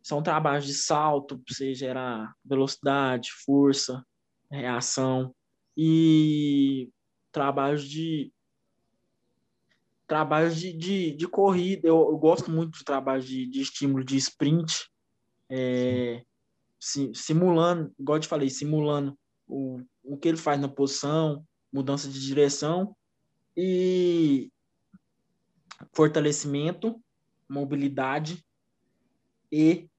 são 0.04 0.22
trabalhos 0.22 0.66
de 0.66 0.74
salto, 0.74 1.38
para 1.38 1.56
você 1.56 1.74
gerar 1.74 2.34
velocidade, 2.44 3.32
força, 3.46 4.06
reação 4.54 5.34
e 5.76 6.90
trabalhos 7.32 7.90
de 7.90 8.32
trabalhos 10.06 10.58
de, 10.58 10.72
de, 10.74 11.12
de 11.16 11.28
corrida. 11.28 11.88
Eu, 11.88 12.12
eu, 12.12 12.18
gosto 12.18 12.52
muito 12.52 12.78
de 12.78 12.84
trabalhos 12.84 13.26
de, 13.26 13.48
de 13.48 13.62
estímulo 13.62 14.04
de 14.04 14.16
sprint, 14.18 14.90
é, 15.50 16.24
simulando, 16.80 17.92
igual 17.98 18.18
eu 18.18 18.22
te 18.22 18.28
falei, 18.28 18.50
simulando 18.50 19.18
o, 19.48 19.82
o 20.04 20.18
que 20.18 20.28
ele 20.28 20.38
faz 20.38 20.60
na 20.60 20.68
posição, 20.68 21.44
mudança 21.72 22.08
de 22.08 22.22
direção 22.22 22.96
e 23.58 24.52
fortalecimento, 25.94 27.02
mobilidade 27.50 28.46
e 29.52 29.90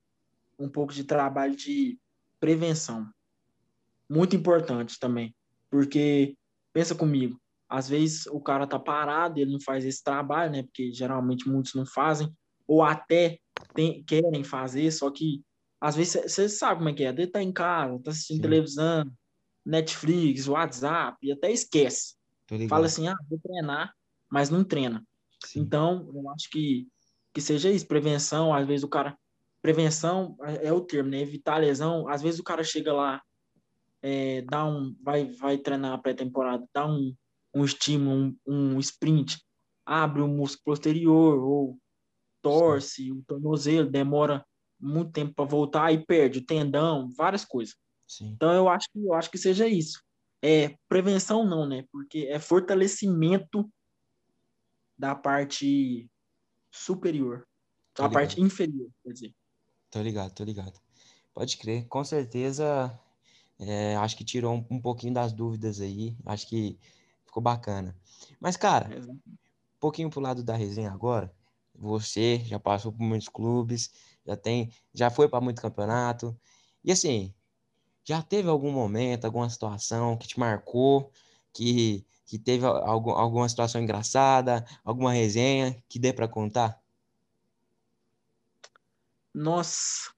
um 0.58 0.68
pouco 0.68 0.92
de 0.92 1.02
trabalho 1.02 1.56
de 1.56 1.98
prevenção 2.38 3.12
muito 4.08 4.36
importante 4.36 4.98
também, 4.98 5.34
porque 5.70 6.36
pensa 6.72 6.94
comigo, 6.94 7.40
às 7.68 7.88
vezes 7.88 8.26
o 8.26 8.40
cara 8.40 8.66
tá 8.66 8.78
parado, 8.78 9.40
ele 9.40 9.52
não 9.52 9.60
faz 9.60 9.84
esse 9.84 10.02
trabalho, 10.02 10.52
né? 10.52 10.62
Porque 10.62 10.92
geralmente 10.92 11.48
muitos 11.48 11.74
não 11.74 11.86
fazem, 11.86 12.32
ou 12.66 12.82
até 12.82 13.38
tem, 13.74 14.02
querem 14.04 14.44
fazer, 14.44 14.90
só 14.90 15.10
que 15.10 15.42
às 15.80 15.96
vezes 15.96 16.32
você 16.32 16.48
sabe 16.48 16.78
como 16.78 16.88
é 16.88 16.94
que 16.94 17.04
é, 17.04 17.08
ele 17.08 17.26
tá 17.26 17.42
em 17.42 17.52
casa, 17.52 18.00
tá 18.02 18.10
assistindo 18.10 18.36
Sim. 18.36 18.42
televisão, 18.42 19.12
Netflix, 19.64 20.48
WhatsApp, 20.48 21.18
e 21.22 21.32
até 21.32 21.50
esquece. 21.50 22.14
Fala 22.68 22.86
assim, 22.86 23.08
ah, 23.08 23.16
vou 23.28 23.38
treinar, 23.38 23.92
mas 24.30 24.50
não 24.50 24.64
treina. 24.64 25.04
Sim. 25.44 25.60
Então, 25.60 26.10
eu 26.14 26.30
acho 26.30 26.48
que, 26.50 26.86
que 27.32 27.40
seja 27.40 27.70
isso, 27.70 27.86
prevenção, 27.86 28.54
às 28.54 28.66
vezes 28.66 28.84
o 28.84 28.88
cara, 28.88 29.16
prevenção 29.60 30.36
é, 30.42 30.68
é 30.68 30.72
o 30.72 30.80
termo, 30.80 31.10
né? 31.10 31.20
Evitar 31.20 31.58
lesão, 31.58 32.08
às 32.08 32.22
vezes 32.22 32.40
o 32.40 32.44
cara 32.44 32.62
chega 32.62 32.92
lá 32.92 33.22
é, 34.06 34.42
dá 34.42 34.66
um, 34.66 34.94
vai, 35.02 35.24
vai 35.24 35.56
treinar 35.56 35.94
a 35.94 35.98
pré-temporada, 35.98 36.68
dá 36.74 36.86
um, 36.86 37.16
um 37.54 37.64
estímulo, 37.64 38.36
um, 38.46 38.74
um 38.74 38.78
sprint, 38.78 39.42
abre 39.86 40.20
o 40.20 40.28
músculo 40.28 40.76
posterior 40.76 41.42
ou 41.42 41.78
torce 42.42 43.04
Sim. 43.04 43.12
o 43.12 43.24
tornozelo, 43.26 43.90
demora 43.90 44.44
muito 44.78 45.10
tempo 45.10 45.32
para 45.34 45.46
voltar 45.46 45.90
e 45.90 46.04
perde 46.04 46.40
o 46.40 46.44
tendão, 46.44 47.10
várias 47.16 47.46
coisas. 47.46 47.74
Sim. 48.06 48.32
Então 48.32 48.52
eu 48.52 48.68
acho 48.68 48.86
que 48.92 48.98
eu 48.98 49.14
acho 49.14 49.30
que 49.30 49.38
seja 49.38 49.66
isso. 49.66 50.02
É 50.42 50.76
prevenção 50.86 51.46
não, 51.46 51.66
né? 51.66 51.86
Porque 51.90 52.26
é 52.30 52.38
fortalecimento 52.38 53.66
da 54.98 55.14
parte 55.14 56.10
superior, 56.70 57.48
da 57.96 58.10
parte 58.10 58.38
inferior, 58.38 58.90
quer 59.02 59.12
dizer. 59.14 59.34
Tô 59.90 60.02
ligado, 60.02 60.34
tô 60.34 60.44
ligado. 60.44 60.78
Pode 61.32 61.56
crer, 61.56 61.88
com 61.88 62.04
certeza 62.04 63.00
é, 63.66 63.96
acho 63.96 64.16
que 64.16 64.24
tirou 64.24 64.54
um, 64.54 64.66
um, 64.70 64.80
pouquinho 64.80 65.14
das 65.14 65.32
dúvidas 65.32 65.80
aí. 65.80 66.16
Acho 66.26 66.46
que 66.48 66.78
ficou 67.24 67.42
bacana. 67.42 67.96
Mas, 68.40 68.56
cara, 68.56 68.88
um 69.08 69.18
pouquinho 69.80 70.10
pro 70.10 70.20
lado 70.20 70.42
da 70.42 70.56
resenha 70.56 70.90
agora. 70.90 71.32
Você 71.74 72.40
já 72.44 72.58
passou 72.58 72.92
por 72.92 73.02
muitos 73.02 73.28
clubes, 73.28 73.90
já 74.24 74.36
tem, 74.36 74.72
já 74.92 75.10
foi 75.10 75.28
para 75.28 75.40
muito 75.40 75.60
campeonato. 75.60 76.36
E 76.84 76.92
assim, 76.92 77.34
já 78.04 78.22
teve 78.22 78.48
algum 78.48 78.70
momento, 78.70 79.24
alguma 79.24 79.48
situação 79.48 80.16
que 80.16 80.28
te 80.28 80.38
marcou, 80.38 81.10
que, 81.52 82.06
que 82.26 82.38
teve 82.38 82.66
algum, 82.66 83.10
alguma 83.10 83.48
situação 83.48 83.80
engraçada, 83.80 84.64
alguma 84.84 85.12
resenha 85.12 85.82
que 85.88 85.98
dê 85.98 86.12
para 86.12 86.28
contar? 86.28 86.80
Nossa, 89.32 90.12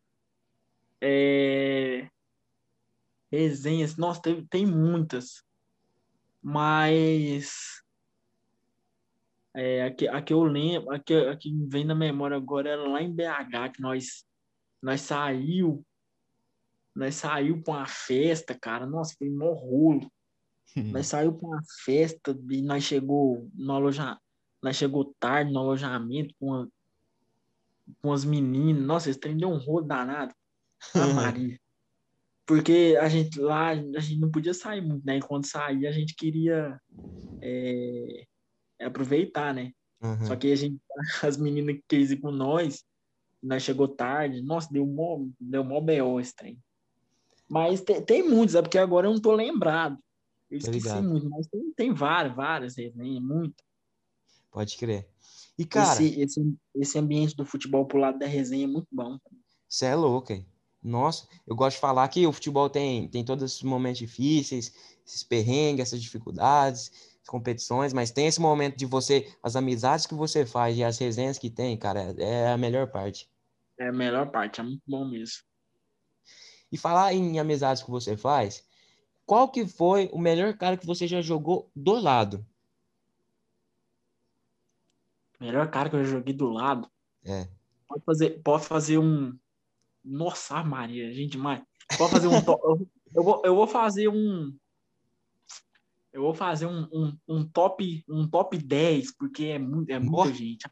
é 1.01 2.09
resenhas. 3.31 3.97
Nossa, 3.97 4.23
tem, 4.23 4.47
tem 4.47 4.67
muitas. 4.67 5.45
Mas 6.43 7.83
é, 9.57 9.85
aqui, 9.85 10.07
aqui 10.07 10.35
eu 10.35 10.45
lembro, 10.45 10.91
aqui, 10.91 11.15
aqui 11.15 11.67
vem 11.67 11.83
na 11.83 11.95
memória 11.95 12.37
agora, 12.37 12.69
era 12.69 12.87
lá 12.87 13.01
em 13.01 13.11
BH 13.11 13.73
que 13.75 13.81
nós, 13.81 14.27
nós 14.83 15.01
saiu, 15.01 15.83
nós 16.95 17.15
saiu 17.15 17.63
para 17.63 17.75
uma 17.75 17.87
festa, 17.87 18.55
cara. 18.55 18.85
Nossa, 18.87 19.15
foi 19.19 19.31
um 19.31 19.39
rolo. 19.55 20.13
nós 20.77 21.07
saiu 21.07 21.33
para 21.33 21.49
uma 21.49 21.63
festa 21.85 22.39
e 22.51 22.61
nós 22.61 22.85
chegou 22.85 23.51
no 23.55 23.73
alojamento, 23.73 24.21
nós 24.63 24.77
chegou 24.77 25.15
tarde 25.19 25.51
no 25.51 25.61
alojamento 25.61 26.35
com, 26.39 26.49
uma, 26.49 26.69
com 28.03 28.13
as 28.13 28.27
meninas. 28.27 28.85
Nossa, 28.85 29.09
esse 29.09 29.19
trem 29.19 29.39
deu 29.39 29.49
um 29.49 29.59
rolo 29.59 29.87
danado. 29.87 30.35
A 30.95 31.07
Maria. 31.15 31.59
Porque 32.47 32.97
a 33.01 33.09
gente 33.09 33.41
lá, 33.41 33.71
a 33.71 33.75
gente 34.01 34.21
não 34.21 34.31
podia 34.31 34.55
sair 34.55 34.81
muito, 34.81 35.05
né? 35.05 35.19
E 35.19 35.21
quando 35.21 35.47
saía, 35.47 35.89
a 35.89 35.93
gente 35.93 36.15
queria 36.15 36.81
é, 37.43 38.25
aproveitar, 38.81 39.53
né? 39.53 39.73
Uhum. 40.01 40.27
Só 40.27 40.37
que 40.37 40.53
a 40.53 40.57
gente, 40.57 40.81
as 41.25 41.37
meninas 41.37 41.75
que 41.75 41.85
quis 41.89 42.13
ir 42.13 42.19
com 42.19 42.31
nós, 42.31 42.85
nós 43.43 43.63
chegou 43.63 43.89
tarde, 43.89 44.43
nossa, 44.43 44.69
deu 44.73 44.87
mó, 44.87 45.27
deu 45.41 45.65
mó 45.65 45.81
B.O. 45.81 46.21
esse 46.21 46.35
trem. 46.35 46.59
Mas 47.49 47.81
tem, 47.81 48.01
tem 48.03 48.29
muitos, 48.29 48.55
é 48.55 48.63
porque 48.63 48.79
agora 48.79 49.09
eu 49.09 49.13
não 49.13 49.21
tô 49.21 49.33
lembrado. 49.33 49.99
Eu 50.49 50.59
esqueci 50.59 51.01
muito, 51.01 51.29
mas 51.29 51.49
tem, 51.49 51.73
tem 51.77 51.93
várias, 51.93 52.35
várias 52.35 52.77
resenhas, 52.77 53.23
muito. 53.23 53.65
Pode 54.53 54.77
crer. 54.77 55.09
E, 55.59 55.65
cara... 55.65 55.93
Esse, 55.93 56.21
esse, 56.21 56.57
esse 56.77 56.99
ambiente 56.99 57.35
do 57.35 57.45
futebol 57.45 57.87
pro 57.87 57.99
lado 57.99 58.19
da 58.19 58.27
resenha 58.27 58.65
é 58.65 58.69
muito 58.69 58.89
bom. 58.93 59.19
Você 59.69 59.87
é 59.87 59.95
louco, 59.97 60.33
hein? 60.33 60.47
Nossa, 60.87 61.27
eu 61.45 61.57
gosto 61.57 61.75
de 61.75 61.81
falar 61.81 62.07
que 62.07 62.25
o 62.29 62.33
futebol 62.33 62.71
tem, 62.71 63.09
tem 63.09 63.25
todos 63.25 63.43
esses 63.43 63.63
momentos 63.65 63.99
difíceis, 63.99 64.73
esses 65.05 65.25
perrengues, 65.25 65.89
essas 65.89 66.01
dificuldades, 66.01 67.19
competições, 67.27 67.93
mas 67.93 68.13
tem 68.13 68.29
esse 68.29 68.41
momento 68.41 68.77
de 68.77 68.87
você, 68.87 69.35
as 69.43 69.57
amizades 69.57 70.07
que 70.07 70.15
você 70.15 70.47
faz 70.47 70.79
e 70.79 70.85
as 70.85 70.97
resenhas 70.97 71.39
que 71.39 71.51
tem, 71.51 71.77
cara, 71.77 72.15
é 72.17 72.53
a 72.53 72.57
melhor 72.57 72.87
parte. 72.87 73.29
É 73.77 73.89
a 73.89 73.93
melhor 73.93 74.31
parte, 74.31 74.61
é 74.61 74.63
muito 74.63 74.83
bom 74.87 75.05
mesmo. 75.05 75.43
E 76.71 76.79
falar 76.79 77.13
em 77.13 77.41
amizades 77.41 77.83
que 77.83 77.91
você 77.91 78.17
faz, 78.17 78.65
qual 79.25 79.51
que 79.51 79.67
foi 79.67 80.09
o 80.13 80.19
melhor 80.21 80.57
cara 80.57 80.77
que 80.77 80.87
você 80.87 81.09
já 81.09 81.21
jogou 81.21 81.69
do 81.75 81.95
lado? 81.99 82.47
Melhor 85.41 85.69
cara 85.69 85.91
que 85.91 85.97
eu 85.97 86.05
já 86.05 86.11
joguei 86.13 86.33
do 86.33 86.49
lado? 86.49 86.89
É. 87.25 87.49
Pode 87.89 88.05
fazer, 88.05 88.43
pode 88.43 88.65
fazer 88.65 88.99
um, 88.99 89.37
nossa, 90.07 90.63
Maria, 90.63 91.13
gente 91.13 91.33
demais. 91.33 91.63
Vou 91.99 92.09
fazer 92.09 92.29
um 92.29 92.33
eu, 93.15 93.23
vou, 93.23 93.43
eu 93.45 93.55
vou 93.55 93.67
fazer 93.67 94.09
um. 94.09 94.57
Eu 96.13 96.23
vou 96.23 96.35
fazer 96.35 96.67
um, 96.67 96.89
um, 96.93 97.19
um, 97.29 97.47
top 97.47 98.05
um 98.09 98.27
top 98.27 98.57
10, 98.57 99.17
porque 99.17 99.45
é, 99.47 99.59
muito, 99.59 99.91
é 99.91 99.99
muita 99.99 100.33
gente. 100.33 100.67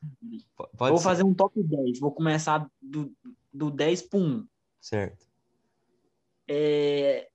Pode 0.56 0.72
vou 0.78 0.96
ser. 0.96 1.04
fazer 1.04 1.22
um 1.22 1.34
top 1.34 1.62
10. 1.62 2.00
Vou 2.00 2.12
começar 2.12 2.66
do, 2.80 3.12
do 3.52 3.70
10 3.70 4.02
para 4.02 4.18
1. 4.18 4.46
Certo. 4.80 5.26
É, 6.48 7.28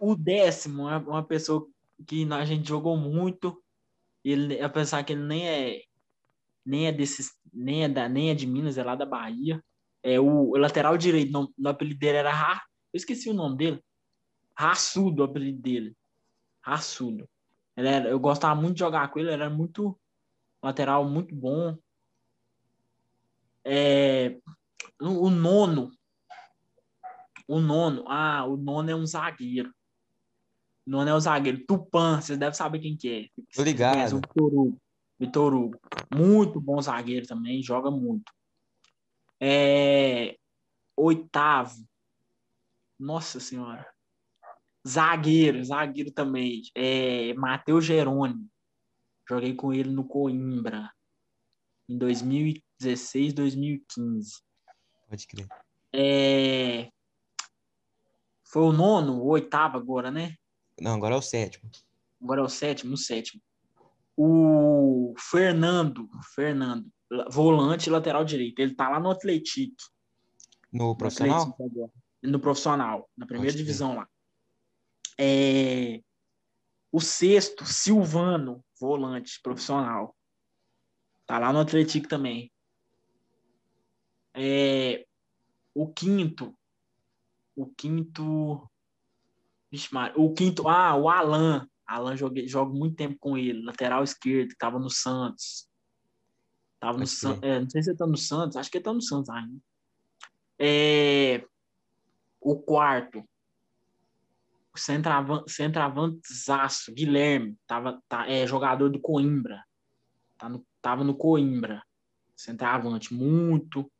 o 0.00 0.14
décimo 0.14 0.88
é 0.88 0.96
uma 0.96 1.22
pessoa 1.22 1.66
que 2.06 2.26
a 2.32 2.44
gente 2.44 2.68
jogou 2.68 2.96
muito. 2.96 3.62
Ele, 4.24 4.58
apesar 4.60 5.04
que 5.04 5.12
ele 5.12 5.22
nem 5.22 5.46
é 5.46 5.82
nem 6.64 6.86
é 6.86 6.92
desses, 6.92 7.32
nem 7.52 7.84
é 7.84 7.88
da, 7.88 8.08
nem 8.08 8.30
é 8.30 8.34
de 8.34 8.46
Minas, 8.46 8.78
é 8.78 8.82
lá 8.82 8.94
da 8.94 9.04
Bahia. 9.04 9.62
É 10.04 10.20
o, 10.20 10.50
o 10.50 10.56
lateral 10.58 10.98
direito, 10.98 11.32
no, 11.32 11.50
no 11.56 11.68
apelido 11.70 11.98
dele 11.98 12.18
era 12.18 12.30
Ra, 12.30 12.62
eu 12.92 12.98
esqueci 12.98 13.30
o 13.30 13.34
nome 13.34 13.56
dele. 13.56 13.82
Raçudo, 14.56 15.22
o 15.22 15.24
apelido 15.24 15.62
dele. 15.62 15.96
Raçudo. 16.62 17.26
Ele 17.74 17.88
era, 17.88 18.08
eu 18.10 18.20
gostava 18.20 18.54
muito 18.54 18.74
de 18.74 18.80
jogar 18.80 19.10
com 19.10 19.18
ele, 19.18 19.28
ele 19.28 19.42
era 19.42 19.50
muito 19.50 19.98
lateral 20.62 21.08
muito 21.08 21.34
bom. 21.34 21.76
É, 23.64 24.38
o 25.00 25.30
nono. 25.30 25.90
O 27.48 27.58
nono. 27.58 28.04
Ah, 28.06 28.44
o 28.44 28.58
nono 28.58 28.90
é 28.90 28.94
um 28.94 29.06
zagueiro. 29.06 29.74
O 30.86 30.90
nono 30.90 31.08
é 31.08 31.14
o 31.14 31.20
zagueiro. 31.20 31.64
Tupan, 31.66 32.20
vocês 32.20 32.38
devem 32.38 32.54
saber 32.54 32.78
quem 32.78 32.94
que 32.94 33.08
é. 33.08 33.42
Tô 33.54 33.62
ligado. 33.62 33.94
Conhece, 33.94 34.14
o 34.14 34.18
Vitor 34.18 34.54
Hugo. 34.54 34.78
Vitor 35.18 35.54
Hugo. 35.54 35.80
Muito 36.14 36.60
bom 36.60 36.80
zagueiro 36.80 37.26
também, 37.26 37.62
joga 37.62 37.90
muito. 37.90 38.30
É, 39.40 40.36
oitavo. 40.96 41.84
Nossa 42.98 43.40
Senhora. 43.40 43.86
Zagueiro, 44.86 45.64
zagueiro 45.64 46.10
também. 46.10 46.62
É, 46.74 47.32
Matheus 47.34 47.84
Jerônimo. 47.84 48.48
Joguei 49.28 49.54
com 49.54 49.72
ele 49.72 49.90
no 49.90 50.04
Coimbra. 50.04 50.92
Em 51.88 51.96
2016, 51.96 53.32
2015. 53.32 54.42
Pode 55.08 55.26
crer. 55.26 55.48
É... 55.92 56.90
Foi 58.44 58.62
o 58.62 58.72
nono, 58.72 59.20
o 59.20 59.26
oitavo 59.28 59.76
agora, 59.76 60.10
né? 60.10 60.36
Não, 60.80 60.94
agora 60.94 61.14
é 61.14 61.18
o 61.18 61.22
sétimo. 61.22 61.70
Agora 62.22 62.40
é 62.40 62.44
o 62.44 62.48
sétimo, 62.48 62.94
o 62.94 62.96
sétimo. 62.96 63.40
O 64.16 65.14
Fernando, 65.18 66.08
Fernando, 66.34 66.90
volante 67.30 67.90
lateral 67.90 68.24
direito. 68.24 68.58
Ele 68.58 68.74
tá 68.74 68.88
lá 68.88 69.00
no 69.00 69.10
Atlético. 69.10 69.76
No 70.72 70.96
profissional? 70.96 71.42
Atlético. 71.42 71.92
No 72.22 72.40
profissional, 72.40 73.08
na 73.16 73.26
primeira 73.26 73.52
crer. 73.52 73.64
divisão 73.64 73.96
lá. 73.96 74.08
É... 75.18 76.00
O 76.90 77.00
sexto, 77.00 77.64
Silvano, 77.64 78.64
volante 78.80 79.40
profissional. 79.42 80.16
Tá 81.26 81.38
lá 81.38 81.52
no 81.52 81.60
Atlético 81.60 82.08
também. 82.08 82.50
É... 84.34 85.06
O 85.74 85.92
quinto, 85.92 86.56
o 87.56 87.66
quinto, 87.66 88.70
Vixe, 89.70 89.92
Maria, 89.92 90.14
o 90.16 90.32
quinto, 90.32 90.68
ah, 90.68 90.94
o 90.96 91.08
Alan. 91.08 91.68
Alan 91.86 92.16
joguei, 92.16 92.46
jogo 92.46 92.72
muito 92.72 92.96
tempo 92.96 93.16
com 93.18 93.36
ele, 93.36 93.62
lateral 93.64 94.02
esquerdo, 94.02 94.50
que 94.50 94.56
tava 94.56 94.78
no 94.78 94.88
Santos. 94.88 95.68
Tava 96.84 96.98
no 96.98 97.06
crer. 97.06 97.38
é, 97.50 97.60
não 97.60 97.70
sei 97.70 97.82
se 97.82 97.90
ele 97.90 97.96
tá 97.96 98.06
no 98.06 98.16
Santos, 98.18 98.58
acho 98.58 98.70
que 98.70 98.76
ele 98.76 98.84
tá 98.84 98.92
no 98.92 99.00
Santos 99.00 99.30
ainda. 99.30 99.58
É, 100.58 101.42
o 102.38 102.56
quarto, 102.60 103.24
o 104.74 104.78
centravan- 104.78 105.44
centravantezaço, 105.48 106.92
Guilherme, 106.92 107.56
tava, 107.66 108.02
tá, 108.06 108.28
é 108.28 108.46
jogador 108.46 108.90
do 108.90 109.00
Coimbra. 109.00 109.64
Tá 110.36 110.46
no, 110.46 110.62
tava 110.82 111.02
no 111.02 111.14
Coimbra. 111.14 111.82
Centravante, 112.36 113.14
muito, 113.14 113.90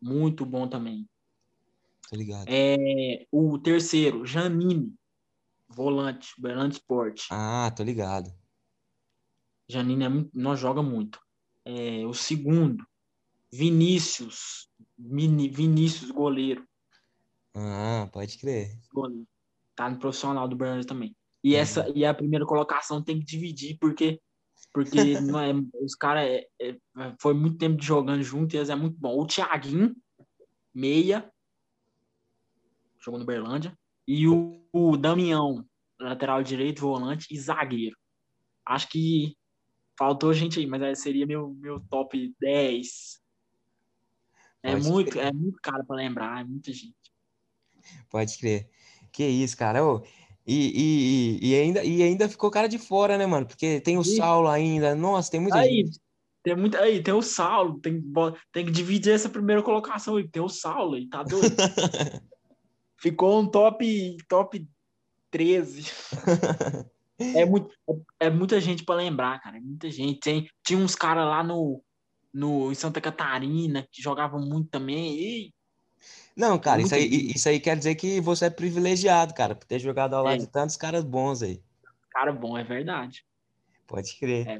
muito 0.00 0.46
bom 0.46 0.66
também. 0.66 1.06
Tô 2.08 2.16
ligado. 2.16 2.46
É, 2.48 3.26
o 3.30 3.58
terceiro, 3.58 4.24
Janine, 4.24 4.94
volante, 5.68 6.32
Berlândia 6.40 6.78
Sport. 6.78 7.26
Ah, 7.30 7.70
tô 7.76 7.82
ligado. 7.82 8.32
Janine 9.68 10.04
é 10.04 10.08
muito, 10.08 10.30
não 10.32 10.56
joga 10.56 10.82
muito. 10.82 11.25
É, 11.68 12.06
o 12.06 12.14
segundo, 12.14 12.86
Vinícius, 13.52 14.70
Vini- 14.96 15.48
Vinícius, 15.48 16.12
goleiro. 16.12 16.64
Ah, 17.54 18.08
pode 18.12 18.38
crer. 18.38 18.78
goleiro. 18.92 19.26
Tá 19.74 19.90
no 19.90 19.98
profissional 19.98 20.46
do 20.46 20.54
Berlândia 20.54 20.86
também. 20.86 21.14
E 21.42 21.56
essa 21.56 21.88
e 21.94 22.04
a 22.04 22.14
primeira 22.14 22.46
colocação 22.46 23.02
tem 23.02 23.18
que 23.18 23.24
dividir 23.26 23.76
porque 23.80 24.20
porque 24.72 24.86
não 25.20 25.40
é, 25.40 25.52
os 25.82 25.94
caras 25.94 26.24
é, 26.24 26.46
é, 26.60 26.76
foi 27.20 27.34
muito 27.34 27.58
tempo 27.58 27.82
jogando 27.82 28.22
junto 28.22 28.54
e 28.54 28.58
eles 28.58 28.70
é 28.70 28.76
muito 28.76 28.96
bom. 28.98 29.18
O 29.18 29.26
Thiaguinho, 29.26 29.94
meia, 30.72 31.30
jogou 33.04 33.18
no 33.18 33.26
Berlândia, 33.26 33.76
e 34.06 34.28
o, 34.28 34.62
o 34.72 34.96
Damião, 34.96 35.64
lateral 36.00 36.42
direito, 36.42 36.80
volante 36.82 37.26
e 37.30 37.38
zagueiro. 37.38 37.96
Acho 38.64 38.88
que 38.88 39.36
faltou 39.98 40.32
gente 40.32 40.58
aí, 40.58 40.66
mas 40.66 40.82
aí 40.82 40.96
seria 40.96 41.26
meu, 41.26 41.54
meu 41.54 41.80
top 41.80 42.34
10. 42.40 43.20
É 44.62 44.72
Pode 44.72 44.88
muito, 44.88 45.10
crer. 45.10 45.26
é 45.26 45.32
muito 45.32 45.58
caro 45.62 45.84
para 45.84 45.96
lembrar, 45.96 46.40
é 46.40 46.44
muita 46.44 46.72
gente. 46.72 46.94
Pode 48.10 48.36
crer. 48.38 48.68
Que 49.12 49.24
isso, 49.24 49.56
cara. 49.56 49.84
Ô, 49.84 50.02
e, 50.46 50.54
e, 50.54 51.38
e, 51.42 51.50
e 51.50 51.60
ainda, 51.60 51.84
e 51.84 52.02
ainda 52.02 52.28
ficou 52.28 52.50
cara 52.50 52.68
de 52.68 52.78
fora, 52.78 53.18
né, 53.18 53.26
mano? 53.26 53.46
Porque 53.46 53.80
tem 53.80 53.98
o 53.98 54.02
Ih. 54.02 54.16
Saulo 54.16 54.48
ainda. 54.48 54.94
Nossa, 54.94 55.30
tem 55.30 55.40
muita 55.40 55.58
Aí, 55.58 55.84
gente. 55.84 56.00
tem 56.42 56.56
muito, 56.56 56.76
aí, 56.76 57.02
tem 57.02 57.14
o 57.14 57.22
Saulo, 57.22 57.80
tem, 57.80 58.02
tem 58.52 58.64
que 58.64 58.70
dividir 58.70 59.12
essa 59.12 59.28
primeira 59.28 59.62
colocação 59.62 60.16
aí, 60.16 60.28
tem 60.28 60.42
o 60.42 60.48
Saulo 60.48 60.94
aí, 60.94 61.08
tá 61.08 61.22
doido? 61.22 61.56
Ficou 62.98 63.40
um 63.40 63.46
top, 63.46 64.16
top 64.28 64.66
13. 65.30 65.84
É, 67.18 67.44
muito, 67.46 67.70
é, 68.20 68.28
muita 68.28 68.60
gente 68.60 68.84
pra 68.84 68.94
lembrar, 68.94 69.40
cara, 69.40 69.56
é 69.56 69.60
muita 69.60 69.90
gente. 69.90 70.20
Tem, 70.20 70.48
tinha 70.64 70.78
uns 70.78 70.94
caras 70.94 71.24
lá 71.24 71.42
no, 71.42 71.82
no, 72.32 72.70
em 72.70 72.74
Santa 72.74 73.00
Catarina 73.00 73.86
que 73.90 74.02
jogavam 74.02 74.40
muito 74.40 74.68
também, 74.68 75.18
e 75.18 75.54
Não, 76.36 76.58
cara, 76.58 76.82
isso 76.82 76.94
aí, 76.94 77.30
isso 77.34 77.48
aí 77.48 77.58
quer 77.58 77.76
dizer 77.76 77.94
que 77.94 78.20
você 78.20 78.46
é 78.46 78.50
privilegiado, 78.50 79.32
cara, 79.32 79.54
por 79.54 79.66
ter 79.66 79.78
jogado 79.78 80.14
ao 80.14 80.24
lado 80.24 80.36
É. 80.42 80.44
de 80.44 80.46
tantos 80.46 80.76
caras 80.76 81.04
bons 81.04 81.42
aí. 81.42 81.62
cara 82.10 82.32
bom, 82.32 82.56
é 82.58 82.64
verdade. 82.64 83.24
Pode 83.86 84.14
crer. 84.18 84.46
É, 84.48 84.58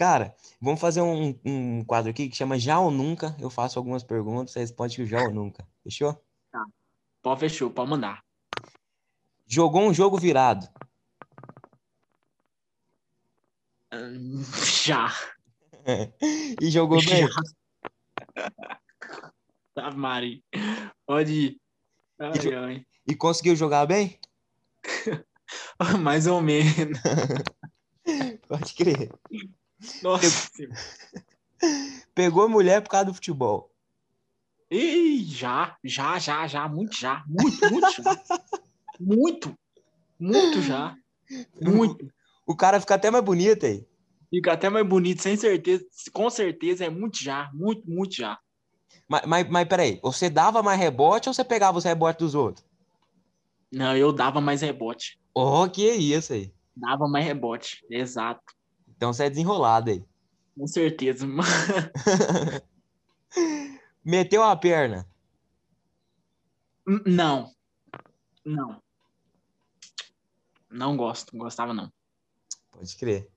Cara, 0.00 0.34
vamos 0.58 0.80
fazer 0.80 1.02
um, 1.02 1.38
um 1.44 1.84
quadro 1.84 2.10
aqui 2.10 2.30
que 2.30 2.34
chama 2.36 2.58
Já 2.58 2.80
ou 2.80 2.90
Nunca. 2.90 3.36
Eu 3.38 3.50
faço 3.50 3.78
algumas 3.78 4.02
perguntas, 4.02 4.52
você 4.52 4.60
responde 4.60 4.96
que 4.96 5.04
Já 5.04 5.22
ou 5.22 5.34
Nunca. 5.34 5.68
Fechou? 5.84 6.18
pode 7.20 7.40
fechou, 7.40 7.70
pode 7.70 7.90
mandar. 7.90 8.24
Jogou 9.50 9.82
um 9.82 9.92
jogo 9.92 10.16
virado. 10.16 10.68
Hum, 13.92 14.44
Já. 14.84 15.12
E 16.60 16.70
jogou 16.70 16.98
bem? 17.04 17.26
Tá, 19.74 19.90
Mari. 19.90 20.44
Pode 21.06 21.32
ir. 21.32 21.60
Ai, 22.18 22.32
E 22.46 22.54
ai. 22.54 22.86
E 23.08 23.14
conseguiu 23.16 23.56
jogar 23.56 23.86
bem? 23.86 24.20
Mais 26.00 26.26
ou 26.26 26.40
menos. 26.42 26.98
Pode 28.46 28.74
crer. 28.74 29.10
Nossa. 30.02 30.50
Pegou 32.14 32.48
mulher 32.48 32.82
por 32.82 32.90
causa 32.90 33.06
do 33.06 33.14
futebol. 33.14 33.72
Ih, 34.70 35.24
já, 35.24 35.76
já, 35.82 36.18
já, 36.18 36.46
já, 36.46 36.68
muito 36.68 36.96
já. 36.96 37.24
Muito, 37.26 37.70
muito 37.70 37.90
já. 37.90 38.02
Muito, 39.00 39.56
muito 40.18 40.60
já. 40.60 40.94
Muito. 41.60 42.12
O 42.44 42.56
cara 42.56 42.80
fica 42.80 42.96
até 42.96 43.08
mais 43.08 43.24
bonito 43.24 43.64
aí. 43.64 43.86
Fica 44.28 44.52
até 44.52 44.68
mais 44.68 44.86
bonito, 44.86 45.22
sem 45.22 45.36
certeza. 45.36 45.84
Com 46.12 46.28
certeza 46.28 46.84
é 46.84 46.90
muito 46.90 47.22
já. 47.22 47.48
Muito, 47.54 47.88
muito 47.88 48.16
já. 48.16 48.36
Mas, 49.08 49.24
mas, 49.26 49.48
mas 49.48 49.68
peraí, 49.68 50.00
você 50.02 50.28
dava 50.28 50.62
mais 50.62 50.78
rebote 50.78 51.28
ou 51.28 51.34
você 51.34 51.44
pegava 51.44 51.78
os 51.78 51.84
rebotes 51.84 52.18
dos 52.18 52.34
outros? 52.34 52.66
Não, 53.72 53.96
eu 53.96 54.12
dava 54.12 54.40
mais 54.40 54.62
rebote. 54.62 55.20
Oh, 55.32 55.68
que 55.68 55.88
isso 55.88 56.32
aí. 56.32 56.52
Dava 56.76 57.08
mais 57.08 57.24
rebote. 57.24 57.84
Exato. 57.88 58.42
Então 58.96 59.12
você 59.12 59.24
é 59.24 59.30
desenrolado 59.30 59.90
aí. 59.90 60.04
Com 60.56 60.66
certeza. 60.66 61.26
Meteu 64.04 64.42
a 64.42 64.56
perna. 64.56 65.06
Não. 67.06 67.50
Não. 68.44 68.82
Não 70.70 70.96
gosto. 70.96 71.36
Não 71.36 71.44
gostava, 71.44 71.74
não. 71.74 71.92
Pode 72.70 72.96
crer. 72.96 73.28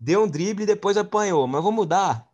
Deu 0.00 0.24
um 0.24 0.28
drible 0.28 0.64
e 0.64 0.66
depois 0.66 0.96
apanhou. 0.96 1.46
Mas 1.46 1.62
vou 1.62 1.72
mudar. 1.72 2.28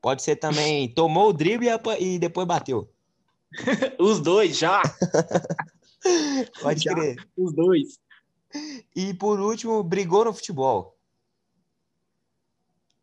Pode 0.00 0.22
ser 0.22 0.36
também, 0.36 0.88
tomou 0.94 1.28
o 1.28 1.32
drible 1.32 1.68
e, 1.68 2.14
e 2.14 2.18
depois 2.18 2.46
bateu. 2.46 2.90
Os 3.98 4.20
dois, 4.20 4.56
já. 4.56 4.80
Pode 6.62 6.80
Já. 6.80 6.94
crer. 6.94 7.28
Os 7.36 7.54
dois. 7.54 7.98
E 8.96 9.12
por 9.12 9.38
último, 9.38 9.82
brigou 9.82 10.24
no 10.24 10.32
futebol. 10.32 10.96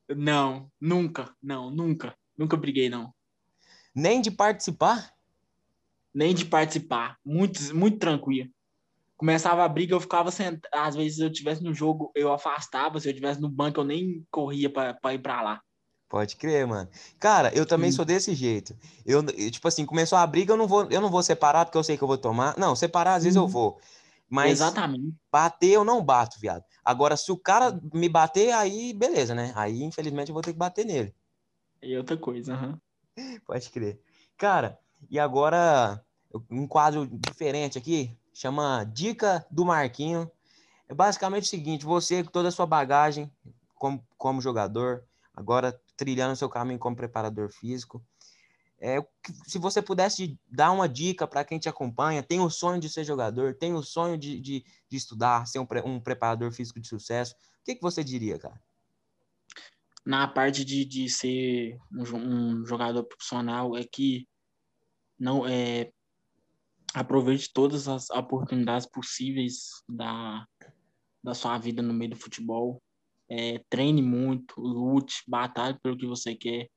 Não, 0.10 0.72
nunca. 0.82 1.36
Não, 1.44 1.70
nunca. 1.70 2.18
Nunca 2.36 2.58
briguei, 2.58 2.90
não. 2.90 3.14
Nem 3.94 4.22
de 4.22 4.32
participar? 4.32 5.14
nem 6.18 6.34
de 6.34 6.46
participar. 6.46 7.20
Muito, 7.24 7.76
muito 7.76 8.00
tranquilo. 8.00 8.50
Começava 9.18 9.64
a 9.64 9.68
briga, 9.70 9.96
eu 9.96 10.00
ficava 10.00 10.30
sentado. 10.30 10.70
Às 10.74 10.96
vezes, 10.96 11.16
se 11.18 11.24
eu 11.24 11.28
estivesse 11.28 11.64
no 11.64 11.74
jogo, 11.74 12.12
eu 12.16 12.32
afastava. 12.32 13.00
Se 13.00 13.08
eu 13.08 13.12
estivesse 13.12 13.42
no 13.42 13.50
banco, 13.50 13.80
eu 13.80 13.84
nem 13.84 14.24
corria 14.30 14.70
para 14.72 15.14
ir 15.14 15.20
para 15.20 15.42
lá. 15.42 15.62
Pode 16.08 16.38
crer, 16.38 16.66
mano. 16.66 16.90
Cara, 17.20 17.52
eu 17.54 17.66
também 17.66 17.92
Sim. 17.92 17.98
sou 17.98 18.06
desse 18.06 18.34
jeito. 18.34 18.78
Eu, 19.06 19.22
tipo 19.52 19.68
assim, 19.68 19.86
começou 19.86 20.18
a 20.18 20.26
briga, 20.26 20.54
eu 20.54 20.58
não 20.58 20.68
vou, 20.68 20.88
eu 20.90 21.02
não 21.02 21.10
vou 21.10 21.22
separar 21.22 21.66
porque 21.66 21.78
eu 21.78 21.84
sei 21.84 21.98
que 21.98 22.04
eu 22.04 22.08
vou 22.08 22.18
tomar. 22.18 22.58
Não, 22.58 22.76
separar 22.76 23.16
às 23.16 23.24
vezes 23.24 23.36
eu 23.36 23.44
Uhum. 23.44 23.50
vou. 23.50 23.80
Mas 24.30 24.60
Exatamente. 24.60 25.16
bater 25.32 25.72
eu 25.72 25.84
não 25.84 26.04
bato, 26.04 26.40
viado. 26.40 26.64
Agora, 26.84 27.18
se 27.18 27.32
o 27.32 27.38
cara 27.38 27.78
me 27.94 28.08
bater, 28.08 28.54
aí 28.54 28.94
beleza, 28.94 29.34
né? 29.36 29.52
Aí, 29.56 29.84
infelizmente, 29.84 30.30
eu 30.30 30.34
vou 30.34 30.42
ter 30.42 30.54
que 30.54 30.60
bater 30.60 30.86
nele. 30.86 31.14
E 31.82 31.98
outra 31.98 32.16
coisa, 32.16 32.54
aham. 32.54 32.80
Pode 33.46 33.70
crer. 33.70 34.00
Cara, 34.38 34.80
e 35.10 35.20
agora 35.20 36.04
um 36.50 36.68
quadro 36.68 37.08
diferente 37.08 37.78
aqui, 37.78 38.18
chama 38.38 38.84
Dica 38.84 39.46
do 39.50 39.66
Marquinho. 39.66 40.32
É 40.88 40.94
basicamente 40.94 41.46
o 41.46 41.48
seguinte, 41.48 41.86
você 41.86 42.24
com 42.24 42.30
toda 42.30 42.50
a 42.50 42.52
sua 42.52 42.68
bagagem 42.68 43.32
como, 43.74 44.06
como 44.16 44.42
jogador, 44.42 45.04
agora 45.34 45.80
trilhando 45.96 46.36
seu 46.36 46.48
caminho 46.48 46.78
como 46.78 46.96
preparador 46.96 47.50
físico, 47.50 48.04
é, 48.80 49.04
se 49.48 49.58
você 49.58 49.82
pudesse 49.82 50.40
dar 50.48 50.72
uma 50.72 50.88
dica 50.88 51.26
para 51.26 51.44
quem 51.44 51.58
te 51.58 51.68
acompanha, 51.68 52.22
tem 52.22 52.40
o 52.40 52.50
sonho 52.50 52.80
de 52.80 52.88
ser 52.88 53.04
jogador, 53.04 53.56
tem 53.56 53.74
o 53.74 53.82
sonho 53.82 54.16
de, 54.16 54.40
de, 54.40 54.64
de 54.88 54.98
estudar, 54.98 55.48
ser 55.48 55.58
um, 55.58 55.68
um 55.84 56.00
preparador 56.00 56.52
físico 56.52 56.80
de 56.80 56.88
sucesso, 56.88 57.34
o 57.34 57.66
que, 57.66 57.74
que 57.74 57.82
você 57.82 58.04
diria, 58.04 58.38
cara? 58.38 58.62
Na 60.06 60.28
parte 60.28 60.64
de, 60.64 60.86
de 60.86 61.10
ser 61.10 61.80
um, 61.92 62.04
um 62.04 62.66
jogador 62.68 63.04
profissional, 63.04 63.76
é 63.76 63.84
que 63.84 64.28
não 65.20 65.48
é 65.48 65.92
aproveite 66.94 67.52
todas 67.54 67.88
as 67.88 68.10
oportunidades 68.10 68.88
possíveis 68.88 69.84
da, 69.88 70.46
da 71.24 71.34
sua 71.34 71.58
vida 71.58 71.82
no 71.82 71.94
meio 71.94 72.12
do 72.12 72.18
futebol. 72.18 72.82
É, 73.30 73.64
treine 73.70 74.02
muito, 74.02 74.60
lute, 74.60 75.24
batalhe 75.28 75.78
pelo 75.82 75.98
que 75.98 76.06
você 76.06 76.36
quer. 76.36 76.70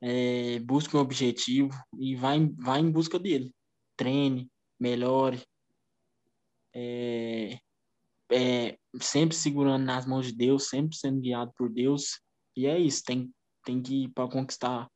É, 0.00 0.58
busque 0.60 0.96
um 0.96 1.00
objetivo 1.00 1.72
e 1.98 2.16
vai, 2.16 2.36
em- 2.36 2.54
vai 2.56 2.80
em 2.80 2.90
busca 2.90 3.18
dele. 3.18 3.54
Treine, 3.96 4.50
melhore. 4.78 5.42
É, 6.74 7.58
é, 8.32 8.78
sempre 9.00 9.36
segurando 9.36 9.84
nas 9.84 10.06
mãos 10.06 10.26
de 10.26 10.32
Deus, 10.32 10.68
sempre 10.68 10.96
sendo 10.96 11.20
guiado 11.20 11.52
por 11.56 11.70
Deus. 11.70 12.20
E 12.56 12.66
é 12.66 12.78
isso, 12.78 13.02
tem, 13.04 13.32
tem 13.64 13.80
que 13.80 14.04
ir 14.04 14.08
para 14.08 14.28
conquistar 14.28 14.88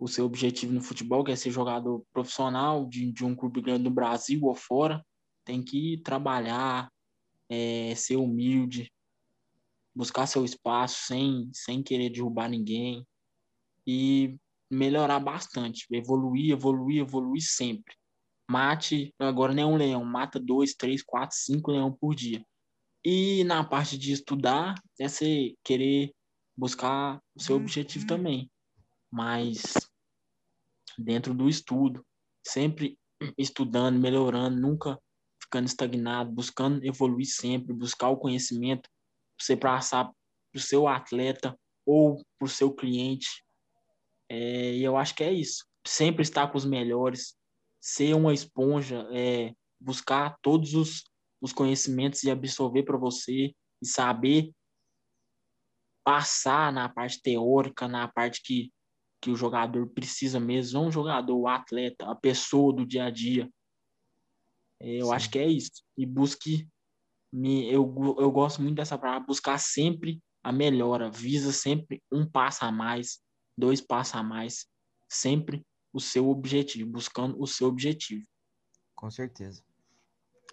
o 0.00 0.08
seu 0.08 0.24
objetivo 0.24 0.72
no 0.72 0.80
futebol, 0.80 1.22
que 1.22 1.30
é 1.30 1.36
ser 1.36 1.50
jogador 1.50 2.02
profissional 2.10 2.86
de, 2.86 3.12
de 3.12 3.22
um 3.22 3.36
clube 3.36 3.60
grande 3.60 3.84
no 3.84 3.90
Brasil 3.90 4.40
ou 4.44 4.54
fora. 4.54 5.04
Tem 5.44 5.62
que 5.62 6.00
trabalhar, 6.02 6.90
é, 7.50 7.94
ser 7.94 8.16
humilde, 8.16 8.90
buscar 9.94 10.26
seu 10.26 10.42
espaço 10.42 11.06
sem, 11.06 11.50
sem 11.52 11.82
querer 11.82 12.08
derrubar 12.08 12.48
ninguém 12.48 13.06
e 13.86 14.38
melhorar 14.70 15.20
bastante, 15.20 15.86
evoluir, 15.90 16.52
evoluir, 16.52 17.02
evoluir 17.02 17.42
sempre. 17.42 17.94
Mate, 18.48 19.14
agora 19.18 19.52
nem 19.52 19.64
é 19.64 19.66
um 19.66 19.76
leão, 19.76 20.04
mata 20.04 20.40
dois, 20.40 20.74
três, 20.74 21.02
quatro, 21.02 21.36
cinco 21.36 21.72
leão 21.72 21.92
por 21.92 22.14
dia. 22.14 22.42
E 23.04 23.44
na 23.44 23.62
parte 23.64 23.98
de 23.98 24.12
estudar, 24.12 24.74
é 24.98 25.08
você 25.08 25.54
querer 25.62 26.12
buscar 26.56 27.20
o 27.34 27.42
seu 27.42 27.56
objetivo 27.56 28.06
também. 28.06 28.50
Mas 29.10 29.89
dentro 30.98 31.34
do 31.34 31.48
estudo, 31.48 32.04
sempre 32.46 32.98
estudando, 33.36 33.98
melhorando, 33.98 34.60
nunca 34.60 34.98
ficando 35.42 35.66
estagnado, 35.66 36.30
buscando 36.30 36.84
evoluir 36.84 37.26
sempre, 37.26 37.72
buscar 37.72 38.08
o 38.08 38.16
conhecimento, 38.16 38.88
você 39.38 39.56
passar 39.56 40.04
para 40.04 40.58
o 40.58 40.60
seu 40.60 40.86
atleta 40.86 41.58
ou 41.84 42.24
para 42.38 42.46
o 42.46 42.48
seu 42.48 42.72
cliente. 42.72 43.44
É, 44.28 44.74
e 44.74 44.84
eu 44.84 44.96
acho 44.96 45.14
que 45.14 45.24
é 45.24 45.32
isso. 45.32 45.66
Sempre 45.84 46.22
estar 46.22 46.48
com 46.48 46.56
os 46.56 46.64
melhores, 46.64 47.36
ser 47.80 48.14
uma 48.14 48.32
esponja, 48.32 49.08
é, 49.12 49.52
buscar 49.80 50.36
todos 50.40 50.74
os, 50.74 51.04
os 51.40 51.52
conhecimentos 51.52 52.22
e 52.22 52.30
absorver 52.30 52.84
para 52.84 52.98
você 52.98 53.52
e 53.82 53.86
saber 53.86 54.52
passar 56.04 56.72
na 56.72 56.88
parte 56.88 57.20
teórica, 57.20 57.88
na 57.88 58.06
parte 58.06 58.42
que, 58.42 58.70
que 59.20 59.30
o 59.30 59.36
jogador 59.36 59.86
precisa 59.88 60.40
mesmo, 60.40 60.80
não 60.80 60.88
o 60.88 60.92
jogador, 60.92 61.36
o 61.36 61.46
atleta, 61.46 62.10
a 62.10 62.14
pessoa 62.14 62.72
do 62.72 62.86
dia 62.86 63.04
a 63.04 63.10
dia. 63.10 63.48
É, 64.80 64.96
eu 64.96 65.06
Sim. 65.06 65.12
acho 65.12 65.30
que 65.30 65.38
é 65.38 65.46
isso. 65.46 65.82
E 65.96 66.06
busque, 66.06 66.68
me, 67.32 67.70
eu, 67.70 67.82
eu 68.18 68.30
gosto 68.30 68.62
muito 68.62 68.76
dessa 68.76 68.98
palavra, 68.98 69.26
buscar 69.26 69.58
sempre 69.58 70.22
a 70.42 70.50
melhora, 70.50 71.10
visa 71.10 71.52
sempre 71.52 72.02
um 72.10 72.28
passo 72.28 72.64
a 72.64 72.72
mais, 72.72 73.20
dois 73.56 73.80
passos 73.80 74.14
a 74.14 74.22
mais, 74.22 74.66
sempre 75.08 75.62
o 75.92 76.00
seu 76.00 76.28
objetivo, 76.30 76.90
buscando 76.90 77.40
o 77.40 77.46
seu 77.46 77.68
objetivo. 77.68 78.24
Com 78.94 79.10
certeza. 79.10 79.62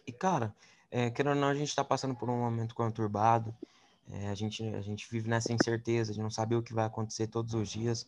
E, 0.06 0.12
cara, 0.12 0.54
é, 0.90 1.10
querendo 1.10 1.36
ou 1.36 1.42
não, 1.42 1.50
a 1.50 1.56
gente 1.56 1.70
está 1.70 1.84
passando 1.84 2.16
por 2.16 2.30
um 2.30 2.38
momento 2.38 2.76
conturbado. 2.76 3.56
É, 4.10 4.30
a, 4.30 4.36
gente, 4.36 4.64
a 4.64 4.82
gente 4.82 5.08
vive 5.10 5.30
nessa 5.30 5.52
incerteza 5.52 6.14
de 6.14 6.22
não 6.22 6.30
saber 6.30 6.56
o 6.56 6.64
que 6.64 6.74
vai 6.74 6.86
acontecer 6.86 7.28
todos 7.28 7.54
os 7.54 7.70
dias. 7.70 8.08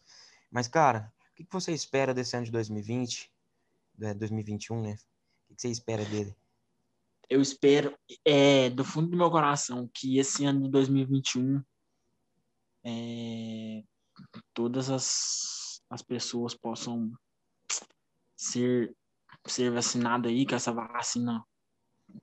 Mas, 0.52 0.68
cara, 0.68 1.14
o 1.32 1.36
que, 1.36 1.48
você 1.50 1.72
espera 1.72 2.14
desse 2.14 2.36
ano 2.36 2.46
de 2.46 2.52
2020? 2.52 3.32
É, 4.02 4.14
2021, 4.14 4.82
né? 4.82 4.94
O 4.94 4.96
que, 5.48 5.56
que 5.56 5.62
você 5.62 5.70
espera 5.70 6.04
dele? 6.06 6.36
Eu 7.30 7.42
espero, 7.42 7.98
é, 8.26 8.70
do 8.70 8.84
fundo 8.84 9.10
do 9.10 9.18
meu 9.18 9.30
coração, 9.30 9.90
que 9.94 10.18
esse 10.18 10.46
ano 10.46 10.64
de 10.64 10.70
2021 10.70 11.64
é, 12.84 13.84
todas 14.54 14.90
as, 14.90 15.82
as 15.90 16.02
pessoas 16.02 16.56
possam 16.56 17.12
ser, 18.36 18.96
ser 19.46 19.72
vacinadas 19.72 20.32
aí, 20.32 20.46
que 20.46 20.56
essa 20.56 20.72
vacina 20.72 21.44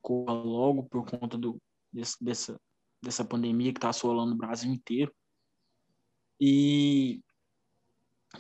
corra 0.03 0.33
logo 0.33 0.85
por 0.85 1.05
conta 1.05 1.39
do, 1.39 1.61
desse, 1.93 2.23
dessa, 2.23 2.61
dessa 3.03 3.25
pandemia 3.25 3.73
que 3.73 3.79
está 3.79 3.91
assolando 3.91 4.33
o 4.35 4.39
Brasil 4.39 4.73
inteiro. 4.73 5.15
E 6.41 7.23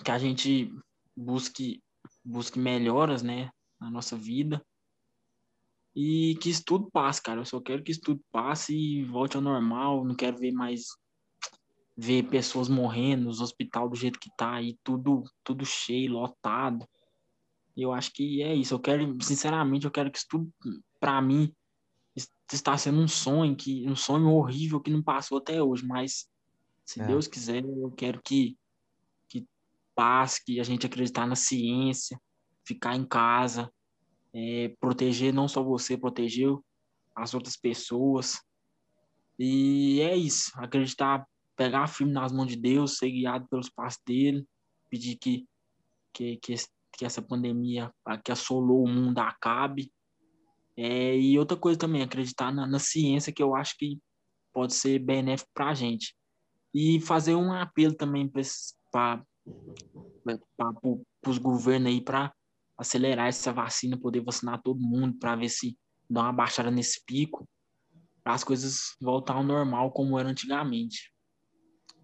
que 0.02 0.10
a 0.10 0.18
gente 0.18 0.72
busque, 1.16 1.82
busque 2.24 2.58
melhoras, 2.58 3.22
né, 3.22 3.50
na 3.80 3.90
nossa 3.90 4.16
vida. 4.16 4.64
E 5.94 6.36
que 6.42 6.50
isso 6.50 6.62
tudo 6.64 6.90
passe, 6.90 7.22
cara. 7.22 7.40
Eu 7.40 7.46
só 7.46 7.60
quero 7.60 7.82
que 7.82 7.90
isso 7.90 8.02
tudo 8.02 8.20
passe 8.30 8.76
e 8.76 9.04
volte 9.04 9.36
ao 9.36 9.42
normal. 9.42 10.04
Não 10.04 10.14
quero 10.14 10.36
ver 10.36 10.52
mais 10.52 10.84
ver 11.96 12.24
pessoas 12.24 12.68
morrendo 12.68 13.24
nos 13.24 13.40
hospitais 13.40 13.88
do 13.88 13.96
jeito 13.96 14.20
que 14.20 14.28
tá 14.36 14.56
aí, 14.56 14.76
tudo, 14.84 15.24
tudo 15.42 15.64
cheio, 15.64 16.12
lotado. 16.12 16.86
Eu 17.74 17.92
acho 17.92 18.12
que 18.12 18.42
é 18.42 18.54
isso. 18.54 18.74
Eu 18.74 18.80
quero, 18.80 19.16
sinceramente, 19.22 19.86
eu 19.86 19.90
quero 19.90 20.10
que 20.10 20.18
isso 20.18 20.26
tudo, 20.28 20.52
para 21.00 21.20
mim, 21.22 21.50
está 22.52 22.76
sendo 22.76 23.00
um 23.00 23.08
sonho, 23.08 23.56
que, 23.56 23.88
um 23.88 23.96
sonho 23.96 24.28
horrível 24.28 24.80
que 24.80 24.90
não 24.90 25.02
passou 25.02 25.38
até 25.38 25.62
hoje, 25.62 25.86
mas 25.86 26.28
se 26.84 27.00
É. 27.00 27.06
Deus 27.06 27.26
quiser, 27.26 27.64
eu 27.64 27.90
quero 27.90 28.20
que, 28.22 28.56
passe, 29.96 30.44
que 30.44 30.60
a 30.60 30.62
gente 30.62 30.86
acreditar 30.86 31.26
na 31.26 31.34
ciência, 31.34 32.20
ficar 32.64 32.94
em 32.94 33.04
casa, 33.04 33.72
é, 34.34 34.68
proteger 34.78 35.32
não 35.32 35.48
só 35.48 35.62
você, 35.62 35.96
proteger 35.96 36.54
as 37.14 37.32
outras 37.34 37.56
pessoas. 37.56 38.38
E 39.38 40.00
é 40.02 40.14
isso, 40.14 40.52
acreditar 40.56 41.26
pegar 41.56 41.86
firme 41.86 42.12
nas 42.12 42.30
mãos 42.30 42.48
de 42.48 42.56
Deus, 42.56 42.98
ser 42.98 43.10
guiado 43.10 43.48
pelos 43.48 43.70
passos 43.70 44.00
dele, 44.06 44.46
pedir 44.90 45.16
que, 45.16 45.46
que, 46.12 46.36
que, 46.36 46.54
que 46.92 47.04
essa 47.04 47.22
pandemia 47.22 47.90
que 48.22 48.30
assolou 48.30 48.84
o 48.84 48.88
mundo 48.88 49.18
acabe. 49.18 49.90
É, 50.76 51.16
e 51.16 51.38
outra 51.38 51.56
coisa 51.56 51.78
também, 51.78 52.02
acreditar 52.02 52.52
na, 52.52 52.66
na 52.66 52.78
ciência, 52.78 53.32
que 53.32 53.42
eu 53.42 53.54
acho 53.54 53.76
que 53.78 53.98
pode 54.52 54.74
ser 54.74 54.98
benéfico 54.98 55.50
para 55.54 55.70
a 55.70 55.74
gente. 55.74 56.14
E 56.74 57.00
fazer 57.00 57.34
um 57.34 57.52
apelo 57.52 57.94
também 57.94 58.30
para 58.92 59.24
os 61.26 61.38
governos 61.38 61.88
aí 61.88 62.00
para 62.00 62.32
acelerar 62.76 63.28
essa 63.28 63.52
vacina, 63.52 63.98
poder 63.98 64.20
vacinar 64.20 64.60
todo 64.62 64.80
mundo, 64.80 65.18
para 65.18 65.36
ver 65.36 65.48
se 65.48 65.78
dá 66.08 66.22
uma 66.22 66.32
baixada 66.32 66.70
nesse 66.70 67.04
pico, 67.04 67.48
para 68.22 68.34
as 68.34 68.44
coisas 68.44 68.96
voltar 69.00 69.34
ao 69.34 69.42
normal 69.42 69.92
como 69.92 70.18
era 70.18 70.28
antigamente. 70.28 71.12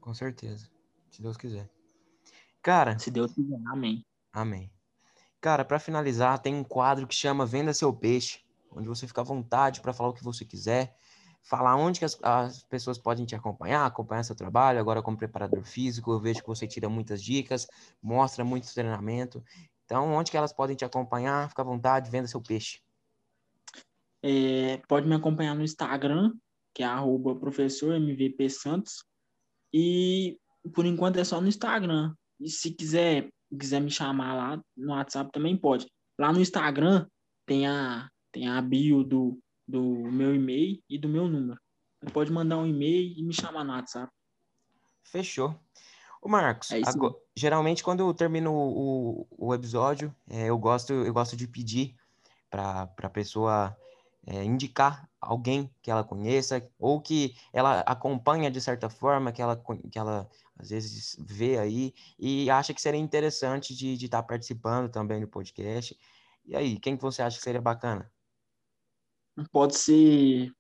Com 0.00 0.14
certeza. 0.14 0.70
Se 1.10 1.20
Deus 1.20 1.36
quiser. 1.36 1.70
Cara. 2.62 2.98
Se 2.98 3.10
Deus 3.10 3.32
quiser, 3.32 3.60
amém. 3.66 4.04
Amém. 4.32 4.72
Cara, 5.40 5.64
para 5.64 5.78
finalizar, 5.78 6.38
tem 6.38 6.54
um 6.54 6.64
quadro 6.64 7.06
que 7.06 7.14
chama 7.14 7.44
Venda 7.44 7.74
Seu 7.74 7.92
Peixe, 7.92 8.40
onde 8.70 8.88
você 8.88 9.06
fica 9.06 9.20
à 9.20 9.24
vontade 9.24 9.80
para 9.80 9.92
falar 9.92 10.10
o 10.10 10.14
que 10.14 10.24
você 10.24 10.44
quiser, 10.44 10.96
falar 11.42 11.76
onde 11.76 11.98
que 11.98 12.04
as, 12.04 12.18
as, 12.22 12.62
pessoas 12.64 12.98
podem 12.98 13.24
te 13.24 13.34
acompanhar, 13.34 13.84
acompanhar 13.84 14.22
seu 14.22 14.36
trabalho, 14.36 14.78
agora 14.78 15.02
como 15.02 15.16
preparador 15.16 15.64
físico, 15.64 16.12
eu 16.12 16.20
vejo 16.20 16.40
que 16.40 16.46
você 16.46 16.66
tira 16.66 16.88
muitas 16.88 17.22
dicas, 17.22 17.66
mostra 18.02 18.44
muito 18.44 18.72
treinamento. 18.72 19.42
Então, 19.84 20.12
onde 20.12 20.30
que 20.30 20.36
elas 20.36 20.52
podem 20.52 20.76
te 20.76 20.84
acompanhar? 20.84 21.48
Fica 21.48 21.62
à 21.62 21.64
vontade, 21.64 22.10
venda 22.10 22.28
seu 22.28 22.40
peixe. 22.40 22.80
É, 24.22 24.78
pode 24.88 25.08
me 25.08 25.14
acompanhar 25.14 25.54
no 25.54 25.64
Instagram, 25.64 26.32
que 26.72 26.82
é 26.82 26.86
arroba 26.86 27.36
Santos. 28.48 29.04
E 29.74 30.38
por 30.72 30.86
enquanto 30.86 31.18
é 31.18 31.24
só 31.24 31.40
no 31.40 31.48
Instagram. 31.48 32.14
E 32.40 32.48
se 32.48 32.72
quiser, 32.72 33.28
quiser 33.50 33.80
me 33.80 33.90
chamar 33.90 34.34
lá 34.34 34.62
no 34.76 34.92
WhatsApp 34.92 35.30
também 35.32 35.56
pode. 35.56 35.86
Lá 36.18 36.32
no 36.32 36.40
Instagram 36.40 37.06
tem 37.46 37.66
a, 37.66 38.08
tem 38.30 38.48
a 38.48 38.60
bio 38.62 39.02
do, 39.02 39.38
do 39.66 39.80
meu 39.82 40.34
e-mail 40.34 40.82
e 40.88 40.98
do 40.98 41.08
meu 41.08 41.28
número. 41.28 41.60
Você 42.02 42.10
pode 42.10 42.32
mandar 42.32 42.58
um 42.58 42.66
e-mail 42.66 43.14
e 43.16 43.22
me 43.22 43.32
chamar 43.32 43.64
no 43.64 43.72
WhatsApp. 43.72 44.12
Fechou. 45.04 45.54
O 46.20 46.28
Marcos, 46.28 46.70
É 46.70 46.80
agora- 46.84 47.14
geralmente 47.34 47.82
quando 47.82 48.00
eu 48.00 48.14
termino 48.14 48.52
o, 48.54 49.26
o 49.30 49.54
episódio, 49.54 50.14
é, 50.28 50.46
eu 50.46 50.56
gosto 50.58 50.92
eu 50.92 51.12
gosto 51.12 51.36
de 51.36 51.48
pedir 51.48 51.96
para 52.48 52.82
a 53.02 53.10
pessoa 53.10 53.76
é, 54.26 54.44
indicar 54.44 55.08
alguém 55.20 55.68
que 55.82 55.90
ela 55.90 56.04
conheça 56.04 56.64
ou 56.78 57.00
que 57.00 57.34
ela 57.52 57.80
acompanha 57.80 58.50
de 58.50 58.60
certa 58.60 58.88
forma, 58.88 59.32
que 59.32 59.42
ela, 59.42 59.56
que 59.90 59.98
ela 59.98 60.28
às 60.58 60.70
vezes 60.70 61.16
vê 61.18 61.58
aí 61.58 61.92
e 62.18 62.48
acha 62.50 62.72
que 62.72 62.80
seria 62.80 63.00
interessante 63.00 63.74
de 63.74 63.94
estar 64.04 64.22
participando 64.22 64.88
também 64.90 65.20
do 65.20 65.26
podcast. 65.26 65.98
E 66.44 66.54
aí, 66.54 66.78
quem 66.78 66.96
que 66.96 67.02
você 67.02 67.22
acha 67.22 67.36
que 67.36 67.42
seria 67.42 67.60
bacana? 67.60 68.10
Pode 69.50 69.76
ser 69.76 70.52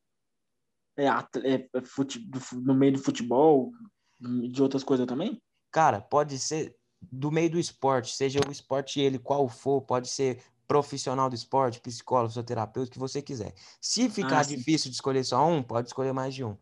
é, 0.96 1.06
é, 1.06 1.68
é, 1.74 1.82
fute- 1.82 2.26
no 2.54 2.74
meio 2.74 2.92
do 2.92 2.98
futebol, 2.98 3.72
de 4.20 4.62
outras 4.62 4.84
coisas 4.84 5.06
também? 5.06 5.40
Cara, 5.70 6.00
pode 6.00 6.38
ser 6.38 6.76
do 7.00 7.30
meio 7.30 7.50
do 7.50 7.58
esporte, 7.58 8.14
seja 8.14 8.40
o 8.46 8.52
esporte 8.52 9.00
ele 9.00 9.18
qual 9.18 9.48
for, 9.48 9.82
pode 9.82 10.08
ser 10.08 10.42
profissional 10.68 11.28
do 11.28 11.34
esporte, 11.34 11.80
psicólogo, 11.80 12.28
fisioterapeuta, 12.28 12.88
o 12.88 12.92
que 12.92 12.98
você 12.98 13.20
quiser. 13.20 13.52
Se 13.80 14.08
ficar 14.08 14.40
Ah, 14.40 14.42
difícil 14.42 14.90
de 14.90 14.94
escolher 14.96 15.24
só 15.24 15.44
um, 15.46 15.62
pode 15.62 15.88
escolher 15.88 16.12
mais 16.12 16.34
de 16.34 16.44
um. 16.44 16.56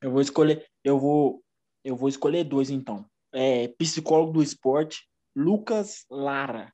Eu 0.00 0.10
vou 0.12 0.20
escolher, 0.20 0.66
eu 0.84 0.98
vou, 0.98 1.42
eu 1.84 1.96
vou 1.96 2.08
escolher 2.08 2.44
dois 2.44 2.70
então. 2.70 3.06
É, 3.32 3.68
psicólogo 3.68 4.32
do 4.32 4.42
esporte, 4.42 5.08
Lucas 5.34 6.04
Lara. 6.10 6.72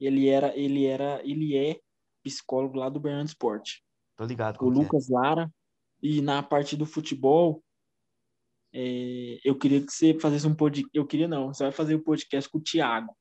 Ele 0.00 0.28
era, 0.28 0.56
ele 0.56 0.86
era, 0.86 1.20
ele 1.26 1.56
é 1.56 1.80
psicólogo 2.28 2.78
lá 2.78 2.88
do 2.88 3.00
Bernardo 3.00 3.28
Esporte. 3.28 3.82
Tô 4.16 4.24
ligado 4.24 4.58
O 4.60 4.70
é. 4.70 4.74
Lucas 4.74 5.08
Lara. 5.08 5.50
E 6.02 6.20
na 6.20 6.42
parte 6.42 6.76
do 6.76 6.86
futebol, 6.86 7.62
é, 8.72 9.40
eu 9.44 9.58
queria 9.58 9.84
que 9.84 9.92
você 9.92 10.14
fizesse 10.14 10.46
um 10.46 10.54
podcast. 10.54 10.90
Eu 10.94 11.06
queria 11.06 11.26
não, 11.26 11.52
você 11.52 11.64
vai 11.64 11.72
fazer 11.72 11.94
o 11.94 12.02
podcast 12.02 12.48
com 12.48 12.58
o 12.58 12.62
Thiago. 12.62 13.16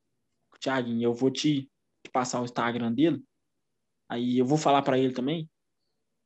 Com 0.50 0.58
o 0.58 0.60
Thiaguinho. 0.60 1.04
Eu 1.04 1.14
vou 1.14 1.32
te, 1.32 1.64
te 2.04 2.12
passar 2.12 2.42
o 2.42 2.46
Instagram 2.46 2.94
dele. 2.94 3.24
Aí 4.10 4.38
eu 4.38 4.46
vou 4.46 4.58
falar 4.58 4.82
para 4.82 4.98
ele 4.98 5.14
também. 5.14 5.50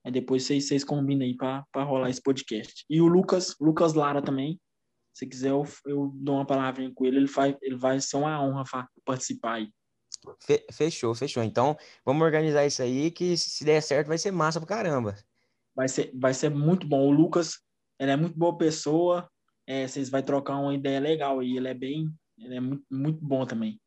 Aí 0.03 0.11
depois 0.11 0.43
vocês, 0.43 0.67
vocês 0.67 0.83
combinam 0.83 1.25
aí 1.25 1.35
para 1.35 1.83
rolar 1.83 2.09
esse 2.09 2.21
podcast. 2.21 2.85
E 2.89 3.01
o 3.01 3.07
Lucas, 3.07 3.55
Lucas 3.59 3.93
Lara 3.93 4.21
também. 4.21 4.59
Se 5.13 5.27
quiser, 5.27 5.51
eu, 5.51 5.63
eu 5.85 6.11
dou 6.15 6.35
uma 6.35 6.45
palavrinha 6.45 6.91
com 6.93 7.05
ele. 7.05 7.17
Ele, 7.17 7.27
faz, 7.27 7.55
ele 7.61 7.75
vai 7.75 7.99
ser 7.99 8.17
uma 8.17 8.41
honra 8.41 8.63
participar 9.05 9.55
aí. 9.55 9.71
Fe- 10.39 10.65
Fechou, 10.71 11.13
fechou. 11.15 11.43
Então, 11.43 11.77
vamos 12.05 12.23
organizar 12.23 12.65
isso 12.65 12.81
aí, 12.81 13.11
que 13.11 13.37
se 13.37 13.63
der 13.63 13.81
certo 13.81 14.07
vai 14.07 14.17
ser 14.17 14.31
massa 14.31 14.59
pra 14.59 14.67
caramba. 14.67 15.15
Vai 15.75 15.87
ser, 15.87 16.11
vai 16.13 16.33
ser 16.33 16.49
muito 16.49 16.85
bom. 16.87 17.07
O 17.07 17.11
Lucas, 17.11 17.59
ele 17.99 18.11
é 18.11 18.17
muito 18.17 18.37
boa 18.37 18.57
pessoa. 18.57 19.29
É, 19.65 19.87
vocês 19.87 20.09
vão 20.09 20.21
trocar 20.21 20.57
uma 20.57 20.73
ideia 20.73 20.99
legal 20.99 21.39
aí. 21.39 21.55
Ele 21.57 21.67
é 21.67 21.73
bem, 21.73 22.11
ele 22.37 22.55
é 22.55 22.59
muito, 22.59 22.83
muito 22.91 23.23
bom 23.25 23.45
também. 23.45 23.79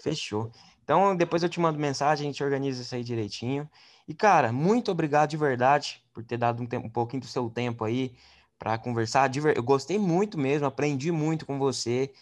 Fechou. 0.00 0.50
Então, 0.82 1.14
depois 1.16 1.42
eu 1.42 1.48
te 1.48 1.60
mando 1.60 1.78
mensagem, 1.78 2.26
a 2.26 2.30
gente 2.32 2.42
organiza 2.42 2.82
isso 2.82 2.94
aí 2.94 3.04
direitinho. 3.04 3.68
E, 4.08 4.14
cara, 4.14 4.52
muito 4.52 4.90
obrigado 4.90 5.30
de 5.30 5.36
verdade 5.36 6.02
por 6.12 6.24
ter 6.24 6.36
dado 6.36 6.62
um, 6.62 6.66
tempo, 6.66 6.86
um 6.86 6.90
pouquinho 6.90 7.20
do 7.20 7.26
seu 7.28 7.48
tempo 7.48 7.84
aí 7.84 8.14
para 8.58 8.76
conversar. 8.76 9.30
Eu 9.54 9.62
gostei 9.62 9.98
muito 9.98 10.36
mesmo, 10.36 10.66
aprendi 10.66 11.12
muito 11.12 11.46
com 11.46 11.58
você. 11.58 12.12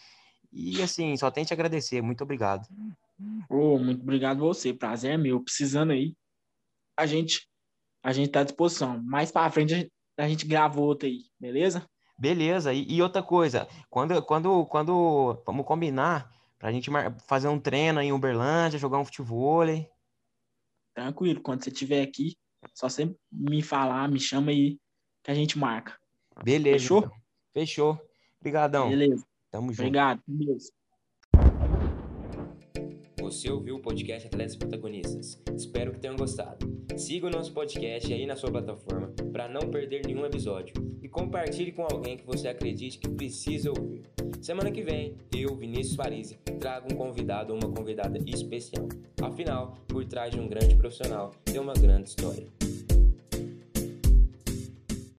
E, 0.52 0.82
assim, 0.82 1.16
só 1.16 1.30
tenho 1.30 1.46
te 1.46 1.52
agradecer. 1.52 2.02
Muito 2.02 2.22
obrigado. 2.22 2.68
Ô, 3.48 3.78
muito 3.78 4.02
obrigado 4.02 4.40
você. 4.40 4.72
Prazer 4.72 5.12
é 5.12 5.16
meu. 5.16 5.42
Precisando 5.42 5.92
aí, 5.92 6.14
a 6.96 7.06
gente, 7.06 7.48
a 8.02 8.12
gente 8.12 8.30
tá 8.30 8.40
à 8.40 8.44
disposição. 8.44 9.02
Mais 9.02 9.30
para 9.30 9.50
frente 9.50 9.74
a 9.74 9.78
gente, 9.78 9.92
a 10.16 10.28
gente 10.28 10.46
grava 10.46 10.80
outra 10.80 11.08
aí, 11.08 11.24
beleza? 11.38 11.88
Beleza. 12.18 12.72
E, 12.72 12.84
e 12.92 13.02
outra 13.02 13.22
coisa, 13.22 13.68
quando, 13.88 14.20
quando, 14.22 14.66
quando 14.66 15.42
vamos 15.46 15.66
combinar 15.66 16.30
pra 16.58 16.72
gente 16.72 16.90
fazer 17.26 17.48
um 17.48 17.60
treino 17.60 18.00
em 18.00 18.12
Uberlândia, 18.12 18.78
jogar 18.78 18.98
um 18.98 19.04
futebol. 19.04 19.64
Tranquilo. 20.94 21.40
Quando 21.40 21.62
você 21.62 21.70
estiver 21.70 22.02
aqui, 22.02 22.36
só 22.74 22.88
você 22.88 23.14
me 23.30 23.62
falar, 23.62 24.08
me 24.08 24.18
chama 24.18 24.50
aí 24.50 24.78
que 25.22 25.30
a 25.30 25.34
gente 25.34 25.58
marca. 25.58 25.96
Beleza. 26.42 26.78
Fechou? 26.78 26.98
então. 26.98 27.12
Fechou. 27.52 28.00
Obrigadão. 28.40 28.88
Beleza. 28.88 29.24
Tamo 29.50 29.72
junto. 29.72 29.82
Obrigado. 29.82 30.22
Deus. 30.26 30.70
Você 33.28 33.50
ouviu 33.50 33.76
o 33.76 33.78
podcast 33.78 34.26
Atletas 34.26 34.56
Protagonistas? 34.56 35.38
Espero 35.54 35.92
que 35.92 36.00
tenham 36.00 36.16
gostado. 36.16 36.66
Siga 36.96 37.26
o 37.26 37.30
nosso 37.30 37.52
podcast 37.52 38.10
aí 38.10 38.24
na 38.24 38.34
sua 38.34 38.50
plataforma 38.50 39.12
para 39.30 39.46
não 39.46 39.68
perder 39.68 40.00
nenhum 40.06 40.24
episódio 40.24 40.72
e 41.02 41.10
compartilhe 41.10 41.70
com 41.70 41.82
alguém 41.82 42.16
que 42.16 42.24
você 42.24 42.48
acredite 42.48 42.96
que 42.96 43.06
precisa 43.06 43.68
ouvir. 43.68 44.00
Semana 44.40 44.70
que 44.70 44.82
vem, 44.82 45.14
eu, 45.36 45.54
Vinícius 45.54 45.94
Parisi, 45.94 46.38
trago 46.58 46.90
um 46.90 46.96
convidado 46.96 47.52
ou 47.52 47.58
uma 47.62 47.70
convidada 47.70 48.18
especial. 48.24 48.88
Afinal, 49.20 49.76
por 49.86 50.06
trás 50.06 50.30
de 50.30 50.40
um 50.40 50.48
grande 50.48 50.74
profissional 50.76 51.34
tem 51.44 51.60
uma 51.60 51.74
grande 51.74 52.08
história. 52.08 52.46